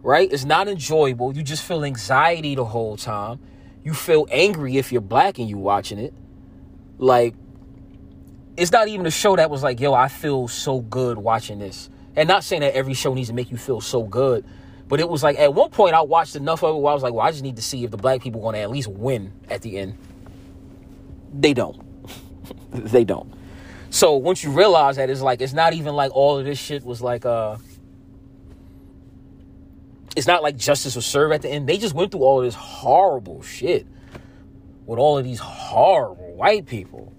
right? 0.03 0.31
It's 0.31 0.45
not 0.45 0.67
enjoyable. 0.67 1.35
You 1.35 1.41
just 1.41 1.63
feel 1.63 1.83
anxiety 1.83 2.55
the 2.55 2.65
whole 2.65 2.97
time. 2.97 3.39
You 3.83 3.93
feel 3.93 4.27
angry 4.29 4.77
if 4.77 4.91
you're 4.91 5.01
black 5.01 5.39
and 5.39 5.49
you 5.49 5.57
watching 5.57 5.97
it. 5.97 6.13
Like, 6.97 7.33
it's 8.55 8.71
not 8.71 8.87
even 8.87 9.05
a 9.05 9.11
show 9.11 9.35
that 9.35 9.49
was 9.49 9.63
like, 9.63 9.79
yo, 9.79 9.93
I 9.93 10.09
feel 10.09 10.47
so 10.47 10.81
good 10.81 11.17
watching 11.17 11.59
this. 11.59 11.89
And 12.15 12.27
not 12.27 12.43
saying 12.43 12.61
that 12.61 12.75
every 12.75 12.93
show 12.93 13.13
needs 13.13 13.29
to 13.29 13.33
make 13.33 13.49
you 13.49 13.57
feel 13.57 13.81
so 13.81 14.03
good, 14.03 14.45
but 14.93 14.99
it 14.99 15.09
was 15.09 15.23
like 15.23 15.39
at 15.39 15.55
one 15.55 15.71
point 15.71 15.95
I 15.95 16.01
watched 16.01 16.35
enough 16.35 16.63
of 16.63 16.75
it 16.75 16.79
where 16.79 16.91
I 16.91 16.93
was 16.93 17.01
like, 17.01 17.13
well, 17.13 17.25
I 17.25 17.31
just 17.31 17.41
need 17.41 17.55
to 17.55 17.63
see 17.63 17.83
if 17.83 17.89
the 17.89 17.97
black 17.97 18.21
people 18.21 18.41
going 18.41 18.53
to 18.53 18.59
at 18.59 18.69
least 18.69 18.87
win 18.87 19.33
at 19.49 19.63
the 19.63 19.79
end. 19.79 19.97
They 21.33 21.55
don't. 21.55 21.81
they 22.71 23.03
don't. 23.03 23.33
So 23.89 24.13
once 24.17 24.43
you 24.43 24.51
realize 24.51 24.97
that 24.97 25.09
it's 25.09 25.21
like 25.21 25.41
it's 25.41 25.51
not 25.51 25.73
even 25.73 25.95
like 25.95 26.15
all 26.15 26.37
of 26.37 26.45
this 26.45 26.59
shit 26.59 26.85
was 26.85 27.01
like 27.01 27.25
uh 27.25 27.57
it's 30.15 30.27
not 30.27 30.43
like 30.43 30.57
justice 30.57 30.95
was 30.95 31.07
served 31.07 31.33
at 31.33 31.41
the 31.41 31.49
end. 31.49 31.67
They 31.67 31.79
just 31.79 31.95
went 31.95 32.11
through 32.11 32.21
all 32.21 32.41
of 32.41 32.45
this 32.45 32.53
horrible 32.53 33.41
shit 33.41 33.87
with 34.85 34.99
all 34.99 35.17
of 35.17 35.23
these 35.23 35.39
horrible 35.39 36.35
white 36.35 36.67
people. 36.67 37.11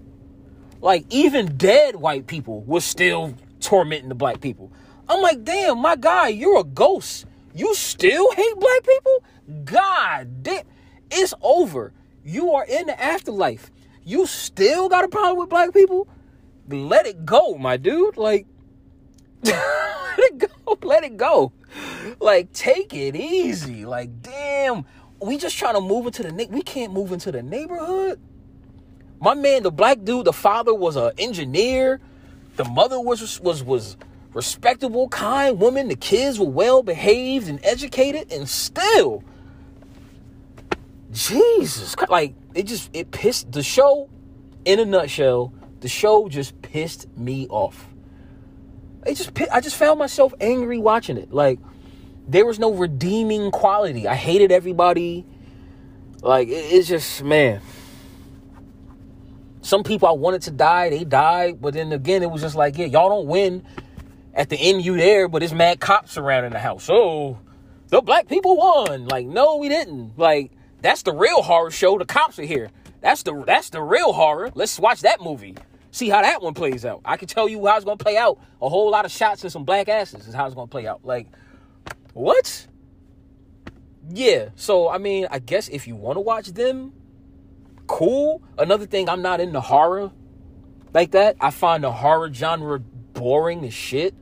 Like 0.79 1.03
even 1.09 1.57
dead 1.57 1.97
white 1.97 2.25
people 2.25 2.61
were 2.61 2.79
still 2.79 3.35
tormenting 3.59 4.07
the 4.07 4.15
black 4.15 4.39
people. 4.39 4.71
I'm 5.09 5.21
like, 5.21 5.43
damn, 5.43 5.79
my 5.79 5.97
guy, 5.97 6.29
you're 6.29 6.61
a 6.61 6.63
ghost. 6.63 7.25
You 7.55 7.73
still 7.73 8.31
hate 8.33 8.55
black 8.57 8.83
people? 8.83 9.23
God 9.63 10.43
damn. 10.43 10.65
It's 11.09 11.33
over. 11.41 11.93
You 12.23 12.51
are 12.51 12.65
in 12.65 12.87
the 12.87 13.01
afterlife. 13.01 13.71
You 14.03 14.25
still 14.25 14.89
got 14.89 15.05
a 15.05 15.07
problem 15.07 15.37
with 15.37 15.49
black 15.49 15.73
people? 15.73 16.07
Let 16.67 17.07
it 17.07 17.25
go, 17.25 17.57
my 17.57 17.77
dude. 17.77 18.17
Like, 18.17 18.45
let 19.43 20.19
it 20.19 20.37
go. 20.37 20.77
Let 20.83 21.05
it 21.05 21.15
go. 21.15 21.53
Like, 22.19 22.51
take 22.51 22.93
it 22.93 23.15
easy. 23.15 23.85
Like, 23.85 24.21
damn, 24.21 24.85
we 25.21 25.37
just 25.37 25.57
trying 25.57 25.75
to 25.75 25.81
move 25.81 26.07
into 26.07 26.23
the 26.23 26.33
na- 26.33 26.49
we 26.49 26.61
can't 26.61 26.91
move 26.91 27.13
into 27.13 27.31
the 27.31 27.41
neighborhood. 27.41 28.19
My 29.21 29.33
man, 29.33 29.63
the 29.63 29.71
black 29.71 30.03
dude, 30.03 30.25
the 30.25 30.33
father 30.33 30.73
was 30.73 30.97
an 30.97 31.11
engineer. 31.17 32.01
The 32.57 32.65
mother 32.65 32.99
was 32.99 33.39
was 33.39 33.63
was 33.63 33.95
respectable, 34.35 35.07
kind 35.07 35.59
woman. 35.59 35.87
The 35.87 35.95
kids 35.95 36.37
were 36.37 36.45
well 36.45 36.83
behaved 36.83 37.47
and 37.47 37.59
educated, 37.63 38.31
and 38.31 38.47
still, 38.47 39.23
Jesus, 41.11 41.95
like 42.09 42.35
it 42.53 42.63
just 42.63 42.91
it 42.93 43.09
pissed 43.09 43.51
the 43.51 43.63
show. 43.63 44.09
In 44.65 44.79
a 44.79 44.85
nutshell, 44.85 45.53
the 45.81 45.87
show 45.87 46.27
just 46.27 46.59
pissed 46.63 47.07
me 47.15 47.47
off. 47.49 47.87
It 49.05 49.15
just 49.15 49.31
I 49.51 49.61
just 49.61 49.75
found 49.75 49.99
myself 49.99 50.33
angry 50.41 50.79
watching 50.79 51.17
it. 51.17 51.31
Like 51.31 51.59
there 52.27 52.45
was 52.45 52.59
no 52.59 52.73
redeeming 52.73 53.51
quality. 53.51 54.07
I 54.07 54.15
hated 54.15 54.51
everybody. 54.51 55.23
Like 56.21 56.47
it's 56.49 56.87
just 56.87 57.23
man. 57.23 57.61
Some 59.61 59.83
people 59.83 60.07
I 60.07 60.11
wanted 60.11 60.41
to 60.43 60.51
die, 60.51 60.89
they 60.89 61.03
died, 61.03 61.61
but 61.61 61.73
then 61.73 61.91
again, 61.91 62.21
it 62.21 62.29
was 62.29 62.41
just 62.41 62.55
like, 62.55 62.77
yeah, 62.77 62.85
y'all 62.85 63.09
don't 63.09 63.27
win. 63.27 63.63
At 64.35 64.49
the 64.49 64.57
end, 64.57 64.83
you 64.83 64.97
there, 64.97 65.29
but 65.29 65.41
it's 65.41 65.53
mad 65.53 65.79
cops 65.79 66.11
surrounding 66.11 66.51
the 66.51 66.59
house. 66.59 66.83
So 66.83 67.39
the 67.87 68.01
black 68.01 68.27
people 68.27 68.57
won. 68.57 69.07
Like, 69.07 69.25
no, 69.25 69.55
we 69.55 69.69
didn't. 69.69 70.19
Like, 70.19 70.51
that's 70.81 71.03
the 71.03 71.13
real 71.13 71.41
horror 71.41 71.71
show. 71.71 71.97
The 71.97 72.05
cops 72.05 72.37
are 72.37 72.43
here. 72.43 72.69
That's 73.01 73.23
the 73.23 73.43
that's 73.45 73.69
the 73.69 73.81
real 73.81 74.13
horror. 74.13 74.51
Let's 74.53 74.77
watch 74.79 75.01
that 75.01 75.21
movie. 75.21 75.55
See 75.91 76.09
how 76.09 76.21
that 76.21 76.41
one 76.41 76.53
plays 76.53 76.83
out. 76.83 77.01
I 77.05 77.15
can 77.15 77.27
tell 77.27 77.47
you 77.47 77.65
how 77.65 77.77
it's 77.77 77.85
gonna 77.85 77.97
play 77.97 78.17
out. 78.17 78.39
A 78.61 78.67
whole 78.67 78.91
lot 78.91 79.05
of 79.05 79.11
shots 79.11 79.43
and 79.43 79.51
some 79.51 79.63
black 79.63 79.87
asses 79.87 80.27
is 80.27 80.33
how 80.33 80.45
it's 80.45 80.55
gonna 80.55 80.67
play 80.67 80.87
out. 80.87 81.05
Like, 81.05 81.27
what? 82.13 82.67
Yeah. 84.09 84.49
So 84.55 84.89
I 84.89 84.97
mean, 84.97 85.27
I 85.31 85.39
guess 85.39 85.69
if 85.69 85.87
you 85.87 85.95
want 85.95 86.17
to 86.17 86.21
watch 86.21 86.47
them, 86.47 86.91
cool. 87.87 88.41
Another 88.57 88.85
thing, 88.85 89.07
I'm 89.07 89.21
not 89.21 89.39
into 89.39 89.61
horror 89.61 90.11
like 90.93 91.11
that. 91.11 91.37
I 91.39 91.51
find 91.51 91.83
the 91.83 91.91
horror 91.91 92.33
genre 92.33 92.79
boring 92.79 93.63
as 93.65 93.73
shit. 93.73 94.13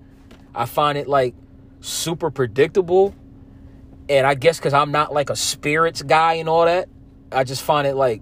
I 0.56 0.66
find 0.66 0.98
it 0.98 1.08
like 1.08 1.36
super 1.82 2.32
predictable. 2.32 3.16
And 4.10 4.28
I 4.28 4.36
guess 4.36 4.58
because 4.58 4.74
I'm 4.74 4.92
not 4.92 5.14
like 5.14 5.30
a 5.30 5.36
spirits 5.36 6.02
guy 6.02 6.34
and 6.34 6.50
all 6.50 6.66
that, 6.66 6.90
I 7.32 7.44
just 7.44 7.64
find 7.64 7.88
it 7.88 7.96
like 7.96 8.22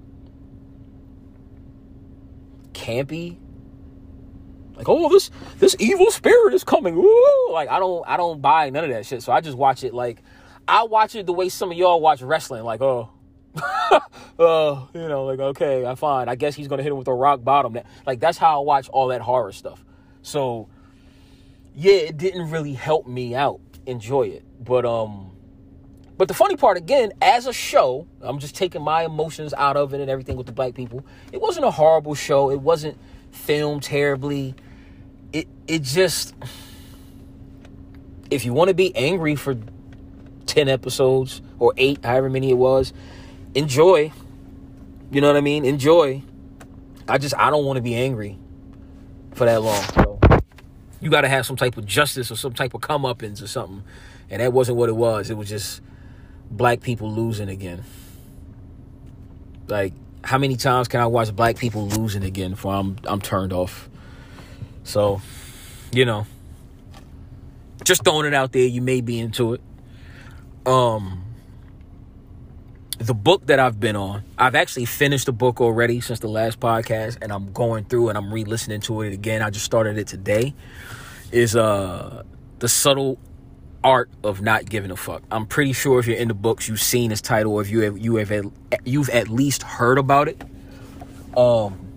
campy. 2.73 3.37
Like, 4.75 4.87
oh, 4.89 5.09
this 5.09 5.31
this 5.59 5.75
evil 5.79 6.11
spirit 6.11 6.53
is 6.53 6.63
coming. 6.63 6.95
Ooh. 6.95 7.49
Like, 7.51 7.69
I 7.69 7.79
don't 7.79 8.07
I 8.07 8.17
don't 8.17 8.41
buy 8.41 8.69
none 8.69 8.83
of 8.83 8.89
that 8.91 9.05
shit. 9.05 9.21
So 9.23 9.31
I 9.31 9.41
just 9.41 9.57
watch 9.57 9.83
it 9.83 9.93
like 9.93 10.21
I 10.67 10.83
watch 10.83 11.15
it 11.15 11.25
the 11.25 11.33
way 11.33 11.49
some 11.49 11.71
of 11.71 11.77
y'all 11.77 11.99
watch 11.99 12.21
wrestling. 12.21 12.63
Like, 12.63 12.81
oh, 12.81 13.09
oh, 14.39 14.89
you 14.93 15.07
know, 15.07 15.25
like 15.25 15.39
okay, 15.39 15.85
I 15.85 15.95
find. 15.95 16.29
I 16.29 16.35
guess 16.35 16.55
he's 16.55 16.67
gonna 16.67 16.83
hit 16.83 16.91
him 16.91 16.97
with 16.97 17.07
a 17.07 17.13
rock 17.13 17.43
bottom. 17.43 17.77
Like 18.05 18.19
that's 18.19 18.37
how 18.37 18.61
I 18.61 18.63
watch 18.63 18.89
all 18.89 19.07
that 19.07 19.21
horror 19.21 19.51
stuff. 19.51 19.83
So 20.21 20.69
yeah, 21.75 21.93
it 21.93 22.17
didn't 22.17 22.49
really 22.49 22.73
help 22.73 23.07
me 23.07 23.35
out 23.35 23.61
enjoy 23.85 24.23
it. 24.23 24.43
But 24.63 24.85
um, 24.85 25.31
but 26.17 26.27
the 26.27 26.33
funny 26.33 26.55
part 26.55 26.77
again, 26.77 27.13
as 27.21 27.47
a 27.47 27.53
show, 27.53 28.07
I'm 28.21 28.39
just 28.39 28.55
taking 28.55 28.81
my 28.81 29.03
emotions 29.03 29.53
out 29.53 29.77
of 29.77 29.93
it 29.93 30.01
and 30.01 30.09
everything 30.09 30.35
with 30.35 30.45
the 30.45 30.53
black 30.53 30.73
people. 30.73 31.05
It 31.31 31.41
wasn't 31.41 31.65
a 31.65 31.71
horrible 31.71 32.15
show. 32.15 32.51
It 32.51 32.61
wasn't 32.61 32.97
filmed 33.31 33.83
terribly 33.83 34.55
it 35.33 35.47
it 35.67 35.81
just 35.81 36.33
if 38.29 38.45
you 38.45 38.53
want 38.53 38.67
to 38.67 38.73
be 38.73 38.95
angry 38.95 39.35
for 39.35 39.57
10 40.45 40.67
episodes 40.67 41.41
or 41.59 41.73
8 41.77 42.03
however 42.03 42.29
many 42.29 42.49
it 42.49 42.57
was 42.57 42.93
enjoy 43.55 44.11
you 45.11 45.21
know 45.21 45.27
what 45.27 45.37
i 45.37 45.41
mean 45.41 45.65
enjoy 45.65 46.21
i 47.07 47.17
just 47.17 47.35
i 47.37 47.49
don't 47.49 47.65
want 47.65 47.77
to 47.77 47.81
be 47.81 47.95
angry 47.95 48.37
for 49.33 49.45
that 49.45 49.61
long 49.61 49.81
so 49.93 50.20
you 51.01 51.09
got 51.09 51.21
to 51.21 51.27
have 51.27 51.45
some 51.45 51.55
type 51.55 51.77
of 51.77 51.85
justice 51.85 52.31
or 52.31 52.35
some 52.35 52.53
type 52.53 52.73
of 52.73 52.81
comeuppance 52.81 53.41
or 53.41 53.47
something 53.47 53.83
and 54.29 54.41
that 54.41 54.53
wasn't 54.53 54.77
what 54.77 54.87
it 54.87 54.95
was 54.95 55.29
it 55.29 55.35
was 55.35 55.49
just 55.49 55.81
black 56.49 56.81
people 56.81 57.11
losing 57.11 57.49
again 57.49 57.83
like 59.67 59.93
how 60.23 60.37
many 60.37 60.55
times 60.55 60.87
can 60.87 60.99
i 60.99 61.05
watch 61.05 61.35
black 61.35 61.57
people 61.57 61.87
losing 61.87 62.23
again 62.23 62.51
before 62.51 62.73
i'm 62.73 62.97
i'm 63.05 63.19
turned 63.19 63.51
off 63.51 63.89
so, 64.83 65.21
you 65.91 66.05
know, 66.05 66.25
just 67.83 68.03
throwing 68.03 68.25
it 68.25 68.33
out 68.33 68.51
there. 68.51 68.65
You 68.65 68.81
may 68.81 69.01
be 69.01 69.19
into 69.19 69.53
it. 69.53 69.61
Um, 70.65 71.20
the 73.05 73.13
book 73.13 73.47
that 73.47 73.59
I've 73.59 73.79
been 73.79 73.95
on, 73.95 74.23
I've 74.37 74.55
actually 74.55 74.85
finished 74.85 75.25
the 75.25 75.31
book 75.31 75.61
already 75.61 76.01
since 76.01 76.19
the 76.19 76.27
last 76.27 76.59
podcast, 76.59 77.17
and 77.21 77.31
I'm 77.31 77.51
going 77.51 77.85
through 77.85 78.09
and 78.09 78.17
I'm 78.17 78.33
re-listening 78.33 78.81
to 78.81 79.01
it 79.01 79.13
again. 79.13 79.41
I 79.41 79.49
just 79.49 79.65
started 79.65 79.97
it 79.97 80.07
today. 80.07 80.53
Is 81.31 81.55
uh 81.55 82.23
the 82.59 82.67
subtle 82.67 83.17
art 83.83 84.09
of 84.23 84.41
not 84.41 84.65
giving 84.69 84.91
a 84.91 84.95
fuck. 84.95 85.23
I'm 85.31 85.45
pretty 85.45 85.73
sure 85.73 85.99
if 85.99 86.07
you're 86.07 86.17
in 86.17 86.27
the 86.27 86.33
books, 86.33 86.67
you've 86.67 86.81
seen 86.81 87.09
this 87.09 87.21
title, 87.21 87.53
or 87.53 87.61
if 87.61 87.69
you 87.69 87.79
have 87.81 87.97
you 87.97 88.15
have 88.17 88.51
you've 88.85 89.09
at 89.09 89.27
least 89.29 89.63
heard 89.63 89.97
about 89.97 90.27
it. 90.27 90.41
Um. 91.35 91.87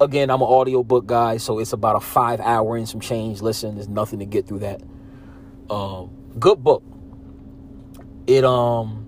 Again, 0.00 0.30
I'm 0.30 0.40
an 0.40 0.48
audiobook 0.48 1.06
guy, 1.06 1.36
so 1.36 1.60
it's 1.60 1.72
about 1.72 1.94
a 1.94 2.00
five 2.00 2.40
hour 2.40 2.76
and 2.76 2.88
some 2.88 2.98
change. 2.98 3.40
Listen, 3.40 3.76
there's 3.76 3.88
nothing 3.88 4.18
to 4.18 4.24
get 4.24 4.48
through 4.48 4.58
that. 4.60 4.80
Um, 5.70 6.10
good 6.40 6.64
book. 6.64 6.82
It 8.26 8.44
um, 8.44 9.01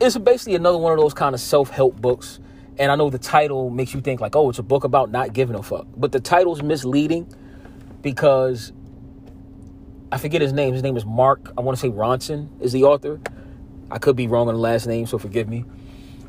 it's 0.00 0.16
basically 0.18 0.54
another 0.54 0.78
one 0.78 0.92
of 0.92 0.98
those 0.98 1.14
kind 1.14 1.34
of 1.34 1.40
self 1.40 1.70
help 1.70 2.00
books. 2.00 2.40
And 2.78 2.92
I 2.92 2.96
know 2.96 3.08
the 3.08 3.18
title 3.18 3.70
makes 3.70 3.94
you 3.94 4.00
think 4.00 4.20
like, 4.20 4.36
oh, 4.36 4.50
it's 4.50 4.58
a 4.58 4.62
book 4.62 4.84
about 4.84 5.10
not 5.10 5.32
giving 5.32 5.56
a 5.56 5.62
fuck. 5.62 5.86
But 5.96 6.12
the 6.12 6.20
title's 6.20 6.62
misleading 6.62 7.32
because 8.02 8.72
I 10.12 10.18
forget 10.18 10.42
his 10.42 10.52
name. 10.52 10.74
His 10.74 10.82
name 10.82 10.96
is 10.96 11.06
Mark. 11.06 11.52
I 11.56 11.62
want 11.62 11.78
to 11.78 11.80
say 11.80 11.88
Ronson 11.88 12.48
is 12.60 12.72
the 12.72 12.84
author. 12.84 13.18
I 13.90 13.98
could 13.98 14.16
be 14.16 14.26
wrong 14.26 14.48
on 14.48 14.54
the 14.54 14.60
last 14.60 14.86
name, 14.86 15.06
so 15.06 15.16
forgive 15.18 15.48
me. 15.48 15.64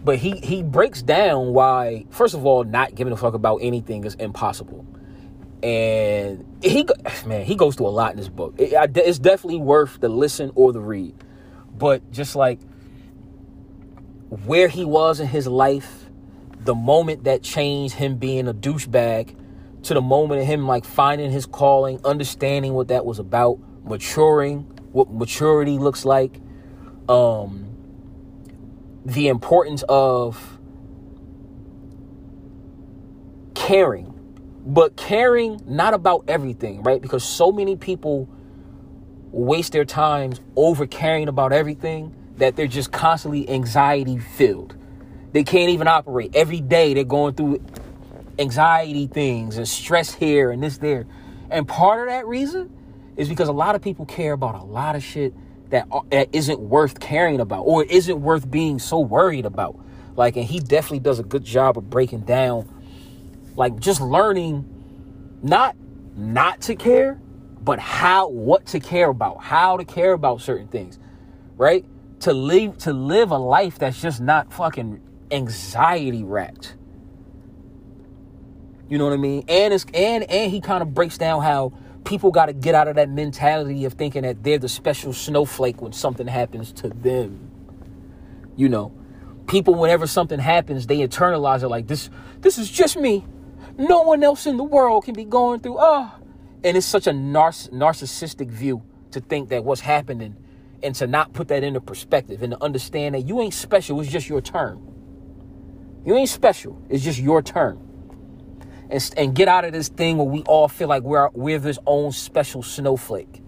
But 0.04 0.20
he 0.20 0.38
he 0.38 0.64
breaks 0.64 1.02
down 1.02 1.54
why, 1.54 2.06
first 2.12 2.34
of 2.34 2.46
all, 2.46 2.64
not 2.64 2.96
giving 2.96 3.12
a 3.12 3.18
fuck 3.18 3.34
about 3.34 3.58
anything 3.58 4.06
is 4.06 4.16
impossible. 4.16 4.86
And 5.62 6.46
he 6.62 6.88
man, 7.26 7.44
he 7.44 7.56
goes 7.56 7.76
through 7.76 7.88
a 7.88 7.90
lot 7.90 8.12
in 8.12 8.18
this 8.18 8.30
book. 8.30 8.56
It, 8.58 8.74
it's 8.96 9.20
definitely 9.20 9.60
worth 9.60 10.00
the 10.00 10.08
listen 10.08 10.52
or 10.56 10.72
the 10.72 10.80
read. 10.80 11.16
But 11.78 12.10
just 12.12 12.36
like 12.36 12.60
where 14.30 14.68
he 14.68 14.84
was 14.84 15.20
in 15.20 15.28
his 15.28 15.48
life, 15.48 16.10
the 16.60 16.76
moment 16.76 17.24
that 17.24 17.44
changed 17.44 17.96
him 17.96 18.18
being 18.18 18.48
a 18.48 18.54
douchebag 18.54 19.36
to 19.84 19.94
the 19.94 20.02
moment 20.02 20.42
of 20.42 20.48
him 20.48 20.68
like 20.68 20.84
finding 20.84 21.32
his 21.32 21.46
calling, 21.46 22.00
understanding 22.04 22.74
what 22.74 22.90
that 22.90 23.06
was 23.06 23.20
about, 23.20 23.58
maturing, 23.86 24.60
what 24.92 25.12
maturity 25.12 25.78
looks 25.78 26.04
like, 26.04 26.42
um, 27.08 27.70
the 29.06 29.30
importance 29.30 29.84
of 29.88 30.60
caring, 33.56 34.14
but 34.66 34.98
caring 34.98 35.62
not 35.66 35.94
about 35.94 36.26
everything, 36.28 36.84
right? 36.84 37.02
Because 37.02 37.24
so 37.24 37.52
many 37.52 37.78
people 37.78 38.28
waste 39.32 39.72
their 39.72 39.86
times 39.86 40.42
over 40.58 40.86
caring 40.86 41.30
about 41.30 41.54
everything 41.54 42.14
that 42.38 42.56
they're 42.56 42.68
just 42.68 42.92
constantly 42.92 43.50
anxiety 43.50 44.18
filled. 44.18 44.76
They 45.34 45.44
can't 45.44 45.70
even 45.70 45.88
operate. 45.88 46.36
Every 46.36 46.62
day 46.62 46.94
they're 46.94 47.04
going 47.04 47.36
through 47.36 47.64
anxiety 48.40 49.08
things 49.08 49.58
and 49.58 49.68
stress 49.68 50.14
here 50.14 50.52
and 50.52 50.64
this 50.64 50.78
there. 50.78 51.06
And 51.50 51.68
part 51.68 52.02
of 52.02 52.08
that 52.08 52.28
reason 52.28 52.72
is 53.16 53.30
because 53.30 53.48
a 53.48 53.54
lot 53.54 53.76
of 53.76 53.82
people 53.82 54.06
care 54.06 54.34
about 54.34 54.56
a 54.56 54.64
lot 54.64 54.96
of 54.96 55.04
shit 55.04 55.34
that, 55.70 55.88
uh, 55.92 56.02
that 56.12 56.30
isn't 56.34 56.60
worth 56.60 57.00
caring 57.00 57.40
about 57.40 57.64
or 57.64 57.84
isn't 57.84 58.22
worth 58.22 58.50
being 58.50 58.80
so 58.80 59.00
worried 59.00 59.46
about. 59.46 59.78
Like, 60.16 60.36
and 60.36 60.46
he 60.46 60.60
definitely 60.60 61.00
does 61.00 61.20
a 61.20 61.24
good 61.24 61.44
job 61.44 61.78
of 61.78 61.90
breaking 61.90 62.22
down, 62.22 62.68
like, 63.56 63.80
just 63.80 64.02
learning 64.02 64.66
not 65.44 65.76
not 66.16 66.62
to 66.62 66.76
care, 66.76 67.20
but 67.62 67.78
how 67.78 68.28
what 68.30 68.66
to 68.68 68.80
care 68.80 69.10
about, 69.10 69.40
how 69.40 69.78
to 69.78 69.86
care 69.86 70.14
about 70.14 70.42
certain 70.42 70.68
things, 70.68 70.98
right? 71.58 71.86
To 72.22 72.34
live 72.34 72.78
to 72.80 72.94
live 72.94 73.32
a 73.32 73.38
life 73.38 73.78
that's 73.80 74.02
just 74.02 74.20
not 74.22 74.52
fucking 74.52 75.02
anxiety 75.32 76.24
wrapped. 76.24 76.76
You 78.90 78.98
know 78.98 79.06
what 79.06 79.14
I 79.14 79.18
mean? 79.18 79.44
And 79.48 79.74
it's 79.74 79.86
and 79.94 80.24
and 80.24 80.52
he 80.52 80.62
kind 80.62 80.82
of 80.82 80.94
breaks 80.94 81.18
down 81.18 81.44
how 81.44 81.74
people 82.06 82.32
got 82.32 82.46
to 82.46 82.54
get 82.54 82.74
out 82.74 82.88
of 82.88 82.96
that 82.96 83.10
mentality 83.10 83.84
of 83.86 83.94
thinking 83.94 84.22
that 84.24 84.44
they're 84.44 84.58
the 84.58 84.70
special 84.70 85.12
snowflake 85.12 85.82
when 85.82 85.92
something 85.92 86.28
happens 86.28 86.72
to 86.72 86.90
them. 86.90 87.52
You 88.56 88.70
know, 88.70 88.94
people 89.48 89.76
whenever 89.76 90.08
something 90.08 90.40
happens, 90.40 90.88
they 90.88 91.00
internalize 91.00 91.64
it 91.64 91.68
like 91.68 91.88
this. 91.88 92.10
This 92.40 92.58
is 92.58 92.72
just 92.72 92.98
me. 92.98 93.26
No 93.78 94.02
one 94.04 94.24
else 94.24 94.48
in 94.48 94.58
the 94.58 94.64
world 94.64 95.04
can 95.04 95.14
be 95.14 95.26
going 95.26 95.60
through. 95.60 95.78
Ah, 95.80 96.16
oh. 96.16 96.28
and 96.64 96.78
it's 96.78 96.86
such 96.86 97.08
a 97.08 97.12
narciss- 97.12 97.70
narcissistic 97.70 98.50
view 98.50 98.82
to 99.12 99.20
think 99.20 99.50
that 99.50 99.64
what's 99.64 99.82
happening 99.82 100.36
and 100.84 100.96
to 100.96 101.08
not 101.08 101.34
put 101.34 101.48
that 101.50 101.64
into 101.64 101.82
perspective 101.82 102.44
and 102.44 102.52
to 102.52 102.64
understand 102.64 103.16
that 103.16 103.22
you 103.22 103.42
ain't 103.42 103.54
special. 103.54 104.00
It's 104.02 104.12
just 104.12 104.30
your 104.30 104.42
turn. 104.42 104.82
You 106.06 106.16
ain't 106.16 106.30
special. 106.30 106.82
It's 106.90 107.04
just 107.04 107.20
your 107.20 107.42
turn 107.42 107.88
and, 108.90 109.14
and 109.18 109.36
get 109.36 109.48
out 109.48 109.66
of 109.66 109.74
this 109.74 109.90
thing 109.90 110.18
where 110.18 110.28
we 110.28 110.42
all 110.44 110.68
feel 110.68 110.88
like 110.88 111.04
we're 111.04 111.30
we're 111.30 111.60
this 111.60 111.80
own 111.86 112.12
special 112.12 112.64
snowflake 112.64 113.42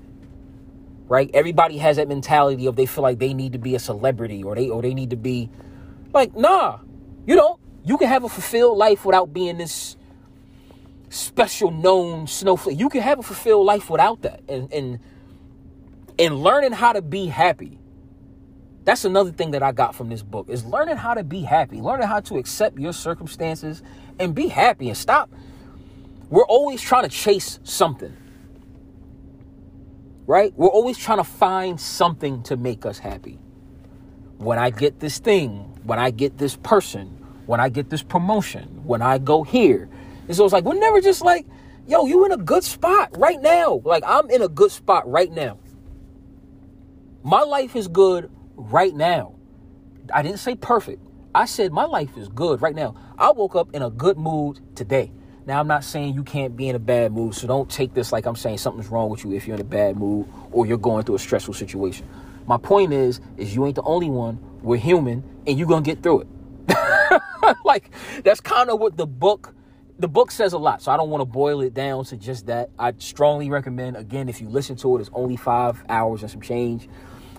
right 1.08 1.30
everybody 1.34 1.78
has 1.78 1.98
that 1.98 2.08
mentality 2.08 2.66
of 2.66 2.76
they 2.76 2.86
feel 2.86 3.04
like 3.04 3.20
they 3.20 3.34
need 3.34 3.54
to 3.54 3.60
be 3.60 3.76
a 3.76 3.80
celebrity 3.80 4.44
or 4.44 4.56
they 4.56 4.70
or 4.70 4.82
they 4.82 4.94
need 4.94 5.10
to 5.10 5.16
be 5.16 5.50
like 6.14 6.36
nah 6.36 6.80
you 7.26 7.36
don't 7.36 7.60
you 7.86 7.98
can 7.98 8.08
have 8.08 8.24
a 8.24 8.30
fulfilled 8.30 8.78
life 8.78 9.06
without 9.06 9.34
being 9.34 9.58
this 9.58 9.96
special 11.10 11.72
known 11.72 12.28
snowflake 12.28 12.78
you 12.80 12.90
can 12.90 13.02
have 13.02 13.20
a 13.20 13.24
fulfilled 13.24 13.66
life 13.66 13.90
without 13.90 14.22
that 14.22 14.42
and 14.48 14.72
and 14.74 15.00
and 16.20 16.44
learning 16.44 16.74
how 16.74 16.94
to 16.94 17.02
be 17.02 17.28
happy 17.28 17.80
that's 18.90 19.06
another 19.06 19.32
thing 19.32 19.52
that 19.52 19.62
I 19.62 19.72
got 19.72 19.94
from 19.94 20.10
this 20.10 20.24
book 20.24 20.50
is 20.50 20.66
learning 20.66 20.98
how 20.98 21.14
to 21.14 21.24
be 21.24 21.42
happy, 21.42 21.80
learning 21.80 22.08
how 22.08 22.22
to 22.22 22.38
accept 22.38 22.80
your 22.80 22.94
circumstances 22.94 23.84
and 24.18 24.34
be 24.34 24.48
happy 24.48 24.88
and 24.90 24.98
stop. 24.98 25.32
We're 26.30 26.46
always 26.46 26.82
trying 26.82 27.04
to 27.04 27.10
chase 27.10 27.60
something. 27.64 28.18
Right? 30.26 30.54
We're 30.56 30.70
always 30.70 30.98
trying 30.98 31.20
to 31.20 31.24
find 31.24 31.80
something 31.80 32.42
to 32.44 32.58
make 32.58 32.84
us 32.86 32.98
happy. 33.00 33.38
When 34.38 34.58
I 34.58 34.72
get 34.72 35.00
this 35.00 35.20
thing, 35.20 35.80
when 35.84 36.00
I 36.00 36.12
get 36.12 36.40
this 36.40 36.56
person, 36.56 37.08
when 37.46 37.60
I 37.60 37.70
get 37.70 37.92
this 37.92 38.04
promotion, 38.04 38.82
when 38.86 39.04
I 39.04 39.20
go 39.20 39.44
here. 39.44 39.90
And 40.28 40.36
so 40.36 40.46
it's 40.46 40.54
like, 40.54 40.64
we're 40.64 40.76
never 40.76 41.00
just 41.02 41.22
like, 41.22 41.46
yo, 41.88 42.08
you 42.08 42.26
in 42.26 42.32
a 42.32 42.38
good 42.38 42.64
spot 42.64 43.16
right 43.20 43.42
now. 43.42 43.82
Like, 43.84 44.04
I'm 44.08 44.32
in 44.32 44.42
a 44.42 44.48
good 44.50 44.72
spot 44.72 45.08
right 45.08 45.32
now. 45.32 45.60
My 47.24 47.42
life 47.42 47.76
is 47.76 47.88
good 47.90 48.32
right 48.56 48.96
now. 48.96 49.36
I 50.14 50.22
didn't 50.22 50.40
say 50.40 50.56
perfect. 50.56 51.02
I 51.36 51.46
said 51.46 51.72
my 51.74 51.84
life 51.84 52.18
is 52.18 52.30
good 52.30 52.62
right 52.62 52.74
now. 52.74 52.96
I 53.18 53.32
woke 53.32 53.56
up 53.56 53.76
in 53.76 53.82
a 53.82 53.90
good 53.90 54.18
mood 54.18 54.62
today. 54.76 55.12
Now 55.46 55.60
I'm 55.60 55.68
not 55.68 55.84
saying 55.84 56.16
you 56.16 56.24
can't 56.24 56.56
be 56.56 56.70
in 56.70 56.76
a 56.76 56.80
bad 56.80 57.12
mood, 57.12 57.36
so 57.36 57.46
don't 57.46 57.70
take 57.70 57.94
this 57.94 58.12
like 58.14 58.26
I'm 58.26 58.38
saying 58.38 58.60
something's 58.60 58.88
wrong 58.88 59.10
with 59.10 59.26
you 59.26 59.34
if 59.34 59.48
you're 59.48 59.56
in 59.56 59.62
a 59.62 59.66
bad 59.66 59.98
mood 59.98 60.28
or 60.52 60.66
you're 60.66 60.78
going 60.78 61.04
through 61.04 61.16
a 61.16 61.20
stressful 61.20 61.54
situation. 61.54 62.08
My 62.48 62.58
point 62.58 62.94
is, 62.94 63.20
is 63.38 63.54
you 63.54 63.66
ain't 63.66 63.76
the 63.76 63.84
only 63.84 64.10
one. 64.10 64.40
We're 64.62 64.78
human, 64.78 65.24
and 65.46 65.58
you're 65.60 65.68
gonna 65.68 65.82
get 65.82 66.02
through 66.02 66.22
it. 66.22 66.28
like 67.66 67.92
that's 68.24 68.40
kind 68.40 68.70
of 68.70 68.80
what 68.80 68.96
the 68.98 69.06
book 69.06 69.54
the 70.00 70.08
book 70.08 70.32
says 70.32 70.54
a 70.54 70.58
lot, 70.58 70.82
so 70.82 70.92
I 70.94 70.98
don't 70.98 71.10
want 71.10 71.22
to 71.22 71.26
boil 71.26 71.60
it 71.62 71.74
down 71.74 72.06
to 72.06 72.16
just 72.16 72.46
that. 72.46 72.70
I 72.80 72.94
strongly 73.00 73.50
recommend, 73.50 73.98
again, 73.98 74.30
if 74.30 74.40
you 74.40 74.48
listen 74.48 74.78
to 74.78 74.98
it, 74.98 75.02
it's 75.02 75.10
only 75.12 75.36
five 75.36 75.84
hours 75.90 76.22
and 76.22 76.32
some 76.32 76.42
change. 76.42 76.88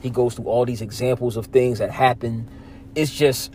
He 0.01 0.11
goes 0.11 0.35
through 0.35 0.47
all 0.47 0.65
these 0.65 0.83
examples 0.83 1.37
of 1.37 1.47
things 1.47 1.79
that 1.79 1.91
happen. 1.91 2.49
It's 2.95 3.15
just, 3.15 3.55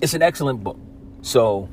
it's 0.00 0.14
an 0.14 0.22
excellent 0.22 0.62
book. 0.62 0.78
So 1.22 1.68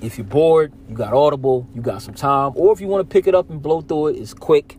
if 0.00 0.18
you're 0.18 0.26
bored, 0.26 0.72
you 0.88 0.94
got 0.94 1.12
Audible, 1.12 1.66
you 1.74 1.82
got 1.82 2.02
some 2.02 2.14
time, 2.14 2.52
or 2.54 2.72
if 2.72 2.80
you 2.80 2.86
want 2.86 3.08
to 3.08 3.12
pick 3.12 3.26
it 3.26 3.34
up 3.34 3.50
and 3.50 3.60
blow 3.60 3.80
through 3.80 4.08
it, 4.08 4.16
it's 4.16 4.34
quick. 4.34 4.78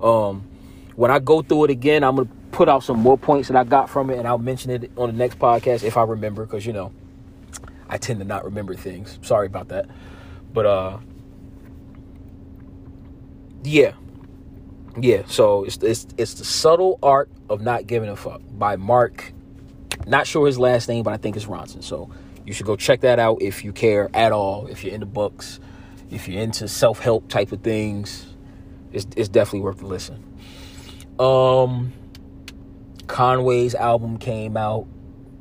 Um, 0.00 0.48
when 0.94 1.10
I 1.10 1.18
go 1.18 1.42
through 1.42 1.64
it 1.64 1.70
again, 1.70 2.04
I'm 2.04 2.16
gonna 2.16 2.28
put 2.52 2.68
out 2.68 2.82
some 2.82 2.98
more 2.98 3.18
points 3.18 3.48
that 3.48 3.56
I 3.56 3.64
got 3.64 3.90
from 3.90 4.10
it, 4.10 4.18
and 4.18 4.26
I'll 4.26 4.38
mention 4.38 4.70
it 4.70 4.90
on 4.96 5.10
the 5.10 5.16
next 5.16 5.38
podcast 5.38 5.82
if 5.82 5.96
I 5.96 6.02
remember, 6.04 6.44
because 6.44 6.64
you 6.64 6.72
know 6.72 6.92
I 7.88 7.98
tend 7.98 8.18
to 8.20 8.24
not 8.24 8.44
remember 8.44 8.74
things. 8.74 9.18
Sorry 9.22 9.46
about 9.46 9.68
that, 9.68 9.88
but 10.52 10.66
uh, 10.66 10.98
yeah, 13.62 13.92
yeah, 14.98 15.22
so 15.26 15.64
it's, 15.64 15.76
it's 15.78 16.06
it's 16.16 16.34
the 16.34 16.44
subtle 16.44 16.98
art 17.02 17.28
of 17.50 17.60
not 17.60 17.86
giving 17.86 18.08
a 18.08 18.16
fuck 18.16 18.40
by 18.52 18.76
Mark. 18.76 19.32
Not 20.06 20.26
sure 20.26 20.46
his 20.46 20.58
last 20.58 20.88
name, 20.88 21.02
but 21.02 21.12
I 21.12 21.16
think 21.18 21.36
it's 21.36 21.46
Ronson. 21.46 21.82
So 21.82 22.10
you 22.44 22.52
should 22.52 22.66
go 22.66 22.76
check 22.76 23.00
that 23.00 23.18
out 23.18 23.42
if 23.42 23.64
you 23.64 23.72
care 23.72 24.08
at 24.14 24.32
all. 24.32 24.66
If 24.68 24.84
you're 24.84 24.94
into 24.94 25.06
books, 25.06 25.60
if 26.10 26.28
you're 26.28 26.42
into 26.42 26.68
self 26.68 27.00
help 27.00 27.28
type 27.28 27.52
of 27.52 27.60
things, 27.60 28.26
it's 28.92 29.06
it's 29.16 29.28
definitely 29.28 29.60
worth 29.60 29.78
the 29.78 29.86
listen. 29.86 30.22
Um, 31.18 31.92
Conway's 33.06 33.74
album 33.74 34.16
came 34.18 34.56
out. 34.56 34.86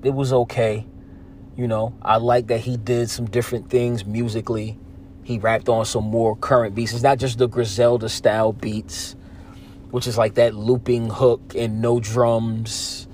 It 0.03 0.13
was 0.13 0.33
okay. 0.33 0.85
You 1.55 1.67
know, 1.67 1.93
I 2.01 2.17
like 2.17 2.47
that 2.47 2.59
he 2.59 2.75
did 2.75 3.09
some 3.09 3.25
different 3.25 3.69
things 3.69 4.05
musically. 4.05 4.77
He 5.23 5.39
rapped 5.39 5.69
on 5.69 5.85
some 5.85 6.03
more 6.03 6.35
current 6.35 6.75
beats. 6.75 6.93
It's 6.93 7.01
not 7.01 7.19
just 7.19 7.37
the 7.37 7.47
Griselda 7.47 8.09
style 8.09 8.51
beats 8.51 9.15
which 9.95 10.07
is 10.07 10.17
like 10.17 10.33
that 10.33 10.53
looping 10.53 11.09
hook 11.09 11.53
and 11.55 11.81
no 11.81 12.01
drums. 12.01 13.07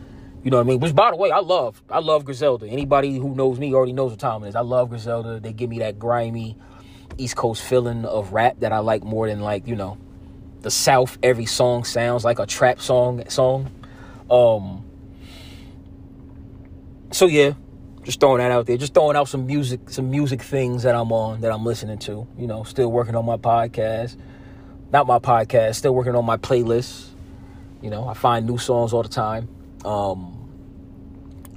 You 0.43 0.49
know 0.49 0.57
what 0.57 0.63
I 0.63 0.67
mean? 0.67 0.79
Which, 0.79 0.95
by 0.95 1.11
the 1.11 1.15
way, 1.15 1.29
I 1.29 1.37
love. 1.37 1.79
I 1.91 1.99
love 1.99 2.25
Griselda. 2.25 2.67
Anybody 2.67 3.19
who 3.19 3.35
knows 3.35 3.59
me 3.59 3.71
already 3.75 3.93
knows 3.93 4.09
what 4.09 4.19
time 4.19 4.43
it 4.43 4.47
is. 4.47 4.55
I 4.55 4.61
love 4.61 4.89
Griselda. 4.89 5.39
They 5.39 5.53
give 5.53 5.69
me 5.69 5.77
that 5.77 5.99
grimy 5.99 6.57
East 7.19 7.35
Coast 7.35 7.61
feeling 7.61 8.03
of 8.05 8.33
rap 8.33 8.61
that 8.61 8.71
I 8.73 8.79
like 8.79 9.03
more 9.03 9.27
than 9.27 9.41
like 9.41 9.67
you 9.67 9.75
know 9.75 9.99
the 10.61 10.71
South, 10.71 11.19
every 11.21 11.45
song 11.45 11.83
sounds 11.83 12.25
like 12.25 12.39
a 12.39 12.47
trap 12.47 12.81
song 12.81 13.29
song. 13.29 13.69
Um 14.31 14.83
so 17.11 17.27
yeah, 17.27 17.53
just 18.01 18.19
throwing 18.19 18.39
that 18.39 18.49
out 18.49 18.65
there. 18.65 18.77
Just 18.77 18.95
throwing 18.95 19.15
out 19.15 19.29
some 19.29 19.45
music, 19.45 19.87
some 19.91 20.09
music 20.09 20.41
things 20.41 20.81
that 20.81 20.95
I'm 20.95 21.11
on, 21.11 21.41
that 21.41 21.51
I'm 21.51 21.63
listening 21.63 21.99
to. 21.99 22.27
You 22.39 22.47
know, 22.47 22.63
still 22.63 22.91
working 22.91 23.15
on 23.15 23.23
my 23.23 23.37
podcast. 23.37 24.17
Not 24.91 25.07
my 25.07 25.19
podcast, 25.19 25.75
still 25.75 25.95
working 25.95 26.15
on 26.15 26.25
my 26.25 26.37
playlist. 26.37 27.07
You 27.81 27.89
know, 27.89 28.07
I 28.07 28.13
find 28.13 28.45
new 28.45 28.57
songs 28.57 28.93
all 28.93 29.03
the 29.03 29.09
time. 29.09 29.47
Um 29.85 30.37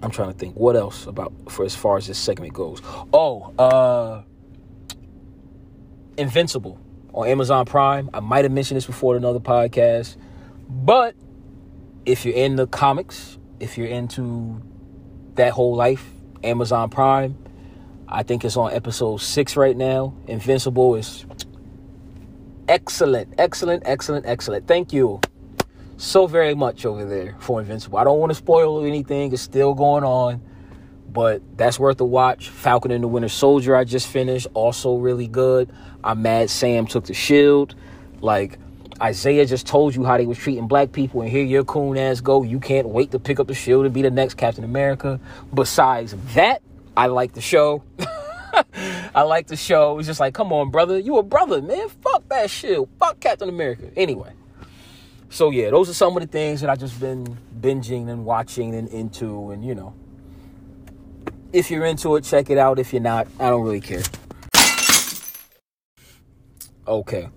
I'm 0.02 0.10
trying 0.10 0.32
to 0.32 0.38
think 0.38 0.54
what 0.54 0.76
else 0.76 1.06
about 1.06 1.32
for 1.48 1.64
as 1.64 1.74
far 1.74 1.96
as 1.96 2.06
this 2.06 2.18
segment 2.18 2.52
goes. 2.52 2.80
Oh, 3.12 3.52
uh 3.58 4.22
Invincible 6.16 6.78
on 7.12 7.28
Amazon 7.28 7.64
Prime. 7.66 8.10
I 8.14 8.20
might 8.20 8.44
have 8.44 8.52
mentioned 8.52 8.76
this 8.76 8.86
before 8.86 9.16
in 9.16 9.24
another 9.24 9.40
podcast, 9.40 10.16
but 10.68 11.16
if 12.06 12.24
you're 12.24 12.34
in 12.34 12.56
the 12.56 12.66
comics, 12.66 13.38
if 13.60 13.78
you're 13.78 13.88
into 13.88 14.60
that 15.34 15.52
whole 15.52 15.74
life, 15.74 16.08
Amazon 16.42 16.90
Prime, 16.90 17.36
I 18.06 18.22
think 18.22 18.44
it's 18.44 18.56
on 18.56 18.72
episode 18.72 19.16
six 19.18 19.56
right 19.56 19.76
now. 19.76 20.14
Invincible 20.28 20.94
is 20.94 21.24
excellent, 22.68 23.34
excellent, 23.38 23.82
excellent, 23.86 24.26
excellent. 24.26 24.66
Thank 24.66 24.92
you 24.92 25.20
so 25.96 26.26
very 26.26 26.54
much 26.54 26.84
over 26.84 27.04
there 27.04 27.36
for 27.40 27.60
Invincible. 27.60 27.98
I 27.98 28.04
don't 28.04 28.18
want 28.18 28.30
to 28.30 28.34
spoil 28.34 28.84
anything, 28.84 29.32
it's 29.32 29.42
still 29.42 29.74
going 29.74 30.04
on 30.04 30.42
but 31.14 31.40
that's 31.56 31.78
worth 31.78 32.00
a 32.00 32.04
watch. 32.04 32.50
Falcon 32.50 32.90
and 32.90 33.02
the 33.02 33.08
Winter 33.08 33.28
Soldier, 33.28 33.76
I 33.76 33.84
just 33.84 34.08
finished, 34.08 34.48
also 34.52 34.96
really 34.96 35.28
good. 35.28 35.72
I'm 36.02 36.20
mad 36.22 36.50
Sam 36.50 36.86
took 36.86 37.04
the 37.04 37.14
shield. 37.14 37.76
Like 38.20 38.58
Isaiah 39.00 39.46
just 39.46 39.66
told 39.66 39.94
you 39.94 40.04
how 40.04 40.18
they 40.18 40.26
was 40.26 40.36
treating 40.36 40.66
black 40.66 40.90
people, 40.90 41.22
and 41.22 41.30
here 41.30 41.44
your 41.44 41.64
coon 41.64 41.96
ass 41.96 42.20
go. 42.20 42.42
You 42.42 42.58
can't 42.58 42.88
wait 42.88 43.12
to 43.12 43.20
pick 43.20 43.38
up 43.38 43.46
the 43.46 43.54
shield 43.54 43.84
and 43.84 43.94
be 43.94 44.02
the 44.02 44.10
next 44.10 44.34
Captain 44.34 44.64
America. 44.64 45.20
Besides 45.54 46.16
that, 46.34 46.62
I 46.96 47.06
like 47.06 47.32
the 47.32 47.40
show. 47.40 47.84
I 49.14 49.22
like 49.22 49.46
the 49.46 49.56
show. 49.56 49.98
It's 49.98 50.08
just 50.08 50.18
like, 50.18 50.34
come 50.34 50.52
on, 50.52 50.70
brother, 50.70 50.98
you 50.98 51.18
a 51.18 51.22
brother, 51.22 51.62
man. 51.62 51.88
Fuck 51.88 52.28
that 52.28 52.50
shit. 52.50 52.80
Fuck 52.98 53.20
Captain 53.20 53.48
America. 53.48 53.90
Anyway. 53.96 54.32
So 55.30 55.50
yeah, 55.50 55.70
those 55.70 55.88
are 55.88 55.94
some 55.94 56.16
of 56.16 56.22
the 56.22 56.28
things 56.28 56.60
that 56.60 56.70
I 56.70 56.76
just 56.76 56.98
been 57.00 57.36
binging 57.60 58.08
and 58.08 58.24
watching 58.24 58.74
and 58.74 58.88
into, 58.88 59.50
and 59.50 59.64
you 59.64 59.74
know, 59.74 59.94
if 61.52 61.70
you're 61.70 61.84
into 61.84 62.16
it, 62.16 62.24
check 62.24 62.50
it 62.50 62.58
out. 62.58 62.78
If 62.78 62.92
you're 62.92 63.02
not, 63.02 63.26
I 63.40 63.50
don't 63.50 63.62
really 63.62 63.80
care. 63.80 64.02
Okay. 66.86 67.28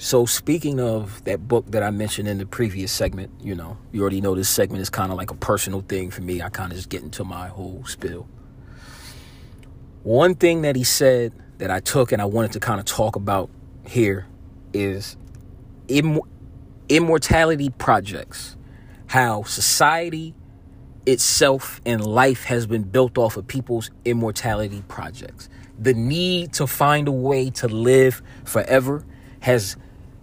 So, 0.00 0.24
speaking 0.26 0.80
of 0.80 1.22
that 1.24 1.48
book 1.48 1.66
that 1.72 1.82
I 1.82 1.90
mentioned 1.90 2.28
in 2.28 2.38
the 2.38 2.46
previous 2.46 2.92
segment, 2.92 3.32
you 3.42 3.54
know, 3.54 3.76
you 3.92 4.00
already 4.00 4.20
know 4.20 4.34
this 4.34 4.48
segment 4.48 4.80
is 4.80 4.88
kind 4.88 5.10
of 5.10 5.18
like 5.18 5.30
a 5.30 5.34
personal 5.34 5.80
thing 5.80 6.10
for 6.10 6.22
me. 6.22 6.40
I 6.40 6.48
kind 6.48 6.70
of 6.70 6.78
just 6.78 6.88
get 6.88 7.02
into 7.02 7.24
my 7.24 7.48
whole 7.48 7.84
spill. 7.84 8.28
One 10.08 10.36
thing 10.36 10.62
that 10.62 10.74
he 10.74 10.84
said 10.84 11.34
that 11.58 11.70
I 11.70 11.80
took 11.80 12.12
and 12.12 12.22
I 12.22 12.24
wanted 12.24 12.52
to 12.52 12.60
kind 12.60 12.80
of 12.80 12.86
talk 12.86 13.14
about 13.14 13.50
here 13.86 14.26
is 14.72 15.18
Im- 15.88 16.22
immortality 16.88 17.68
projects. 17.68 18.56
How 19.08 19.42
society 19.42 20.34
itself 21.04 21.82
and 21.84 22.02
life 22.02 22.44
has 22.44 22.66
been 22.66 22.84
built 22.84 23.18
off 23.18 23.36
of 23.36 23.46
people's 23.48 23.90
immortality 24.06 24.82
projects. 24.88 25.50
The 25.78 25.92
need 25.92 26.54
to 26.54 26.66
find 26.66 27.06
a 27.06 27.12
way 27.12 27.50
to 27.50 27.68
live 27.68 28.22
forever 28.46 29.04
has 29.40 29.76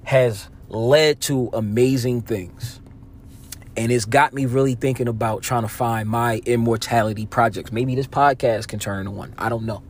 has 0.05 0.49
led 0.67 1.21
to 1.21 1.51
amazing 1.53 2.23
things. 2.23 2.81
And 3.77 3.91
it's 3.91 4.05
got 4.05 4.33
me 4.33 4.45
really 4.45 4.75
thinking 4.75 5.07
about 5.07 5.43
trying 5.43 5.63
to 5.63 5.67
find 5.67 6.07
my 6.07 6.41
immortality 6.45 7.25
projects. 7.25 7.71
Maybe 7.71 7.95
this 7.95 8.07
podcast 8.07 8.67
can 8.67 8.79
turn 8.79 8.99
into 8.99 9.11
one. 9.11 9.33
I 9.37 9.49
don't 9.49 9.65
know. 9.65 9.83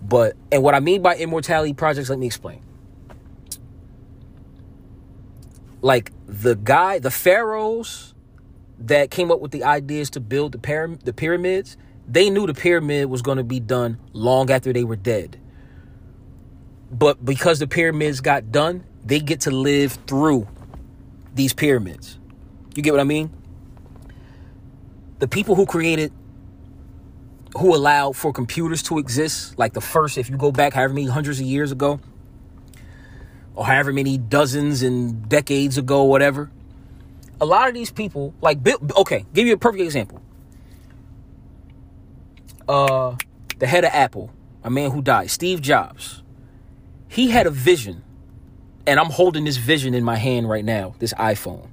But 0.00 0.36
and 0.50 0.62
what 0.62 0.74
I 0.74 0.80
mean 0.80 1.02
by 1.02 1.16
immortality 1.16 1.74
projects, 1.74 2.10
let 2.10 2.18
me 2.18 2.26
explain. 2.26 2.62
Like 5.80 6.12
the 6.26 6.54
guy, 6.54 7.00
the 7.00 7.10
pharaohs 7.10 8.14
that 8.78 9.10
came 9.10 9.30
up 9.30 9.40
with 9.40 9.50
the 9.50 9.64
ideas 9.64 10.10
to 10.10 10.20
build 10.20 10.52
the, 10.52 10.58
pyram- 10.58 11.02
the 11.02 11.12
pyramids, 11.12 11.76
they 12.08 12.30
knew 12.30 12.46
the 12.46 12.54
pyramid 12.54 13.08
was 13.08 13.22
going 13.22 13.38
to 13.38 13.44
be 13.44 13.60
done 13.60 13.98
long 14.12 14.50
after 14.50 14.72
they 14.72 14.84
were 14.84 14.96
dead. 14.96 15.40
But 16.90 17.24
because 17.24 17.58
the 17.58 17.66
pyramids 17.66 18.20
got 18.20 18.52
done, 18.52 18.84
they 19.04 19.20
get 19.20 19.40
to 19.42 19.50
live 19.50 19.98
through 20.06 20.46
these 21.34 21.52
pyramids. 21.52 22.18
You 22.74 22.82
get 22.82 22.92
what 22.92 23.00
I 23.00 23.04
mean? 23.04 23.30
The 25.18 25.28
people 25.28 25.54
who 25.54 25.66
created, 25.66 26.12
who 27.56 27.74
allowed 27.74 28.16
for 28.16 28.32
computers 28.32 28.82
to 28.84 28.98
exist, 28.98 29.58
like 29.58 29.72
the 29.74 29.80
first, 29.80 30.18
if 30.18 30.30
you 30.30 30.36
go 30.36 30.50
back 30.50 30.72
however 30.72 30.94
many 30.94 31.06
hundreds 31.06 31.38
of 31.38 31.46
years 31.46 31.70
ago, 31.70 32.00
or 33.54 33.66
however 33.66 33.92
many 33.92 34.16
dozens 34.16 34.82
and 34.82 35.28
decades 35.28 35.76
ago, 35.76 36.04
whatever, 36.04 36.50
a 37.40 37.44
lot 37.44 37.68
of 37.68 37.74
these 37.74 37.90
people, 37.90 38.34
like 38.40 38.62
Bill, 38.62 38.78
okay, 38.96 39.26
give 39.34 39.46
you 39.46 39.52
a 39.52 39.58
perfect 39.58 39.82
example. 39.82 40.22
Uh, 42.68 43.16
the 43.58 43.66
head 43.66 43.84
of 43.84 43.90
Apple, 43.92 44.30
a 44.64 44.70
man 44.70 44.90
who 44.90 45.02
died, 45.02 45.30
Steve 45.30 45.60
Jobs. 45.60 46.22
He 47.08 47.28
had 47.28 47.46
a 47.46 47.50
vision, 47.50 48.02
and 48.86 48.98
I'm 48.98 49.10
holding 49.10 49.44
this 49.44 49.58
vision 49.58 49.92
in 49.92 50.04
my 50.04 50.16
hand 50.16 50.48
right 50.48 50.64
now, 50.64 50.94
this 50.98 51.12
iPhone. 51.14 51.68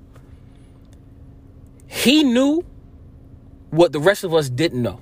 He 1.90 2.24
knew 2.24 2.64
what 3.72 3.92
the 3.92 4.00
rest 4.00 4.24
of 4.24 4.34
us 4.34 4.48
didn't 4.48 4.82
know. 4.82 5.02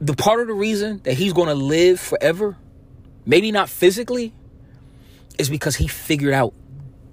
The 0.00 0.14
part 0.14 0.40
of 0.40 0.46
the 0.46 0.54
reason 0.54 1.00
that 1.02 1.14
he's 1.14 1.32
going 1.32 1.48
to 1.48 1.54
live 1.54 2.00
forever, 2.00 2.56
maybe 3.26 3.50
not 3.50 3.68
physically, 3.68 4.32
is 5.38 5.50
because 5.50 5.76
he 5.76 5.88
figured 5.88 6.32
out 6.32 6.54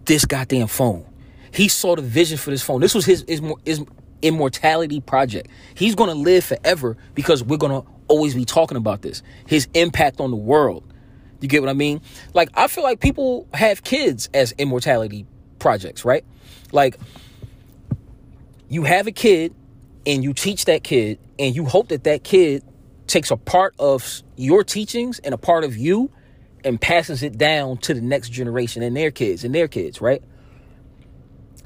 this 0.05 0.23
goddamn 0.23 0.67
phone. 0.67 1.05
He 1.51 1.67
saw 1.67 1.95
the 1.95 2.03
vision 2.03 2.37
for 2.37 2.51
this 2.51 2.61
phone. 2.61 2.79
This 2.79 2.93
was 2.93 3.05
his, 3.05 3.25
his, 3.27 3.41
his 3.65 3.83
immortality 4.21 5.01
project. 5.01 5.49
He's 5.73 5.95
going 5.95 6.09
to 6.11 6.15
live 6.15 6.45
forever 6.45 6.95
because 7.15 7.43
we're 7.43 7.57
going 7.57 7.81
to 7.81 7.89
always 8.07 8.35
be 8.35 8.45
talking 8.45 8.77
about 8.77 9.01
this. 9.01 9.23
His 9.47 9.67
impact 9.73 10.19
on 10.19 10.29
the 10.29 10.37
world. 10.37 10.83
You 11.41 11.47
get 11.47 11.61
what 11.61 11.69
I 11.69 11.73
mean? 11.73 12.01
Like, 12.35 12.49
I 12.53 12.67
feel 12.67 12.83
like 12.83 12.99
people 12.99 13.47
have 13.53 13.83
kids 13.83 14.29
as 14.33 14.53
immortality 14.53 15.25
projects, 15.59 16.05
right? 16.05 16.23
Like, 16.71 16.97
you 18.69 18.83
have 18.83 19.07
a 19.07 19.11
kid 19.11 19.53
and 20.05 20.23
you 20.23 20.33
teach 20.33 20.65
that 20.65 20.83
kid, 20.83 21.19
and 21.37 21.53
you 21.55 21.65
hope 21.65 21.89
that 21.89 22.05
that 22.05 22.23
kid 22.23 22.63
takes 23.07 23.29
a 23.29 23.37
part 23.37 23.75
of 23.77 24.21
your 24.37 24.63
teachings 24.63 25.19
and 25.19 25.33
a 25.33 25.37
part 25.37 25.63
of 25.63 25.75
you 25.75 26.09
and 26.63 26.79
passes 26.79 27.23
it 27.23 27.37
down 27.37 27.77
to 27.77 27.93
the 27.93 28.01
next 28.01 28.29
generation 28.29 28.83
and 28.83 28.95
their 28.95 29.11
kids 29.11 29.43
and 29.43 29.53
their 29.53 29.67
kids, 29.67 30.01
right? 30.01 30.23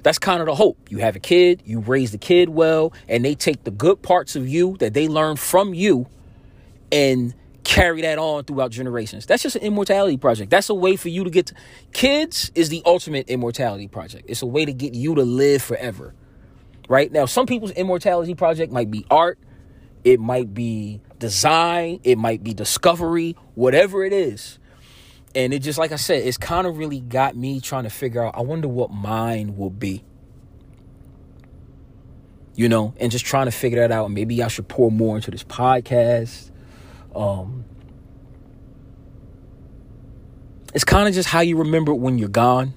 That's 0.04 0.18
kind 0.18 0.42
of 0.42 0.48
the 0.48 0.56
hope. 0.56 0.78
You 0.90 0.98
have 1.00 1.16
a 1.16 1.20
kid, 1.20 1.62
you 1.66 1.80
raise 1.80 2.12
the 2.12 2.18
kid 2.18 2.50
well, 2.50 2.94
and 3.08 3.24
they 3.24 3.36
take 3.36 3.64
the 3.64 3.72
good 3.72 4.02
parts 4.02 4.36
of 4.36 4.48
you 4.48 4.76
that 4.78 4.96
they 4.96 5.08
learn 5.08 5.38
from 5.38 5.74
you 5.76 6.08
and 6.92 7.36
carry 7.64 8.02
that 8.02 8.18
on 8.18 8.44
throughout 8.44 8.72
generations. 8.72 9.26
That's 9.26 9.44
just 9.44 9.56
an 9.56 9.62
immortality 9.62 10.18
project. 10.18 10.50
That's 10.50 10.70
a 10.70 10.76
way 10.76 10.96
for 10.96 11.10
you 11.10 11.24
to 11.24 11.30
get 11.30 11.48
to 11.48 11.56
kids 11.94 12.52
is 12.56 12.70
the 12.70 12.82
ultimate 12.86 13.30
immortality 13.30 13.88
project. 13.88 14.26
It's 14.28 14.42
a 14.42 14.48
way 14.48 14.66
to 14.66 14.74
get 14.74 14.94
you 14.94 15.16
to 15.16 15.24
live 15.24 15.62
forever. 15.62 16.14
Right? 16.90 17.12
Now, 17.12 17.26
some 17.26 17.46
people's 17.46 17.72
immortality 17.72 18.36
project 18.36 18.74
might 18.74 18.92
be 18.92 19.06
art, 19.10 19.40
it 20.04 20.20
might 20.20 20.54
be 20.54 21.02
design, 21.20 22.00
it 22.04 22.18
might 22.18 22.44
be 22.44 22.54
discovery, 22.54 23.36
whatever 23.56 24.04
it 24.04 24.14
is 24.14 24.60
and 25.36 25.54
it 25.54 25.60
just 25.60 25.80
like 25.80 25.92
I 25.92 25.96
said, 25.96 26.26
it's 26.26 26.38
kind 26.38 26.68
of 26.68 26.78
really 26.78 27.00
got 27.00 27.36
me 27.36 27.60
trying 27.60 27.84
to 27.84 27.90
figure 27.90 28.24
out. 28.24 28.36
I 28.38 28.42
wonder 28.42 28.68
what 28.68 28.92
mine 28.92 29.56
will 29.56 29.70
be. 29.70 30.04
You 32.54 32.68
know, 32.68 32.94
and 33.00 33.12
just 33.12 33.26
trying 33.26 33.46
to 33.46 33.52
figure 33.52 33.80
that 33.80 33.92
out. 33.92 34.12
Maybe 34.12 34.44
I 34.44 34.50
should 34.50 34.68
pour 34.68 34.92
more 34.92 35.16
into 35.16 35.32
this 35.32 35.44
podcast. 35.44 36.51
Um, 37.16 37.66
it's 40.74 40.84
kind 40.84 41.08
of 41.08 41.14
just 41.14 41.28
how 41.28 41.42
you 41.42 41.58
remember 41.58 41.94
when 41.94 42.18
you're 42.18 42.30
gone 42.30 42.74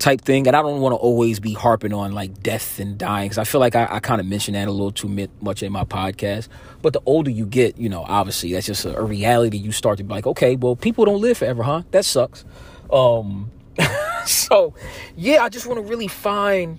type 0.00 0.22
thing. 0.22 0.46
And 0.46 0.56
I 0.56 0.62
don't 0.62 0.80
want 0.80 0.92
to 0.94 0.96
always 0.96 1.38
be 1.38 1.52
harping 1.52 1.92
on 1.92 2.12
like 2.12 2.42
death 2.42 2.80
and 2.80 2.98
dying 2.98 3.26
because 3.26 3.38
I 3.38 3.44
feel 3.44 3.60
like 3.60 3.76
I, 3.76 3.86
I 3.90 4.00
kind 4.00 4.20
of 4.20 4.26
mentioned 4.26 4.56
that 4.56 4.66
a 4.66 4.70
little 4.70 4.90
too 4.90 5.28
much 5.40 5.62
in 5.62 5.70
my 5.70 5.84
podcast. 5.84 6.48
But 6.82 6.94
the 6.94 7.02
older 7.06 7.30
you 7.30 7.46
get, 7.46 7.78
you 7.78 7.88
know, 7.88 8.04
obviously 8.08 8.52
that's 8.52 8.66
just 8.66 8.84
a, 8.84 8.96
a 8.96 9.04
reality. 9.04 9.58
You 9.58 9.72
start 9.72 9.98
to 9.98 10.04
be 10.04 10.12
like, 10.12 10.26
okay, 10.26 10.56
well, 10.56 10.74
people 10.74 11.04
don't 11.04 11.20
live 11.20 11.38
forever, 11.38 11.62
huh? 11.62 11.82
That 11.92 12.04
sucks. 12.04 12.44
Um, 12.90 13.50
so 14.26 14.74
yeah, 15.16 15.44
I 15.44 15.48
just 15.48 15.66
want 15.66 15.78
to 15.78 15.88
really 15.88 16.08
find. 16.08 16.78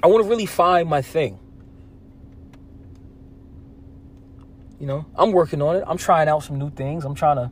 I 0.00 0.06
want 0.06 0.22
to 0.22 0.30
really 0.30 0.46
find 0.46 0.88
my 0.88 1.02
thing. 1.02 1.40
You 4.78 4.86
know, 4.86 5.06
I'm 5.16 5.32
working 5.32 5.60
on 5.60 5.76
it. 5.76 5.84
I'm 5.86 5.98
trying 5.98 6.28
out 6.28 6.44
some 6.44 6.58
new 6.58 6.70
things. 6.70 7.04
I'm 7.04 7.14
trying 7.14 7.36
to. 7.36 7.50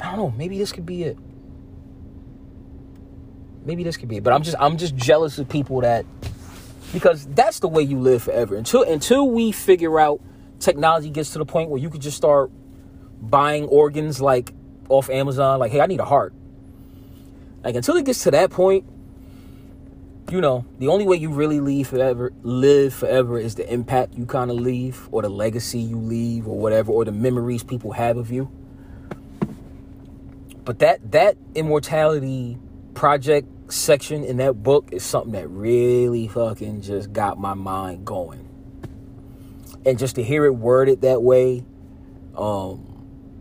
I 0.00 0.06
don't 0.10 0.16
know. 0.18 0.34
Maybe 0.36 0.58
this 0.58 0.72
could 0.72 0.84
be 0.84 1.04
it. 1.04 1.16
Maybe 3.64 3.84
this 3.84 3.96
could 3.96 4.08
be 4.08 4.16
it. 4.16 4.24
But 4.24 4.32
I'm 4.32 4.42
just 4.42 4.56
I'm 4.60 4.76
just 4.76 4.94
jealous 4.96 5.38
of 5.38 5.48
people 5.48 5.80
that 5.80 6.04
because 6.92 7.26
that's 7.26 7.60
the 7.60 7.68
way 7.68 7.82
you 7.82 7.98
live 7.98 8.22
forever. 8.24 8.56
Until 8.56 8.82
until 8.82 9.30
we 9.30 9.52
figure 9.52 9.98
out 9.98 10.20
technology 10.58 11.10
gets 11.10 11.30
to 11.30 11.38
the 11.38 11.46
point 11.46 11.70
where 11.70 11.80
you 11.80 11.88
could 11.88 12.02
just 12.02 12.16
start 12.16 12.50
buying 13.20 13.64
organs 13.66 14.20
like 14.20 14.52
off 14.88 15.08
Amazon, 15.08 15.58
like, 15.58 15.72
hey, 15.72 15.80
I 15.80 15.86
need 15.86 16.00
a 16.00 16.04
heart. 16.04 16.34
Like 17.64 17.76
until 17.76 17.96
it 17.96 18.04
gets 18.04 18.24
to 18.24 18.32
that 18.32 18.50
point, 18.50 18.84
you 20.30 20.40
know, 20.40 20.64
the 20.78 20.88
only 20.88 21.04
way 21.04 21.16
you 21.16 21.30
really 21.30 21.60
leave 21.60 21.88
forever, 21.88 22.32
live 22.42 22.94
forever 22.94 23.38
is 23.38 23.54
the 23.56 23.70
impact 23.72 24.14
you 24.14 24.24
kind 24.24 24.50
of 24.50 24.56
leave, 24.56 25.08
or 25.10 25.22
the 25.22 25.28
legacy 25.28 25.80
you 25.80 25.98
leave, 25.98 26.46
or 26.46 26.58
whatever, 26.58 26.92
or 26.92 27.04
the 27.04 27.12
memories 27.12 27.62
people 27.62 27.92
have 27.92 28.16
of 28.16 28.30
you. 28.30 28.50
But 30.64 30.78
that 30.78 31.12
that 31.12 31.36
immortality 31.54 32.58
project 32.94 33.48
section 33.72 34.22
in 34.22 34.36
that 34.36 34.62
book 34.62 34.90
is 34.92 35.02
something 35.02 35.32
that 35.32 35.48
really 35.48 36.28
fucking 36.28 36.82
just 36.82 37.12
got 37.12 37.38
my 37.38 37.54
mind 37.54 38.04
going. 38.04 38.48
And 39.84 39.98
just 39.98 40.14
to 40.16 40.22
hear 40.22 40.44
it 40.44 40.54
worded 40.54 41.00
that 41.00 41.22
way, 41.22 41.64
um, 42.36 42.88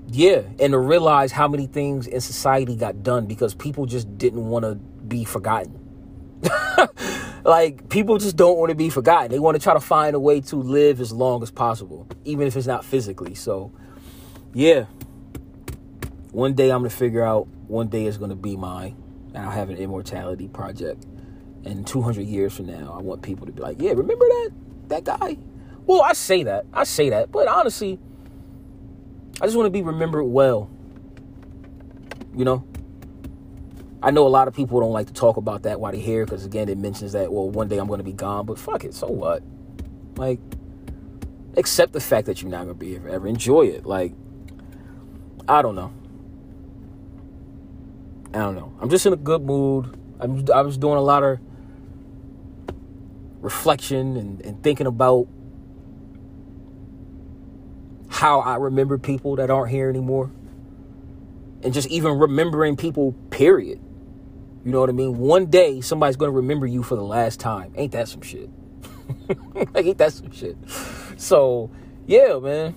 yeah, 0.08 0.42
and 0.60 0.72
to 0.72 0.80
realize 0.80 1.32
how 1.32 1.48
many 1.48 1.68
things 1.68 2.08
in 2.08 2.20
society 2.22 2.76
got 2.76 3.04
done 3.04 3.28
because 3.28 3.54
people 3.54 3.86
just 3.86 4.18
didn't 4.18 4.50
want 4.50 4.66
to 4.66 4.76
be 4.76 5.24
forgotten. 5.24 5.81
Like 7.44 7.90
people 7.90 8.18
just 8.18 8.36
don't 8.36 8.58
want 8.58 8.70
to 8.70 8.76
be 8.76 8.90
forgotten. 8.90 9.32
They 9.32 9.40
want 9.40 9.56
to 9.56 9.64
try 9.64 9.74
to 9.74 9.80
find 9.80 10.16
a 10.16 10.20
way 10.20 10.42
to 10.42 10.56
live 10.56 11.02
as 11.02 11.12
long 11.12 11.44
as 11.44 11.52
possible, 11.52 12.08
even 12.26 12.48
if 12.48 12.56
it's 12.56 12.68
not 12.68 12.86
physically. 12.86 13.34
So, 13.36 13.72
yeah. 14.54 14.86
One 16.32 16.54
day 16.54 16.72
I'm 16.72 16.80
gonna 16.80 16.90
figure 16.90 17.24
out. 17.24 17.48
One 17.68 17.88
day 17.88 18.06
is 18.06 18.18
gonna 18.18 18.36
be 18.36 18.56
mine, 18.56 18.96
and 19.34 19.46
I'll 19.46 19.52
have 19.52 19.70
an 19.70 19.78
immortality 19.78 20.48
project. 20.48 21.06
And 21.66 21.86
200 21.86 22.26
years 22.26 22.56
from 22.56 22.68
now, 22.68 22.96
I 22.98 23.02
want 23.02 23.22
people 23.22 23.46
to 23.46 23.52
be 23.52 23.62
like, 23.62 23.82
"Yeah, 23.82 23.92
remember 23.92 24.26
that 24.26 24.52
that 24.88 25.04
guy?" 25.04 25.38
Well, 25.86 26.02
I 26.02 26.14
say 26.14 26.44
that, 26.44 26.66
I 26.74 26.86
say 26.86 27.10
that, 27.10 27.32
but 27.32 27.48
honestly, 27.48 28.00
I 29.42 29.46
just 29.46 29.58
want 29.58 29.68
to 29.68 29.72
be 29.72 29.82
remembered 29.82 30.24
well. 30.24 30.70
You 32.36 32.46
know, 32.46 32.64
I 34.04 34.12
know 34.12 34.26
a 34.26 34.30
lot 34.30 34.48
of 34.48 34.56
people 34.56 34.80
don't 34.80 34.92
like 34.92 35.08
to 35.08 35.14
talk 35.14 35.38
about 35.38 35.64
that 35.64 35.80
while 35.80 35.92
they're 35.92 36.02
here 36.02 36.26
because 36.26 36.46
again, 36.46 36.70
it 36.70 36.78
mentions 36.78 37.12
that 37.12 37.32
well, 37.32 37.50
one 37.50 37.68
day 37.68 37.78
I'm 37.78 37.88
going 37.88 38.00
to 38.00 38.04
be 38.04 38.14
gone. 38.14 38.46
But 38.46 38.58
fuck 38.58 38.84
it, 38.84 38.94
so 38.94 39.08
what? 39.08 39.44
Like, 40.16 40.40
accept 41.56 41.94
the 41.94 42.00
fact 42.00 42.28
that 42.28 42.42
you're 42.42 42.52
not 42.52 42.64
going 42.64 42.76
to 42.76 42.80
be 42.80 42.90
here 42.90 43.02
forever. 43.02 43.28
Enjoy 43.28 43.68
it. 43.68 43.86
Like, 43.86 44.14
I 45.48 45.62
don't 45.62 45.76
know. 45.76 45.94
I 48.34 48.40
don't 48.40 48.56
know. 48.56 48.74
I'm 48.80 48.90
just 48.90 49.06
in 49.06 49.14
a 49.14 49.18
good 49.18 49.44
mood. 49.44 49.98
I'm, 50.20 50.46
I 50.54 50.62
was 50.62 50.78
doing 50.78 50.98
a 50.98 51.02
lot 51.02 51.24
of 51.24 51.40
reflection 53.42 54.16
and, 54.18 54.42
and 54.42 54.64
thinking 54.64 54.88
about 54.88 55.28
how 58.10 58.40
I 58.40 58.56
remember 58.56 58.98
people 58.98 59.36
that 59.38 59.50
aren't 59.50 59.72
here 59.72 59.90
anymore. 59.90 60.32
And 61.64 61.74
just 61.74 61.90
even 61.90 62.18
remembering 62.18 62.78
people, 62.78 63.14
period. 63.32 63.81
You 64.64 64.72
know 64.72 64.80
what 64.80 64.90
I 64.90 64.94
mean? 64.94 65.18
One 65.18 65.48
day 65.48 65.82
somebody's 65.82 66.18
gonna 66.18 66.32
remember 66.32 66.68
you 66.68 66.84
for 66.84 66.96
the 66.96 67.04
last 67.04 67.40
time. 67.40 67.74
Ain't 67.76 67.94
that 67.94 68.08
some 68.08 68.22
shit? 68.22 68.50
ain't 69.76 69.98
that 69.98 70.14
some 70.14 70.32
shit? 70.32 70.58
So, 71.18 71.72
yeah, 72.06 72.38
man. 72.40 72.76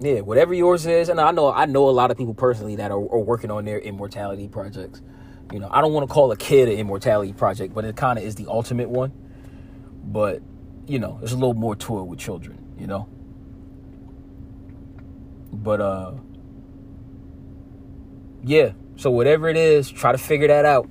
Yeah, 0.00 0.20
whatever 0.20 0.54
yours 0.54 0.86
is, 0.86 1.10
and 1.10 1.20
I 1.20 1.30
know 1.30 1.52
I 1.52 1.66
know 1.66 1.88
a 1.88 1.90
lot 1.90 2.10
of 2.10 2.16
people 2.16 2.34
personally 2.34 2.76
that 2.76 2.90
are, 2.90 2.94
are 2.94 3.20
working 3.20 3.50
on 3.50 3.66
their 3.66 3.78
immortality 3.78 4.48
projects. 4.48 5.02
You 5.52 5.58
know, 5.58 5.68
I 5.70 5.80
don't 5.80 5.92
want 5.92 6.08
to 6.08 6.12
call 6.12 6.32
a 6.32 6.36
kid 6.36 6.68
an 6.68 6.78
immortality 6.78 7.32
project, 7.32 7.74
but 7.74 7.84
it 7.84 7.96
kind 7.96 8.18
of 8.18 8.24
is 8.24 8.34
the 8.34 8.46
ultimate 8.48 8.88
one. 8.88 9.12
But 10.02 10.42
you 10.86 10.98
know, 10.98 11.18
there's 11.18 11.32
a 11.32 11.36
little 11.36 11.54
more 11.54 11.76
to 11.76 12.00
it 12.00 12.04
with 12.04 12.18
children. 12.18 12.58
You 12.78 12.86
know, 12.86 13.08
but 15.52 15.80
uh, 15.82 16.12
yeah, 18.42 18.72
so 19.00 19.10
whatever 19.10 19.48
it 19.48 19.56
is, 19.56 19.90
try 19.90 20.12
to 20.12 20.18
figure 20.18 20.48
that 20.48 20.66
out. 20.66 20.86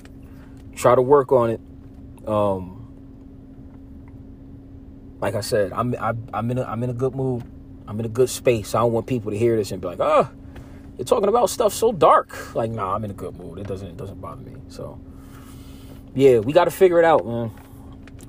Try 0.75 0.95
to 0.95 1.01
work 1.01 1.31
on 1.31 1.51
it. 1.51 1.61
Um, 2.27 2.91
like 5.21 5.35
I 5.35 5.41
said, 5.41 5.71
I'm 5.73 5.93
I, 5.93 6.09
am 6.09 6.29
i 6.33 6.39
am 6.39 6.49
in 6.49 6.57
a, 6.57 6.63
I'm 6.63 6.81
in 6.81 6.89
a 6.89 6.93
good 6.93 7.13
mood. 7.13 7.43
I'm 7.87 7.99
in 7.99 8.07
a 8.07 8.09
good 8.09 8.31
space. 8.31 8.73
I 8.73 8.79
don't 8.79 8.93
want 8.93 9.05
people 9.05 9.29
to 9.29 9.37
hear 9.37 9.55
this 9.57 9.71
and 9.71 9.79
be 9.79 9.85
like, 9.85 9.99
"Oh, 9.99 10.27
you're 10.97 11.05
talking 11.05 11.29
about 11.29 11.51
stuff 11.51 11.71
so 11.71 11.91
dark." 11.91 12.55
Like, 12.55 12.71
nah, 12.71 12.95
I'm 12.95 13.05
in 13.05 13.11
a 13.11 13.13
good 13.13 13.37
mood. 13.37 13.59
It 13.59 13.67
doesn't 13.67 13.89
it 13.89 13.97
doesn't 13.97 14.19
bother 14.19 14.41
me. 14.41 14.55
So, 14.69 14.99
yeah, 16.15 16.39
we 16.39 16.51
got 16.51 16.65
to 16.65 16.71
figure 16.71 16.97
it 16.97 17.05
out, 17.05 17.27
man. 17.27 17.51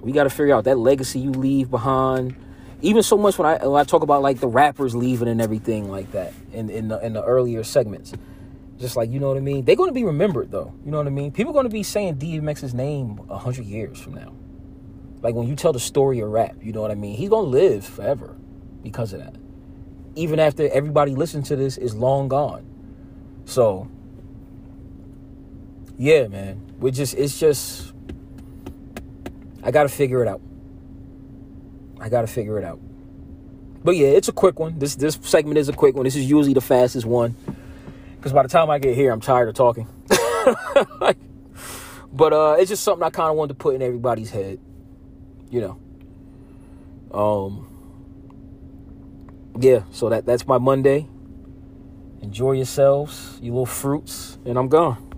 We 0.02 0.12
got 0.12 0.24
to 0.24 0.30
figure 0.30 0.54
out 0.54 0.64
that 0.64 0.76
legacy 0.76 1.20
you 1.20 1.30
leave 1.30 1.70
behind. 1.70 2.36
Even 2.82 3.02
so 3.02 3.16
much 3.16 3.38
when 3.38 3.46
I 3.48 3.66
when 3.66 3.80
I 3.80 3.84
talk 3.84 4.02
about 4.02 4.20
like 4.20 4.40
the 4.40 4.48
rappers 4.48 4.94
leaving 4.94 5.28
and 5.28 5.40
everything 5.40 5.90
like 5.90 6.12
that 6.12 6.34
in 6.52 6.68
in 6.68 6.88
the 6.88 6.98
in 7.00 7.14
the 7.14 7.24
earlier 7.24 7.64
segments 7.64 8.12
just 8.80 8.96
like, 8.96 9.10
you 9.10 9.20
know 9.20 9.28
what 9.28 9.36
I 9.36 9.40
mean? 9.40 9.64
They're 9.64 9.76
going 9.76 9.90
to 9.90 9.94
be 9.94 10.04
remembered, 10.04 10.50
though. 10.50 10.74
You 10.84 10.90
know 10.90 10.96
what 10.96 11.06
I 11.06 11.10
mean? 11.10 11.30
People 11.32 11.50
are 11.50 11.54
going 11.54 11.66
to 11.66 11.70
be 11.70 11.82
saying 11.82 12.16
DMX's 12.16 12.72
name 12.72 13.16
100 13.16 13.66
years 13.66 14.00
from 14.00 14.14
now. 14.14 14.32
Like 15.22 15.34
when 15.34 15.46
you 15.46 15.54
tell 15.54 15.72
the 15.72 15.80
story 15.80 16.20
of 16.20 16.30
rap, 16.30 16.56
you 16.62 16.72
know 16.72 16.80
what 16.80 16.90
I 16.90 16.94
mean? 16.94 17.14
He's 17.14 17.28
going 17.28 17.44
to 17.44 17.50
live 17.50 17.84
forever 17.84 18.36
because 18.82 19.12
of 19.12 19.20
that. 19.20 19.34
Even 20.16 20.40
after 20.40 20.66
everybody 20.72 21.14
listening 21.14 21.44
to 21.44 21.56
this 21.56 21.76
is 21.76 21.94
long 21.94 22.28
gone. 22.28 22.64
So, 23.44 23.88
yeah, 25.98 26.26
man. 26.28 26.72
We 26.78 26.90
just, 26.90 27.14
it's 27.14 27.38
just, 27.38 27.92
I 29.62 29.70
got 29.70 29.82
to 29.82 29.90
figure 29.90 30.22
it 30.22 30.28
out. 30.28 30.40
I 32.00 32.08
got 32.08 32.22
to 32.22 32.26
figure 32.26 32.58
it 32.58 32.64
out. 32.64 32.80
But 33.84 33.96
yeah, 33.96 34.08
it's 34.08 34.28
a 34.28 34.32
quick 34.32 34.58
one. 34.58 34.78
This 34.78 34.94
this 34.94 35.18
segment 35.22 35.56
is 35.56 35.70
a 35.70 35.72
quick 35.72 35.94
one. 35.94 36.04
This 36.04 36.16
is 36.16 36.28
usually 36.28 36.52
the 36.52 36.60
fastest 36.60 37.06
one 37.06 37.34
because 38.20 38.34
by 38.34 38.42
the 38.42 38.50
time 38.50 38.68
I 38.68 38.78
get 38.78 38.94
here, 38.94 39.12
I'm 39.12 39.20
tired 39.20 39.48
of 39.48 39.54
talking. 39.54 39.88
like, 41.00 41.16
but 42.12 42.34
uh, 42.34 42.56
it's 42.58 42.68
just 42.68 42.84
something 42.84 43.02
I 43.02 43.08
kind 43.08 43.30
of 43.30 43.36
wanted 43.36 43.54
to 43.54 43.54
put 43.54 43.74
in 43.74 43.80
everybody's 43.80 44.30
head, 44.30 44.60
you 45.48 45.62
know. 45.62 47.18
Um, 47.18 47.66
yeah, 49.58 49.84
so 49.90 50.10
that 50.10 50.26
that's 50.26 50.46
my 50.46 50.58
Monday. 50.58 51.08
Enjoy 52.20 52.52
yourselves, 52.52 53.38
you 53.40 53.52
little 53.52 53.64
fruits, 53.64 54.36
and 54.44 54.58
I'm 54.58 54.68
gone. 54.68 55.09